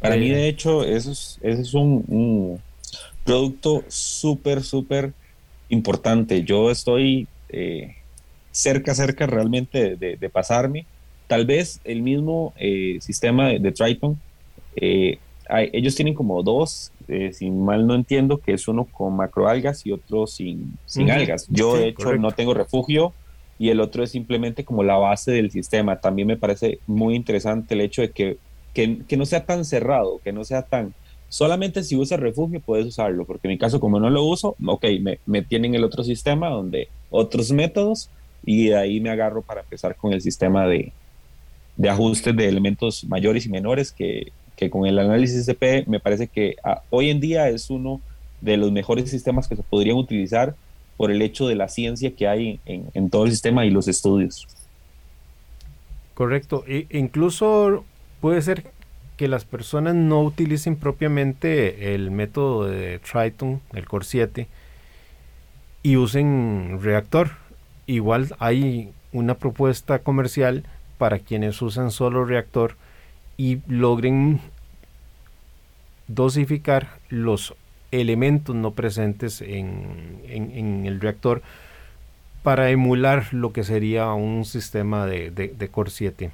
Para 0.02 0.18
mí, 0.18 0.30
de 0.30 0.50
hecho, 0.50 0.84
eso 0.84 1.12
es, 1.12 1.40
es 1.42 1.74
un, 1.74 2.62
producto 3.24 3.84
súper, 3.88 4.62
súper 4.62 5.14
importante. 5.70 6.44
Yo 6.44 6.70
estoy 6.70 7.28
eh, 7.50 7.96
cerca, 8.54 8.96
cerca 8.96 9.26
realmente 9.26 9.98
de, 9.98 10.30
pasarme. 10.30 10.86
Tal 11.28 11.46
vez 11.46 11.82
el 11.84 12.02
mismo 12.02 12.54
eh, 12.56 13.00
sistema 13.02 13.50
de, 13.50 13.72
Triton, 13.74 14.18
eh, 14.78 15.20
ellos 15.74 15.96
tienen 15.96 16.14
como 16.14 16.42
dos, 16.42 16.92
si 17.34 17.52
mal 17.52 17.86
no 17.86 17.96
entiendo, 17.96 18.38
que 18.38 18.54
es 18.54 18.68
uno 18.70 18.86
con 18.86 19.16
macroalgas 19.16 19.86
y 19.86 19.92
otro 19.92 20.26
sin, 20.26 20.78
sin 20.86 21.12
algas. 21.12 21.48
Yo, 21.50 21.76
de 21.76 21.90
hecho, 21.90 22.16
no 22.16 22.32
tengo 22.32 22.54
refugio 22.54 23.14
y 23.60 23.70
el 23.70 23.80
otro 23.82 24.04
es 24.04 24.12
simplemente 24.12 24.64
como 24.64 24.84
la 24.84 24.96
base 24.98 25.32
del 25.32 25.52
sistema. 25.52 26.00
También 26.00 26.28
me 26.28 26.38
parece 26.38 26.80
muy 26.88 27.16
interesante 27.16 27.74
el 27.74 27.82
hecho 27.82 28.02
de 28.02 28.12
que, 28.12 28.38
que, 28.74 29.18
no 29.18 29.26
sea 29.26 29.46
tan 29.46 29.66
cerrado, 29.66 30.20
que 30.24 30.32
no 30.32 30.44
sea 30.44 30.64
tan... 30.64 30.94
Solamente 31.30 31.84
si 31.84 31.96
usas 31.96 32.20
refugio 32.20 32.60
puedes 32.60 32.86
usarlo, 32.86 33.26
porque 33.26 33.48
en 33.48 33.54
mi 33.54 33.58
caso 33.58 33.80
como 33.80 34.00
no 34.00 34.10
lo 34.10 34.24
uso, 34.24 34.56
ok, 34.66 34.86
me, 35.02 35.20
me 35.26 35.42
tienen 35.42 35.74
el 35.74 35.84
otro 35.84 36.04
sistema 36.04 36.50
donde 36.50 36.90
otros 37.10 37.52
métodos 37.52 38.10
y 38.46 38.68
de 38.68 38.78
ahí 38.78 39.00
me 39.00 39.10
agarro 39.10 39.42
para 39.42 39.62
empezar 39.62 39.96
con 39.96 40.14
el 40.14 40.22
sistema 40.22 40.68
de, 40.68 40.92
de 41.78 41.90
ajustes 41.90 42.36
de 42.36 42.48
elementos 42.48 43.04
mayores 43.06 43.46
y 43.46 43.50
menores 43.50 43.92
que, 43.92 44.32
que 44.56 44.70
con 44.70 44.86
el 44.86 45.00
análisis 45.00 45.46
CP 45.46 45.86
me 45.88 46.00
parece 46.00 46.28
que 46.28 46.56
ah, 46.64 46.82
hoy 46.90 47.10
en 47.10 47.20
día 47.20 47.50
es 47.50 47.70
uno 47.70 48.02
de 48.42 48.58
los 48.58 48.72
mejores 48.72 49.10
sistemas 49.10 49.48
que 49.48 49.56
se 49.56 49.64
podrían 49.64 49.98
utilizar 49.98 50.56
por 50.98 51.12
el 51.12 51.22
hecho 51.22 51.48
de 51.48 51.56
la 51.56 51.70
ciencia 51.70 52.16
que 52.16 52.28
hay 52.28 52.60
en, 52.66 53.10
todo 53.10 53.26
el 53.26 53.32
sistema 53.32 53.66
y 53.66 53.72
los 53.72 53.88
estudios. 53.88 54.48
Correcto. 56.14 56.64
E 56.68 56.86
incluso 56.92 57.84
puede 58.22 58.42
ser 58.42 58.66
que 59.18 59.28
las 59.28 59.46
personas 59.46 59.96
no 59.96 60.22
utilicen 60.22 60.76
propiamente 60.76 61.96
el 61.96 62.12
método 62.12 62.66
de 62.66 63.00
Triton, 63.00 63.62
el 63.74 63.88
Core 63.88 64.06
7, 64.06 64.48
y 65.82 65.98
usen 65.98 66.80
reactor. 66.82 67.32
Igual 67.86 68.36
hay 68.40 68.92
una 69.12 69.36
propuesta 69.36 70.00
comercial 70.00 70.64
para 70.98 71.20
quienes 71.20 71.62
usan 71.62 71.92
solo 71.92 72.26
reactor 72.26 72.76
y 73.38 73.60
logren 73.68 74.40
dosificar 76.08 77.00
los 77.10 77.56
elementos 77.92 78.56
no 78.56 78.72
presentes 78.72 79.42
en, 79.42 80.86
el 80.86 81.00
reactor 81.00 81.42
para 82.42 82.70
emular 82.72 83.34
lo 83.34 83.54
que 83.54 83.64
sería 83.64 84.12
un 84.14 84.46
sistema 84.46 85.06
de, 85.06 85.70
Core 85.72 85.92
7. 85.92 86.32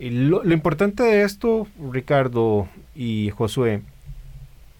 Lo, 0.00 0.42
lo, 0.42 0.54
importante 0.54 1.02
de 1.02 1.22
esto, 1.22 1.68
Ricardo 1.92 2.68
y 2.94 3.30
Josué, 3.30 3.82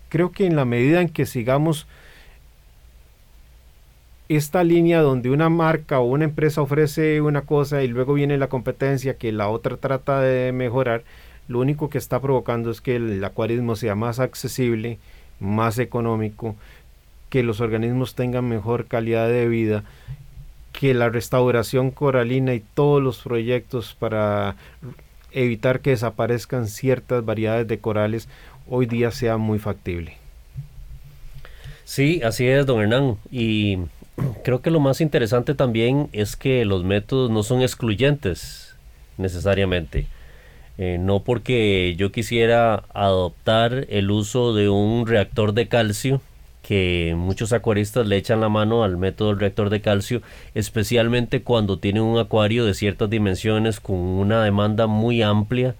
creo 0.08 0.32
que 0.32 0.46
en 0.46 0.56
la 0.56 0.64
medida 0.64 1.00
en 1.00 1.08
que 1.08 1.26
sigamos 1.26 1.86
esta 4.28 4.64
línea 4.64 5.00
donde 5.00 5.30
una 5.30 5.48
marca 5.48 6.00
o 6.00 6.04
una 6.04 6.24
empresa 6.24 6.62
ofrece 6.62 7.20
una 7.20 7.42
cosa 7.42 7.82
y 7.82 7.88
luego 7.88 8.14
viene 8.14 8.38
la 8.38 8.48
competencia 8.48 9.18
que 9.18 9.32
la 9.32 9.48
otra 9.48 9.76
trata 9.76 10.20
de 10.20 10.52
mejorar, 10.52 11.04
lo 11.48 11.58
único 11.60 11.90
que 11.90 11.98
está 11.98 12.20
provocando 12.20 12.70
es 12.70 12.80
que 12.80 12.96
el 12.96 13.22
acuarismo 13.24 13.76
sea 13.76 13.94
más 13.94 14.20
accesible, 14.20 14.98
más 15.40 15.78
económico, 15.78 16.56
que 17.28 17.42
los 17.42 17.60
organismos 17.60 18.14
tengan 18.14 18.48
mejor 18.48 18.86
calidad 18.86 19.28
de 19.28 19.48
vida, 19.48 19.84
que 20.72 20.94
la 20.94 21.08
restauración 21.08 21.90
coralina 21.90 22.54
y 22.54 22.60
todos 22.74 23.02
los 23.02 23.22
proyectos 23.22 23.94
para 23.98 24.56
evitar 25.32 25.80
que 25.80 25.90
desaparezcan 25.90 26.68
ciertas 26.68 27.24
variedades 27.24 27.66
de 27.68 27.78
corales 27.78 28.28
hoy 28.68 28.86
día 28.86 29.10
sea 29.10 29.36
muy 29.36 29.58
factible. 29.58 30.16
Sí, 31.84 32.22
así 32.22 32.46
es, 32.46 32.64
don 32.64 32.80
Hernán. 32.80 33.16
Y 33.30 33.78
creo 34.42 34.62
que 34.62 34.70
lo 34.70 34.80
más 34.80 35.00
interesante 35.00 35.54
también 35.54 36.08
es 36.12 36.36
que 36.36 36.64
los 36.64 36.84
métodos 36.84 37.30
no 37.30 37.42
son 37.42 37.62
excluyentes 37.62 38.74
necesariamente. 39.18 40.06
Eh, 40.78 40.98
no 40.98 41.20
porque 41.20 41.94
yo 41.98 42.12
quisiera 42.12 42.84
adoptar 42.94 43.86
el 43.90 44.10
uso 44.10 44.54
de 44.54 44.68
un 44.68 45.06
reactor 45.06 45.52
de 45.52 45.68
calcio, 45.68 46.20
que 46.62 47.14
muchos 47.16 47.52
acuaristas 47.52 48.06
le 48.06 48.16
echan 48.16 48.40
la 48.40 48.48
mano 48.48 48.84
al 48.84 48.96
método 48.96 49.28
del 49.28 49.40
reactor 49.40 49.68
de 49.68 49.80
calcio, 49.80 50.22
especialmente 50.54 51.42
cuando 51.42 51.78
tienen 51.78 52.02
un 52.02 52.18
acuario 52.18 52.64
de 52.64 52.74
ciertas 52.74 53.10
dimensiones 53.10 53.80
con 53.80 53.96
una 53.96 54.42
demanda 54.42 54.86
muy 54.86 55.22
amplia 55.22 55.74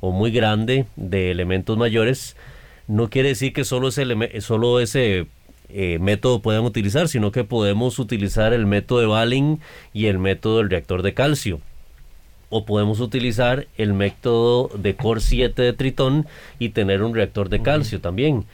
o 0.00 0.10
muy 0.10 0.30
grande 0.30 0.86
de 0.96 1.30
elementos 1.30 1.78
mayores, 1.78 2.36
no 2.88 3.08
quiere 3.08 3.30
decir 3.30 3.52
que 3.52 3.64
solo 3.64 3.88
ese, 3.88 4.40
solo 4.40 4.80
ese 4.80 5.26
eh, 5.68 5.98
método 6.00 6.40
puedan 6.40 6.64
utilizar, 6.64 7.08
sino 7.08 7.32
que 7.32 7.44
podemos 7.44 7.98
utilizar 7.98 8.52
el 8.52 8.66
método 8.66 9.00
de 9.00 9.06
Balling 9.06 9.60
y 9.92 10.06
el 10.06 10.18
método 10.18 10.58
del 10.58 10.70
reactor 10.70 11.02
de 11.02 11.14
calcio 11.14 11.60
o 12.50 12.64
podemos 12.64 13.00
utilizar 13.00 13.66
el 13.76 13.94
método 13.94 14.70
de 14.76 14.94
Core 14.94 15.20
7 15.20 15.60
de 15.60 15.72
Tritón 15.72 16.26
y 16.58 16.68
tener 16.68 17.02
un 17.02 17.14
reactor 17.14 17.48
de 17.48 17.62
calcio 17.62 18.00
también. 18.00 18.44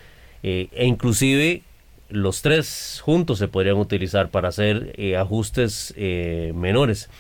Eh, 0.42 0.68
e 0.72 0.86
inclusive 0.86 1.62
los 2.08 2.40
tres 2.40 3.00
juntos 3.04 3.38
se 3.38 3.48
podrían 3.48 3.76
utilizar 3.76 4.30
para 4.30 4.48
hacer 4.48 4.94
eh, 4.96 5.16
ajustes 5.16 5.94
menores. 5.98 7.10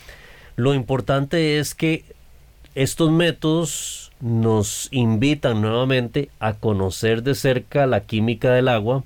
Lo 0.56 0.72
importante 0.72 1.58
es 1.58 1.74
que 1.74 2.04
estos 2.74 3.10
métodos 3.10 4.10
nos 4.20 4.88
invitan 4.90 5.60
nuevamente 5.60 6.30
a 6.38 6.54
conocer 6.54 7.22
de 7.22 7.34
cerca 7.34 7.86
la 7.86 8.00
química 8.00 8.52
del 8.52 8.68
agua 8.68 9.04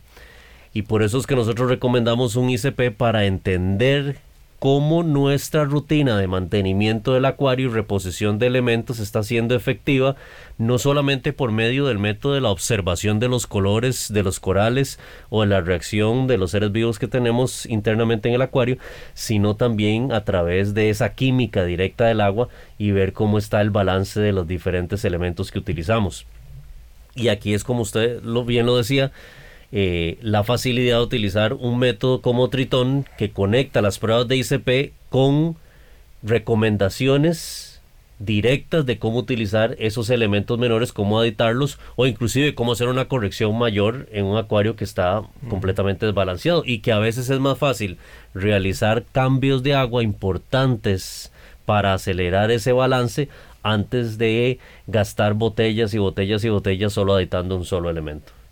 y 0.74 0.82
por 0.82 1.02
eso 1.04 1.18
es 1.18 1.26
que 1.26 1.36
nosotros 1.36 1.70
recomendamos 1.70 2.34
un 2.34 2.50
ICP 2.50 2.96
para 2.96 3.24
entender 3.24 4.16
cómo 4.58 5.02
nuestra 5.02 5.64
rutina 5.64 6.16
de 6.16 6.26
mantenimiento 6.26 7.12
del 7.12 7.26
acuario 7.26 7.68
y 7.68 7.72
reposición 7.72 8.38
de 8.38 8.46
elementos 8.46 8.98
está 8.98 9.22
siendo 9.22 9.54
efectiva, 9.54 10.16
no 10.58 10.78
solamente 10.78 11.32
por 11.32 11.52
medio 11.52 11.86
del 11.86 11.98
método 11.98 12.34
de 12.34 12.40
la 12.40 12.48
observación 12.48 13.20
de 13.20 13.28
los 13.28 13.46
colores 13.46 14.12
de 14.12 14.22
los 14.22 14.40
corales 14.40 14.98
o 15.28 15.42
de 15.42 15.48
la 15.48 15.60
reacción 15.60 16.26
de 16.26 16.38
los 16.38 16.52
seres 16.52 16.72
vivos 16.72 16.98
que 16.98 17.08
tenemos 17.08 17.66
internamente 17.66 18.28
en 18.28 18.34
el 18.34 18.42
acuario, 18.42 18.78
sino 19.12 19.54
también 19.54 20.12
a 20.12 20.24
través 20.24 20.74
de 20.74 20.90
esa 20.90 21.12
química 21.12 21.64
directa 21.64 22.06
del 22.06 22.20
agua 22.20 22.48
y 22.78 22.90
ver 22.90 23.12
cómo 23.12 23.38
está 23.38 23.60
el 23.60 23.70
balance 23.70 24.18
de 24.18 24.32
los 24.32 24.48
diferentes 24.48 25.04
elementos 25.04 25.52
que 25.52 25.58
utilizamos. 25.58 26.26
Y 27.14 27.28
aquí 27.28 27.54
es 27.54 27.62
como 27.62 27.82
usted 27.82 28.22
lo 28.22 28.44
bien 28.44 28.66
lo 28.66 28.76
decía, 28.76 29.12
eh, 29.76 30.18
la 30.22 30.44
facilidad 30.44 30.98
de 30.98 31.02
utilizar 31.02 31.52
un 31.54 31.80
método 31.80 32.20
como 32.20 32.48
Tritón 32.48 33.06
que 33.18 33.32
conecta 33.32 33.82
las 33.82 33.98
pruebas 33.98 34.28
de 34.28 34.36
ICP 34.36 34.92
con 35.08 35.56
recomendaciones 36.22 37.82
directas 38.20 38.86
de 38.86 39.00
cómo 39.00 39.18
utilizar 39.18 39.74
esos 39.80 40.10
elementos 40.10 40.60
menores, 40.60 40.92
cómo 40.92 41.20
editarlos 41.20 41.80
o 41.96 42.06
inclusive 42.06 42.54
cómo 42.54 42.70
hacer 42.70 42.86
una 42.86 43.06
corrección 43.06 43.58
mayor 43.58 44.08
en 44.12 44.26
un 44.26 44.36
acuario 44.36 44.76
que 44.76 44.84
está 44.84 45.22
completamente 45.50 46.06
desbalanceado 46.06 46.62
y 46.64 46.78
que 46.78 46.92
a 46.92 47.00
veces 47.00 47.28
es 47.28 47.40
más 47.40 47.58
fácil 47.58 47.98
realizar 48.32 49.04
cambios 49.10 49.64
de 49.64 49.74
agua 49.74 50.04
importantes 50.04 51.32
para 51.66 51.94
acelerar 51.94 52.52
ese 52.52 52.70
balance 52.70 53.28
antes 53.64 54.18
de 54.18 54.60
gastar 54.86 55.34
botellas 55.34 55.94
y 55.94 55.98
botellas 55.98 56.44
y 56.44 56.48
botellas 56.48 56.92
solo 56.92 57.18
editando 57.18 57.56
un 57.56 57.64
solo 57.64 57.90
elemento. 57.90 58.43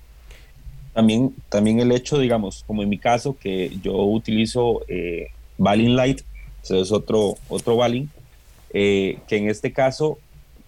También, 0.92 1.34
también 1.48 1.80
el 1.80 1.92
hecho, 1.92 2.18
digamos, 2.18 2.64
como 2.66 2.82
en 2.82 2.88
mi 2.88 2.98
caso, 2.98 3.36
que 3.38 3.70
yo 3.82 3.94
utilizo 3.94 4.82
eh, 4.88 5.28
Balin 5.58 5.96
Light, 5.96 6.22
es 6.62 6.92
otro, 6.92 7.36
otro 7.48 7.76
Balin, 7.76 8.10
eh, 8.72 9.18
que 9.26 9.36
en 9.36 9.48
este 9.48 9.72
caso 9.72 10.18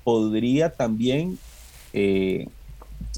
podría 0.02 0.70
también 0.70 1.38
eh, 1.92 2.48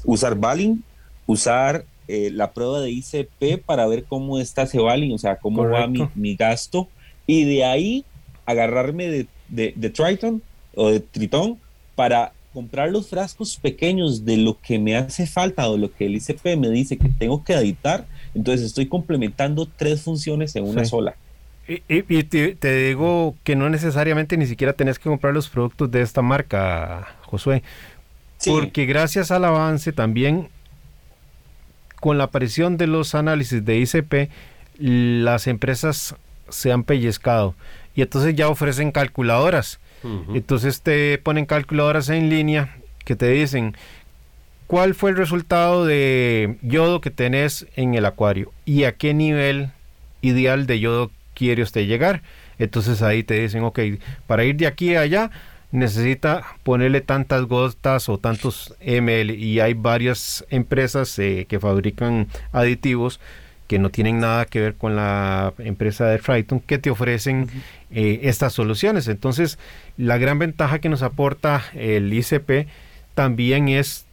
usar 0.05 0.35
Balin, 0.35 0.83
usar 1.25 1.85
eh, 2.07 2.29
la 2.31 2.51
prueba 2.51 2.79
de 2.79 2.91
ICP 2.91 3.63
para 3.65 3.87
ver 3.87 4.05
cómo 4.05 4.39
está 4.39 4.63
ese 4.63 4.79
Balin, 4.79 5.13
o 5.13 5.17
sea, 5.17 5.37
cómo 5.37 5.67
va 5.67 5.87
mi, 5.87 6.07
mi, 6.15 6.35
gasto, 6.35 6.87
y 7.25 7.43
de 7.43 7.65
ahí 7.65 8.05
agarrarme 8.45 9.07
de, 9.07 9.27
de, 9.49 9.73
de 9.75 9.89
Triton 9.89 10.41
o 10.75 10.89
de 10.89 10.99
Tritón 10.99 11.57
para 11.95 12.31
comprar 12.57 12.89
los 12.89 13.07
frascos 13.11 13.57
pequeños 13.57 14.25
de 14.25 14.35
lo 14.37 14.59
que 14.59 14.79
me 14.79 14.97
hace 14.97 15.27
falta 15.27 15.69
o 15.69 15.77
lo 15.77 15.93
que 15.93 16.07
el 16.07 16.15
ICP 16.15 16.57
me 16.57 16.71
dice 16.71 16.97
que 16.97 17.07
tengo 17.07 17.43
que 17.43 17.53
editar, 17.53 18.07
entonces 18.33 18.65
estoy 18.65 18.87
complementando 18.87 19.67
tres 19.77 20.01
funciones 20.01 20.55
en 20.55 20.63
una 20.63 20.83
Sí. 20.83 20.89
sola. 20.89 21.15
Y, 21.67 22.23
te, 22.23 22.55
te 22.55 22.87
digo 22.87 23.35
que 23.43 23.55
no 23.55 23.69
necesariamente 23.69 24.37
ni 24.37 24.47
siquiera 24.47 24.73
tenés 24.73 24.97
que 24.97 25.03
comprar 25.07 25.35
los 25.35 25.49
productos 25.49 25.91
de 25.91 26.01
esta 26.01 26.23
marca, 26.23 27.07
Josué, 27.27 27.61
Sí. 28.39 28.49
porque 28.49 28.87
gracias 28.87 29.29
al 29.29 29.45
avance 29.45 29.93
también 29.93 30.49
con 31.99 32.17
la 32.17 32.23
aparición 32.23 32.77
de 32.77 32.87
los 32.87 33.13
análisis 33.13 33.63
de 33.63 33.77
ICP, 33.77 34.31
las 34.79 35.45
empresas 35.45 36.15
se 36.49 36.71
han 36.71 36.83
pellizcado 36.83 37.53
y 37.95 38.01
entonces 38.01 38.33
ya 38.35 38.49
ofrecen 38.49 38.91
calculadoras. 38.91 39.79
Entonces 40.03 40.81
te 40.81 41.17
ponen 41.17 41.45
calculadoras 41.45 42.09
en 42.09 42.29
línea 42.29 42.77
que 43.03 43.15
te 43.15 43.29
dicen 43.29 43.75
cuál 44.67 44.95
fue 44.95 45.09
el 45.09 45.17
resultado 45.17 45.85
de 45.85 46.57
yodo 46.61 47.01
que 47.01 47.09
tenés 47.11 47.67
en 47.75 47.95
el 47.95 48.05
acuario 48.05 48.51
y 48.65 48.83
a 48.83 48.93
qué 48.93 49.13
nivel 49.13 49.71
ideal 50.21 50.67
de 50.67 50.79
yodo 50.79 51.11
quiere 51.33 51.63
usted 51.63 51.87
llegar. 51.87 52.21
Entonces 52.59 53.01
ahí 53.01 53.23
te 53.23 53.39
dicen, 53.39 53.63
ok, 53.63 53.79
para 54.27 54.43
ir 54.43 54.57
de 54.57 54.67
aquí 54.67 54.95
a 54.95 55.01
allá 55.01 55.31
necesita 55.71 56.43
ponerle 56.63 57.01
tantas 57.01 57.43
gotas 57.43 58.07
o 58.09 58.17
tantos 58.17 58.73
ml 58.81 59.31
y 59.31 59.59
hay 59.59 59.73
varias 59.73 60.45
empresas 60.49 61.19
eh, 61.19 61.45
que 61.47 61.59
fabrican 61.59 62.27
aditivos 62.53 63.19
que 63.67 63.79
no 63.79 63.89
tienen 63.89 64.19
nada 64.19 64.45
que 64.45 64.61
ver 64.61 64.75
con 64.75 64.95
la 64.95 65.53
empresa 65.57 66.05
de 66.07 66.19
Triton 66.19 66.61
que 66.61 66.77
te 66.77 66.89
ofrecen 66.89 67.49
eh, 67.91 68.21
estas 68.23 68.53
soluciones. 68.53 69.09
Entonces, 69.09 69.59
la 69.97 70.17
gran 70.17 70.39
ventaja 70.39 70.79
que 70.79 70.89
nos 70.89 71.01
aporta 71.01 71.63
el 71.73 72.13
ICP 72.13 72.67
también 73.15 73.67
es 73.67 74.05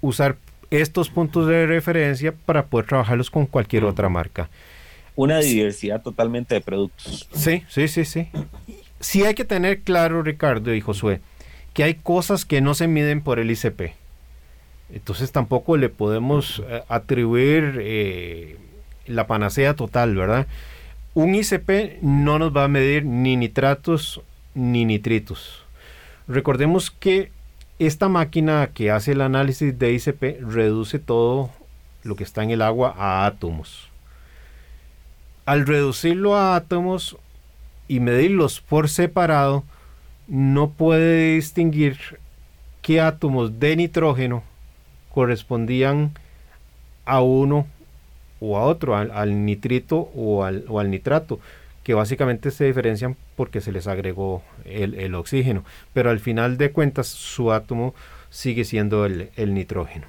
usar 0.00 0.36
estos 0.70 1.10
puntos 1.10 1.46
de 1.48 1.66
referencia 1.66 2.32
para 2.32 2.66
poder 2.66 2.86
trabajarlos 2.86 3.30
con 3.30 3.46
cualquier 3.46 3.84
otra 3.84 4.08
marca. 4.08 4.48
Una 5.14 5.40
diversidad 5.40 6.00
totalmente 6.00 6.54
de 6.54 6.60
productos. 6.60 7.28
Sí, 7.32 7.64
sí, 7.68 7.88
sí, 7.88 8.04
sí. 8.04 8.28
Sí 9.00 9.24
hay 9.24 9.34
que 9.34 9.44
tener 9.44 9.80
claro, 9.80 10.22
Ricardo 10.22 10.72
y 10.72 10.80
Josué, 10.80 11.20
que 11.74 11.82
hay 11.82 11.94
cosas 11.94 12.44
que 12.44 12.60
no 12.60 12.74
se 12.74 12.86
miden 12.86 13.20
por 13.20 13.38
el 13.38 13.50
ICP. 13.50 13.94
Entonces 14.94 15.32
tampoco 15.32 15.76
le 15.76 15.88
podemos 15.88 16.62
eh, 16.68 16.82
atribuir 16.88 17.78
eh, 17.80 18.56
la 19.06 19.26
panacea 19.26 19.74
total, 19.74 20.14
¿verdad? 20.14 20.46
Un 21.14 21.34
ICP 21.34 22.00
no 22.00 22.38
nos 22.38 22.56
va 22.56 22.64
a 22.64 22.68
medir 22.68 23.04
ni 23.04 23.36
nitratos 23.36 24.22
ni 24.54 24.84
nitritos. 24.84 25.64
Recordemos 26.28 26.90
que 26.90 27.30
esta 27.78 28.08
máquina 28.08 28.70
que 28.72 28.90
hace 28.90 29.12
el 29.12 29.20
análisis 29.20 29.78
de 29.78 29.92
ICP 29.92 30.40
reduce 30.42 30.98
todo 30.98 31.50
lo 32.04 32.16
que 32.16 32.24
está 32.24 32.42
en 32.42 32.50
el 32.50 32.62
agua 32.62 32.94
a 32.96 33.26
átomos. 33.26 33.88
Al 35.46 35.66
reducirlo 35.66 36.36
a 36.36 36.54
átomos 36.54 37.16
y 37.88 38.00
medirlos 38.00 38.60
por 38.60 38.88
separado, 38.88 39.64
no 40.28 40.70
puede 40.70 41.34
distinguir 41.34 41.98
qué 42.80 43.00
átomos 43.00 43.58
de 43.58 43.76
nitrógeno 43.76 44.42
correspondían 45.12 46.12
a 47.04 47.20
uno 47.20 47.66
o 48.40 48.56
a 48.56 48.62
otro, 48.62 48.96
al, 48.96 49.44
nitrito 49.44 50.10
o 50.14 50.44
al, 50.44 50.64
o 50.68 50.80
al 50.80 50.90
nitrato, 50.90 51.38
que 51.84 51.94
básicamente 51.94 52.50
se 52.50 52.64
diferencian 52.64 53.16
porque 53.36 53.60
se 53.60 53.72
les 53.72 53.86
agregó 53.86 54.42
el, 54.64 54.94
el 54.94 55.14
oxígeno, 55.14 55.64
pero 55.92 56.10
al 56.10 56.20
final 56.20 56.56
de 56.58 56.70
cuentas 56.72 57.06
su 57.08 57.52
átomo 57.52 57.94
sigue 58.30 58.64
siendo 58.64 59.04
el, 59.06 59.30
el 59.36 59.54
nitrógeno. 59.54 60.06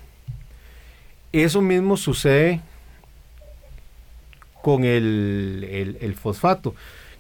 Eso 1.32 1.62
mismo 1.62 1.98
sucede 1.98 2.62
con 4.62 4.84
el, 4.86 5.68
el- 5.70 5.98
el 6.02 6.16
fosfato, 6.16 6.74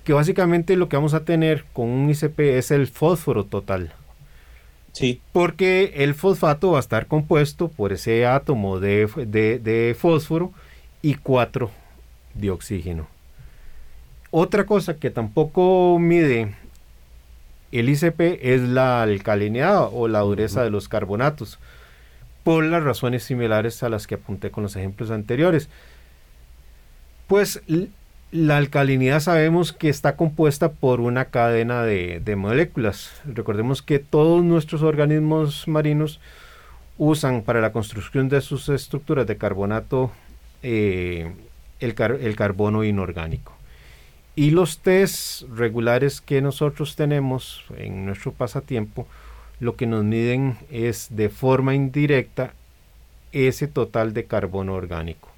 que 0.03 0.13
básicamente 0.13 0.75
lo 0.77 0.87
que 0.89 0.95
vamos 0.95 1.13
a 1.13 1.25
tener 1.25 1.65
con 1.73 1.87
un 1.89 2.09
ICP 2.09 2.39
es 2.57 2.71
el 2.71 2.87
fósforo 2.87 3.45
total. 3.45 3.93
Sí, 4.91 5.21
Porque 5.31 5.93
el 5.97 6.13
fosfato 6.13 6.71
va 6.71 6.77
a 6.77 6.81
estar 6.81 7.07
compuesto 7.07 7.67
por 7.67 7.93
ese 7.93 8.25
átomo 8.27 8.79
de, 8.79 9.07
de- 9.27 9.57
de 9.59 9.95
fósforo 9.99 10.51
y 11.01 11.15
4 11.15 11.71
de 12.35 12.51
oxígeno. 12.51 13.07
Otra 14.35 14.65
cosa 14.65 14.95
que 14.95 15.11
tampoco 15.11 15.99
mide 15.99 16.55
el 17.71 17.87
ICP 17.87 18.39
es 18.41 18.61
la 18.61 19.03
alcalinidad 19.03 19.89
o 19.93 20.07
la 20.07 20.21
dureza 20.21 20.63
de 20.63 20.71
los 20.71 20.89
carbonatos, 20.89 21.59
por 22.43 22.63
las 22.63 22.81
razones 22.83 23.21
similares 23.23 23.83
a 23.83 23.89
las 23.89 24.07
que 24.07 24.15
apunté 24.15 24.49
con 24.49 24.63
los 24.63 24.75
ejemplos 24.75 25.11
anteriores. 25.11 25.69
Pues 27.27 27.61
la 28.31 28.57
alcalinidad 28.57 29.19
sabemos 29.19 29.71
que 29.71 29.89
está 29.89 30.15
compuesta 30.15 30.71
por 30.71 30.99
una 30.99 31.25
cadena 31.25 31.83
de, 31.83 32.19
de 32.19 32.35
moléculas. 32.35 33.11
Recordemos 33.25 33.83
que 33.83 33.99
todos 33.99 34.43
nuestros 34.43 34.81
organismos 34.81 35.67
marinos 35.67 36.19
usan 36.97 37.43
para 37.43 37.61
la 37.61 37.71
construcción 37.71 38.29
de 38.29 38.41
sus 38.41 38.67
estructuras 38.69 39.27
de 39.27 39.37
carbonato 39.37 40.11
eh, 40.63 41.31
el, 41.79 41.93
car- 41.93 42.17
el 42.19 42.35
carbono 42.35 42.83
inorgánico. 42.83 43.52
Y 44.35 44.49
los 44.51 44.79
test 44.79 45.43
regulares 45.55 46.19
que 46.21 46.41
nosotros 46.41 46.95
tenemos 46.95 47.65
en 47.77 48.05
nuestro 48.05 48.31
pasatiempo, 48.31 49.07
lo 49.59 49.75
que 49.75 49.85
nos 49.85 50.03
miden 50.03 50.57
es 50.71 51.07
de 51.11 51.29
forma 51.29 51.75
indirecta 51.75 52.53
ese 53.31 53.67
total 53.67 54.13
de 54.13 54.25
carbono 54.25 54.73
orgánico. 54.73 55.29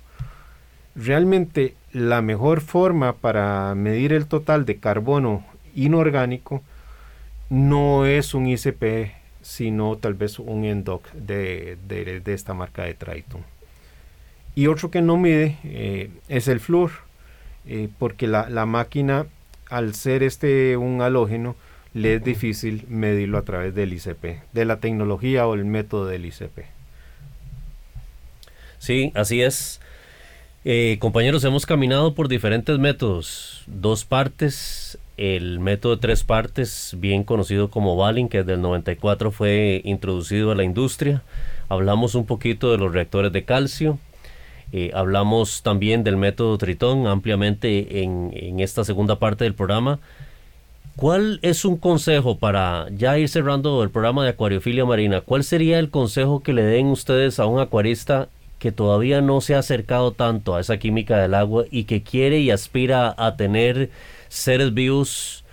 Realmente 0.95 1.75
la 1.91 2.21
mejor 2.21 2.61
forma 2.61 3.13
para 3.13 3.75
medir 3.75 4.13
el 4.13 4.27
total 4.27 4.65
de 4.65 4.77
carbono 4.77 5.43
inorgánico 5.75 6.61
no 7.49 8.05
es 8.05 8.33
un 8.33 8.47
ICP, 8.47 9.11
sino 9.41 9.97
tal 9.97 10.13
vez 10.13 10.39
un 10.39 10.63
ENDOC 10.63 11.11
de, 11.11 11.77
de- 11.87 12.21
de 12.21 12.33
esta 12.33 12.53
marca 12.53 12.83
de 12.83 12.93
Triton. 12.93 13.41
Y 14.55 14.67
otro 14.67 14.89
que 14.89 15.01
no 15.01 15.17
mide 15.17 15.57
eh, 15.65 16.09
es 16.29 16.47
el 16.47 16.61
flúor, 16.61 16.91
eh, 17.67 17.89
porque 17.97 18.27
la, 18.27 18.49
la 18.49 18.65
máquina, 18.65 19.25
al 19.69 19.95
ser 19.95 20.23
este 20.23 20.77
un 20.77 21.01
halógeno, 21.01 21.55
le 21.93 22.15
es 22.15 22.23
difícil 22.23 22.85
medirlo 22.89 23.37
a 23.37 23.43
través 23.43 23.73
del 23.73 23.93
ICP, 23.93 24.41
de 24.51 24.65
la 24.65 24.77
tecnología 24.81 25.47
o 25.47 25.53
el 25.53 25.65
método 25.65 26.07
del 26.07 26.25
ICP. 26.25 26.65
Sí, 28.79 29.11
así 29.15 29.41
es. 29.41 29.79
Eh, 30.65 30.97
compañeros, 30.99 31.43
hemos 31.43 31.65
caminado 31.65 32.15
por 32.15 32.27
diferentes 32.27 32.79
métodos. 32.79 33.63
Dos 33.67 34.03
partes, 34.03 34.97
el 35.15 35.59
método 35.59 35.95
de 35.95 36.01
tres 36.01 36.23
partes, 36.23 36.95
bien 36.97 37.23
conocido 37.23 37.69
como 37.69 37.95
Balin, 37.95 38.27
que 38.27 38.39
desde 38.39 38.53
el 38.53 38.61
94 38.61 39.31
fue 39.31 39.81
introducido 39.85 40.51
a 40.51 40.55
la 40.55 40.63
industria. 40.63 41.21
Hablamos 41.69 42.13
un 42.15 42.25
poquito 42.25 42.71
de 42.71 42.77
los 42.77 42.91
reactores 42.91 43.31
de 43.31 43.45
calcio. 43.45 43.99
Eh, 44.71 44.91
hablamos 44.93 45.61
también 45.61 46.03
del 46.03 46.17
método 46.17 46.57
Tritón 46.57 47.07
ampliamente 47.07 48.03
en, 48.03 48.59
esta 48.59 48.83
segunda 48.83 49.19
parte 49.19 49.43
del 49.43 49.53
programa. 49.53 49.99
¿Cuál 50.95 51.39
es 51.41 51.65
un 51.65 51.77
consejo 51.77 52.37
para 52.37 52.87
ya 52.89 53.17
ir 53.17 53.27
cerrando 53.27 53.83
el 53.83 53.89
programa 53.89 54.23
de 54.23 54.31
acuariofilia 54.31 54.85
marina? 54.85 55.21
¿Cuál 55.21 55.43
sería 55.43 55.79
el 55.79 55.89
consejo 55.89 56.41
que 56.41 56.53
le 56.53 56.63
den 56.63 56.87
ustedes 56.87 57.39
a 57.39 57.45
un 57.45 57.59
acuarista 57.59 58.29
que 58.59 58.71
todavía 58.71 59.21
no 59.21 59.41
se 59.41 59.55
ha 59.55 59.59
acercado 59.59 60.11
tanto 60.11 60.55
a 60.55 60.61
esa 60.61 60.77
química 60.77 61.17
del 61.17 61.33
agua 61.33 61.65
y 61.69 61.83
que 61.83 62.01
quiere 62.01 62.39
y 62.39 62.49
aspira 62.49 63.13
a 63.17 63.35
tener 63.35 63.89
seres 64.29 64.73
vivos 64.73 65.43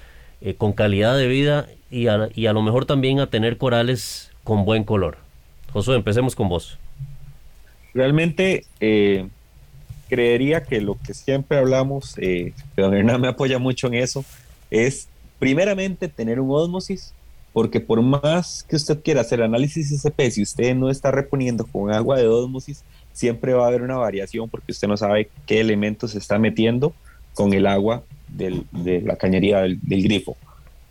eh, 0.41 0.55
con 0.55 0.73
calidad 0.73 1.17
de 1.17 1.27
vida 1.27 1.67
y 1.91 2.07
a, 2.07 2.29
y 2.35 2.47
a 2.47 2.53
lo 2.53 2.63
mejor 2.63 2.87
también 2.87 3.19
a 3.19 3.27
tener 3.27 3.59
corales 3.59 4.31
con 4.45 4.65
buen 4.65 4.85
color? 4.85 5.19
Josué, 5.73 5.97
empecemos 5.97 6.37
con 6.37 6.49
vos. 6.49 6.79
Realmente 7.95 8.65
eh, 8.81 9.29
creería 10.09 10.63
que 10.63 10.81
lo 10.81 10.99
que 10.99 11.15
siempre 11.15 11.59
hablamos, 11.59 12.15
eh, 12.19 12.53
don 12.77 12.95
Hernán 12.95 13.21
me 13.21 13.29
apoya 13.29 13.59
mucho 13.59 13.87
en 13.87 13.95
eso, 13.95 14.25
es 14.71 15.09
primeramente 15.39 16.09
tener 16.09 16.41
un 16.41 16.51
ósmosis 16.51 17.13
porque 17.53 17.81
por 17.81 18.01
más 18.01 18.63
que 18.63 18.77
usted 18.77 19.03
quiera 19.03 19.21
hacer 19.21 19.43
análisis 19.43 19.93
ICP, 19.93 20.31
si 20.31 20.43
usted 20.43 20.75
no 20.75 20.89
está 20.89 21.11
reponiendo 21.11 21.67
con 21.67 21.93
agua 21.93 22.17
de 22.19 22.27
ósmosis, 22.27 22.83
siempre 23.13 23.53
va 23.53 23.65
a 23.65 23.69
haber 23.69 23.83
una 23.83 23.97
variación 23.97 24.49
porque 24.49 24.73
usted 24.73 24.89
no 24.89 24.97
sabe 24.97 25.29
qué 25.47 25.61
elementos 25.61 26.13
se 26.13 26.19
está 26.19 26.39
metiendo 26.39 26.95
con 27.35 27.53
el 27.53 27.67
agua 27.67 28.05
de 28.29 29.03
la 29.05 29.17
cañería 29.17 29.61
del, 29.61 29.79
grifo. 29.81 30.37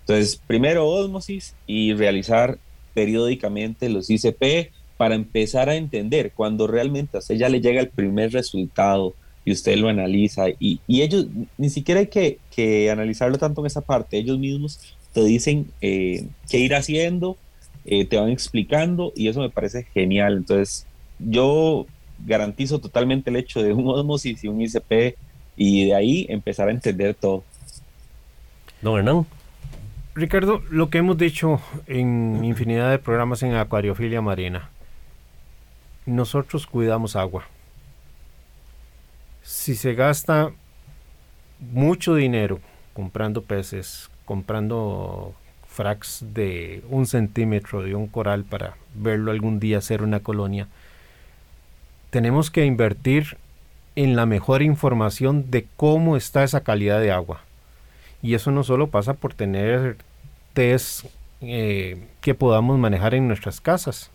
Entonces, 0.01 0.39
primero 0.45 0.87
ósmosis 0.87 1.55
y 1.65 1.93
realizar 1.93 2.59
periódicamente 2.93 3.89
los 3.89 4.09
ICP 4.09 4.71
para 5.01 5.15
empezar 5.15 5.67
a 5.67 5.73
entender 5.73 6.31
cuando 6.31 6.67
realmente 6.67 7.17
a 7.17 7.21
usted 7.21 7.33
ya 7.33 7.49
le 7.49 7.59
llega 7.59 7.81
el 7.81 7.89
primer 7.89 8.31
resultado 8.33 9.15
y 9.43 9.51
usted 9.51 9.75
lo 9.77 9.89
analiza 9.89 10.49
y, 10.59 10.79
ellos, 10.87 11.25
ni 11.57 11.71
siquiera 11.71 12.01
hay 12.01 12.05
que, 12.05 12.37
que, 12.55 12.91
analizarlo 12.91 13.39
tanto 13.39 13.61
en 13.61 13.65
esa 13.65 13.81
parte, 13.81 14.19
ellos 14.19 14.37
mismos 14.37 14.95
te 15.11 15.23
dicen 15.23 15.71
eh, 15.81 16.27
qué 16.47 16.59
ir 16.59 16.75
haciendo, 16.75 17.35
eh, 17.83 18.05
te 18.05 18.17
van 18.17 18.29
explicando 18.29 19.11
y 19.15 19.27
eso 19.27 19.39
me 19.39 19.49
parece 19.49 19.85
genial. 19.85 20.37
Entonces, 20.37 20.85
yo 21.17 21.87
garantizo 22.23 22.77
totalmente 22.77 23.31
el 23.31 23.37
hecho 23.37 23.63
de 23.63 23.73
un 23.73 23.87
osmosis 23.87 24.43
y 24.43 24.49
un 24.49 24.61
ICP 24.61 25.17
y 25.57 25.87
de 25.87 25.95
ahí 25.95 26.27
empezar 26.29 26.67
a 26.67 26.71
entender 26.73 27.15
todo. 27.15 27.43
Don 28.83 28.99
Hernán. 28.99 29.25
Ricardo, 30.13 30.61
lo 30.69 30.91
que 30.91 30.99
hemos 30.99 31.17
dicho 31.17 31.59
en 31.87 32.45
infinidad 32.45 32.91
de 32.91 32.99
programas 32.99 33.41
en 33.41 33.55
acuariofilia 33.55 34.21
marina, 34.21 34.69
nosotros 36.05 36.67
cuidamos 36.67 37.15
agua. 37.15 37.45
Si 39.43 39.75
se 39.75 39.93
gasta 39.93 40.51
mucho 41.59 42.15
dinero 42.15 42.59
comprando 42.93 43.43
peces, 43.43 44.09
comprando 44.25 45.33
fracs 45.67 46.25
de 46.33 46.83
un 46.89 47.05
centímetro 47.05 47.81
de 47.81 47.95
un 47.95 48.07
coral 48.07 48.43
para 48.43 48.75
verlo 48.93 49.31
algún 49.31 49.59
día 49.59 49.77
hacer 49.77 50.03
una 50.03 50.19
colonia, 50.19 50.67
tenemos 52.09 52.51
que 52.51 52.65
invertir 52.65 53.37
en 53.95 54.15
la 54.15 54.25
mejor 54.25 54.61
información 54.61 55.49
de 55.49 55.65
cómo 55.77 56.17
está 56.17 56.43
esa 56.43 56.61
calidad 56.61 56.99
de 56.99 57.11
agua. 57.11 57.41
Y 58.21 58.35
eso 58.35 58.51
no 58.51 58.63
solo 58.63 58.87
pasa 58.87 59.13
por 59.13 59.33
tener 59.33 59.97
test 60.53 61.05
eh, 61.41 62.07
que 62.21 62.35
podamos 62.35 62.77
manejar 62.77 63.15
en 63.15 63.27
nuestras 63.27 63.61
casas, 63.61 64.11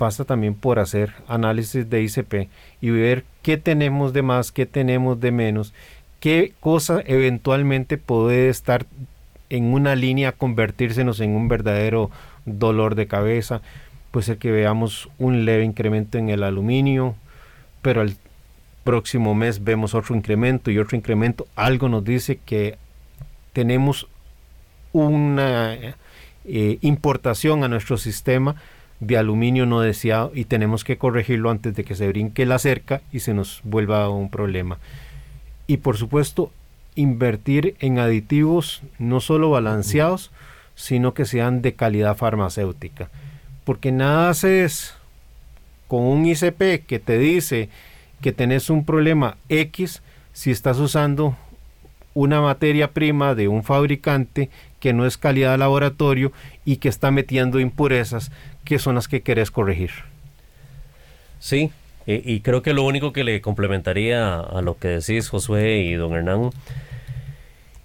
pasa 0.00 0.24
también 0.24 0.54
por 0.54 0.78
hacer 0.78 1.12
análisis 1.28 1.90
de 1.90 2.02
ICP 2.02 2.48
y 2.80 2.88
ver 2.88 3.22
qué 3.42 3.58
tenemos 3.58 4.14
de 4.14 4.22
más, 4.22 4.50
qué 4.50 4.64
tenemos 4.64 5.20
de 5.20 5.30
menos, 5.30 5.74
qué 6.20 6.54
cosa 6.58 7.02
eventualmente 7.04 7.98
puede 7.98 8.48
estar 8.48 8.86
en 9.50 9.74
una 9.74 9.94
línea, 9.96 10.32
convertírsenos 10.32 11.20
en 11.20 11.32
un 11.32 11.48
verdadero 11.48 12.10
dolor 12.46 12.94
de 12.94 13.08
cabeza. 13.08 13.60
Puede 14.10 14.24
ser 14.24 14.38
que 14.38 14.50
veamos 14.50 15.10
un 15.18 15.44
leve 15.44 15.64
incremento 15.64 16.16
en 16.16 16.30
el 16.30 16.44
aluminio, 16.44 17.14
pero 17.82 18.00
al 18.00 18.16
próximo 18.84 19.34
mes 19.34 19.64
vemos 19.64 19.94
otro 19.94 20.16
incremento 20.16 20.70
y 20.70 20.78
otro 20.78 20.96
incremento. 20.96 21.46
Algo 21.56 21.90
nos 21.90 22.04
dice 22.04 22.40
que 22.46 22.78
tenemos 23.52 24.08
una 24.94 25.74
eh, 25.74 26.78
importación 26.80 27.64
a 27.64 27.68
nuestro 27.68 27.98
sistema 27.98 28.56
de 29.00 29.16
aluminio 29.16 29.66
no 29.66 29.80
deseado 29.80 30.30
y 30.34 30.44
tenemos 30.44 30.84
que 30.84 30.98
corregirlo 30.98 31.50
antes 31.50 31.74
de 31.74 31.84
que 31.84 31.94
se 31.94 32.08
brinque 32.08 32.46
la 32.46 32.58
cerca 32.58 33.00
y 33.10 33.20
se 33.20 33.34
nos 33.34 33.60
vuelva 33.64 34.08
un 34.10 34.30
problema. 34.30 34.78
Y 35.66 35.78
por 35.78 35.96
supuesto, 35.96 36.52
invertir 36.94 37.76
en 37.80 37.98
aditivos 37.98 38.82
no 38.98 39.20
solo 39.20 39.50
balanceados, 39.50 40.30
sino 40.74 41.14
que 41.14 41.24
sean 41.24 41.62
de 41.62 41.74
calidad 41.74 42.16
farmacéutica. 42.16 43.08
Porque 43.64 43.92
nada 43.92 44.30
haces 44.30 44.94
con 45.88 46.02
un 46.02 46.26
ICP 46.26 46.86
que 46.86 46.98
te 46.98 47.18
dice 47.18 47.68
que 48.20 48.32
tenés 48.32 48.70
un 48.70 48.84
problema 48.84 49.36
X 49.48 50.02
si 50.32 50.50
estás 50.50 50.78
usando 50.78 51.36
una 52.14 52.40
materia 52.40 52.92
prima 52.92 53.34
de 53.34 53.48
un 53.48 53.62
fabricante 53.62 54.50
que 54.80 54.92
no 54.92 55.06
es 55.06 55.16
calidad 55.16 55.52
de 55.52 55.58
laboratorio 55.58 56.32
y 56.64 56.76
que 56.76 56.88
está 56.88 57.10
metiendo 57.10 57.60
impurezas 57.60 58.32
que 58.64 58.78
son 58.78 58.96
las 58.96 59.08
que 59.08 59.22
querés 59.22 59.50
corregir. 59.50 59.90
Sí, 61.38 61.70
y, 62.06 62.40
creo 62.40 62.62
que 62.62 62.74
lo 62.74 62.82
único 62.84 63.12
que 63.12 63.22
le 63.22 63.40
complementaría 63.40 64.40
a 64.40 64.62
lo 64.62 64.76
que 64.78 64.88
decís 64.88 65.28
Josué 65.28 65.78
y 65.82 65.94
don 65.94 66.12
Hernán 66.14 66.50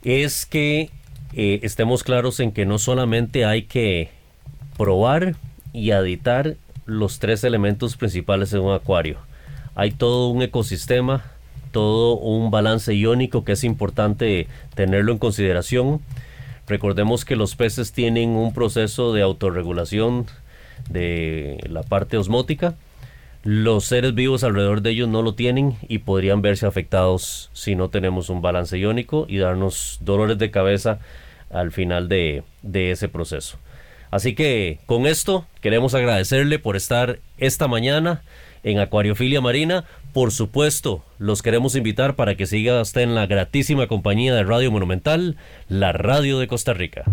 es 0.04 0.46
que 0.46 0.90
eh, 1.34 1.60
estemos 1.64 2.04
claros 2.04 2.40
en 2.40 2.52
que 2.52 2.66
no 2.66 2.80
solamente 2.80 3.46
hay 3.46 3.64
que 3.64 4.10
probar 4.78 5.36
y 5.74 5.92
aditar 5.92 6.56
los 6.86 7.20
tres 7.20 7.44
elementos 7.44 7.98
principales 7.98 8.54
en 8.54 8.62
un 8.62 8.74
acuario. 8.74 9.18
Hay 9.76 9.92
todo 9.92 10.30
un 10.30 10.42
ecosistema, 10.42 11.26
todo 11.72 12.18
un 12.18 12.52
balance 12.52 12.94
iónico 12.96 13.44
que 13.44 13.52
es 13.52 13.64
importante 13.64 14.48
tenerlo 14.76 15.12
en 15.12 15.18
consideración. 15.18 16.00
Recordemos 16.68 17.26
que 17.26 17.36
los 17.36 17.56
peces 17.56 17.92
tienen 17.92 18.30
un 18.30 18.54
proceso 18.54 19.14
de 19.14 19.22
autorregulación 19.22 20.26
de 20.90 21.60
la 21.70 21.84
parte 21.84 22.18
osmótica. 22.18 22.76
Los 23.44 23.86
seres 23.86 24.16
vivos 24.16 24.44
alrededor 24.44 24.82
de 24.82 24.90
ellos 24.90 25.08
no 25.08 25.22
lo 25.22 25.36
tienen 25.36 25.78
y 25.88 26.00
podrían 26.00 26.42
verse 26.42 26.66
afectados 26.66 27.52
si 27.54 27.76
no 27.76 27.90
tenemos 27.90 28.30
un 28.30 28.42
balance 28.42 28.78
iónico 28.80 29.28
y 29.30 29.38
darnos 29.38 30.00
dolores 30.02 30.40
de 30.40 30.50
cabeza 30.50 31.00
al 31.52 31.72
final 31.72 32.10
de, 32.10 32.44
de 32.64 32.90
ese 32.90 33.08
proceso. 33.08 33.60
Así 34.10 34.34
que 34.34 34.80
con 34.88 35.06
esto 35.06 35.46
queremos 35.62 35.94
agradecerle 35.94 36.58
por 36.58 36.76
estar 36.76 37.20
esta 37.38 37.68
mañana 37.68 38.24
en 38.64 38.80
Acuariofilia 38.80 39.42
Marina. 39.42 39.86
Por 40.16 40.32
supuesto, 40.32 41.04
los 41.18 41.42
queremos 41.42 41.76
invitar 41.76 42.16
para 42.16 42.38
que 42.38 42.46
siga 42.46 42.82
usted 42.82 43.02
en 43.02 43.16
la 43.16 43.26
gratísima 43.26 43.88
compañía 43.88 44.34
de 44.34 44.46
Radio 44.46 44.72
Monumental, 44.72 45.36
la 45.68 45.92
radio 45.92 46.40
de 46.40 46.48
Costa 46.48 46.74
Rica. 46.74 47.04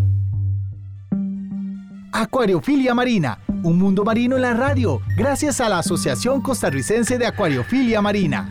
Acuariofilia 2.12 2.94
Marina, 2.94 3.40
un 3.64 3.76
mundo 3.76 4.04
marino 4.04 4.36
en 4.36 4.42
la 4.42 4.54
radio, 4.54 5.00
gracias 5.16 5.60
a 5.60 5.68
la 5.68 5.80
Asociación 5.80 6.42
Costarricense 6.42 7.18
de 7.18 7.26
Acuariofilia 7.26 8.00
Marina. 8.00 8.48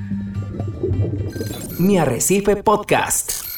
Mi 1.80 1.97
Arrecife 1.97 2.58
Podcast. 2.58 3.51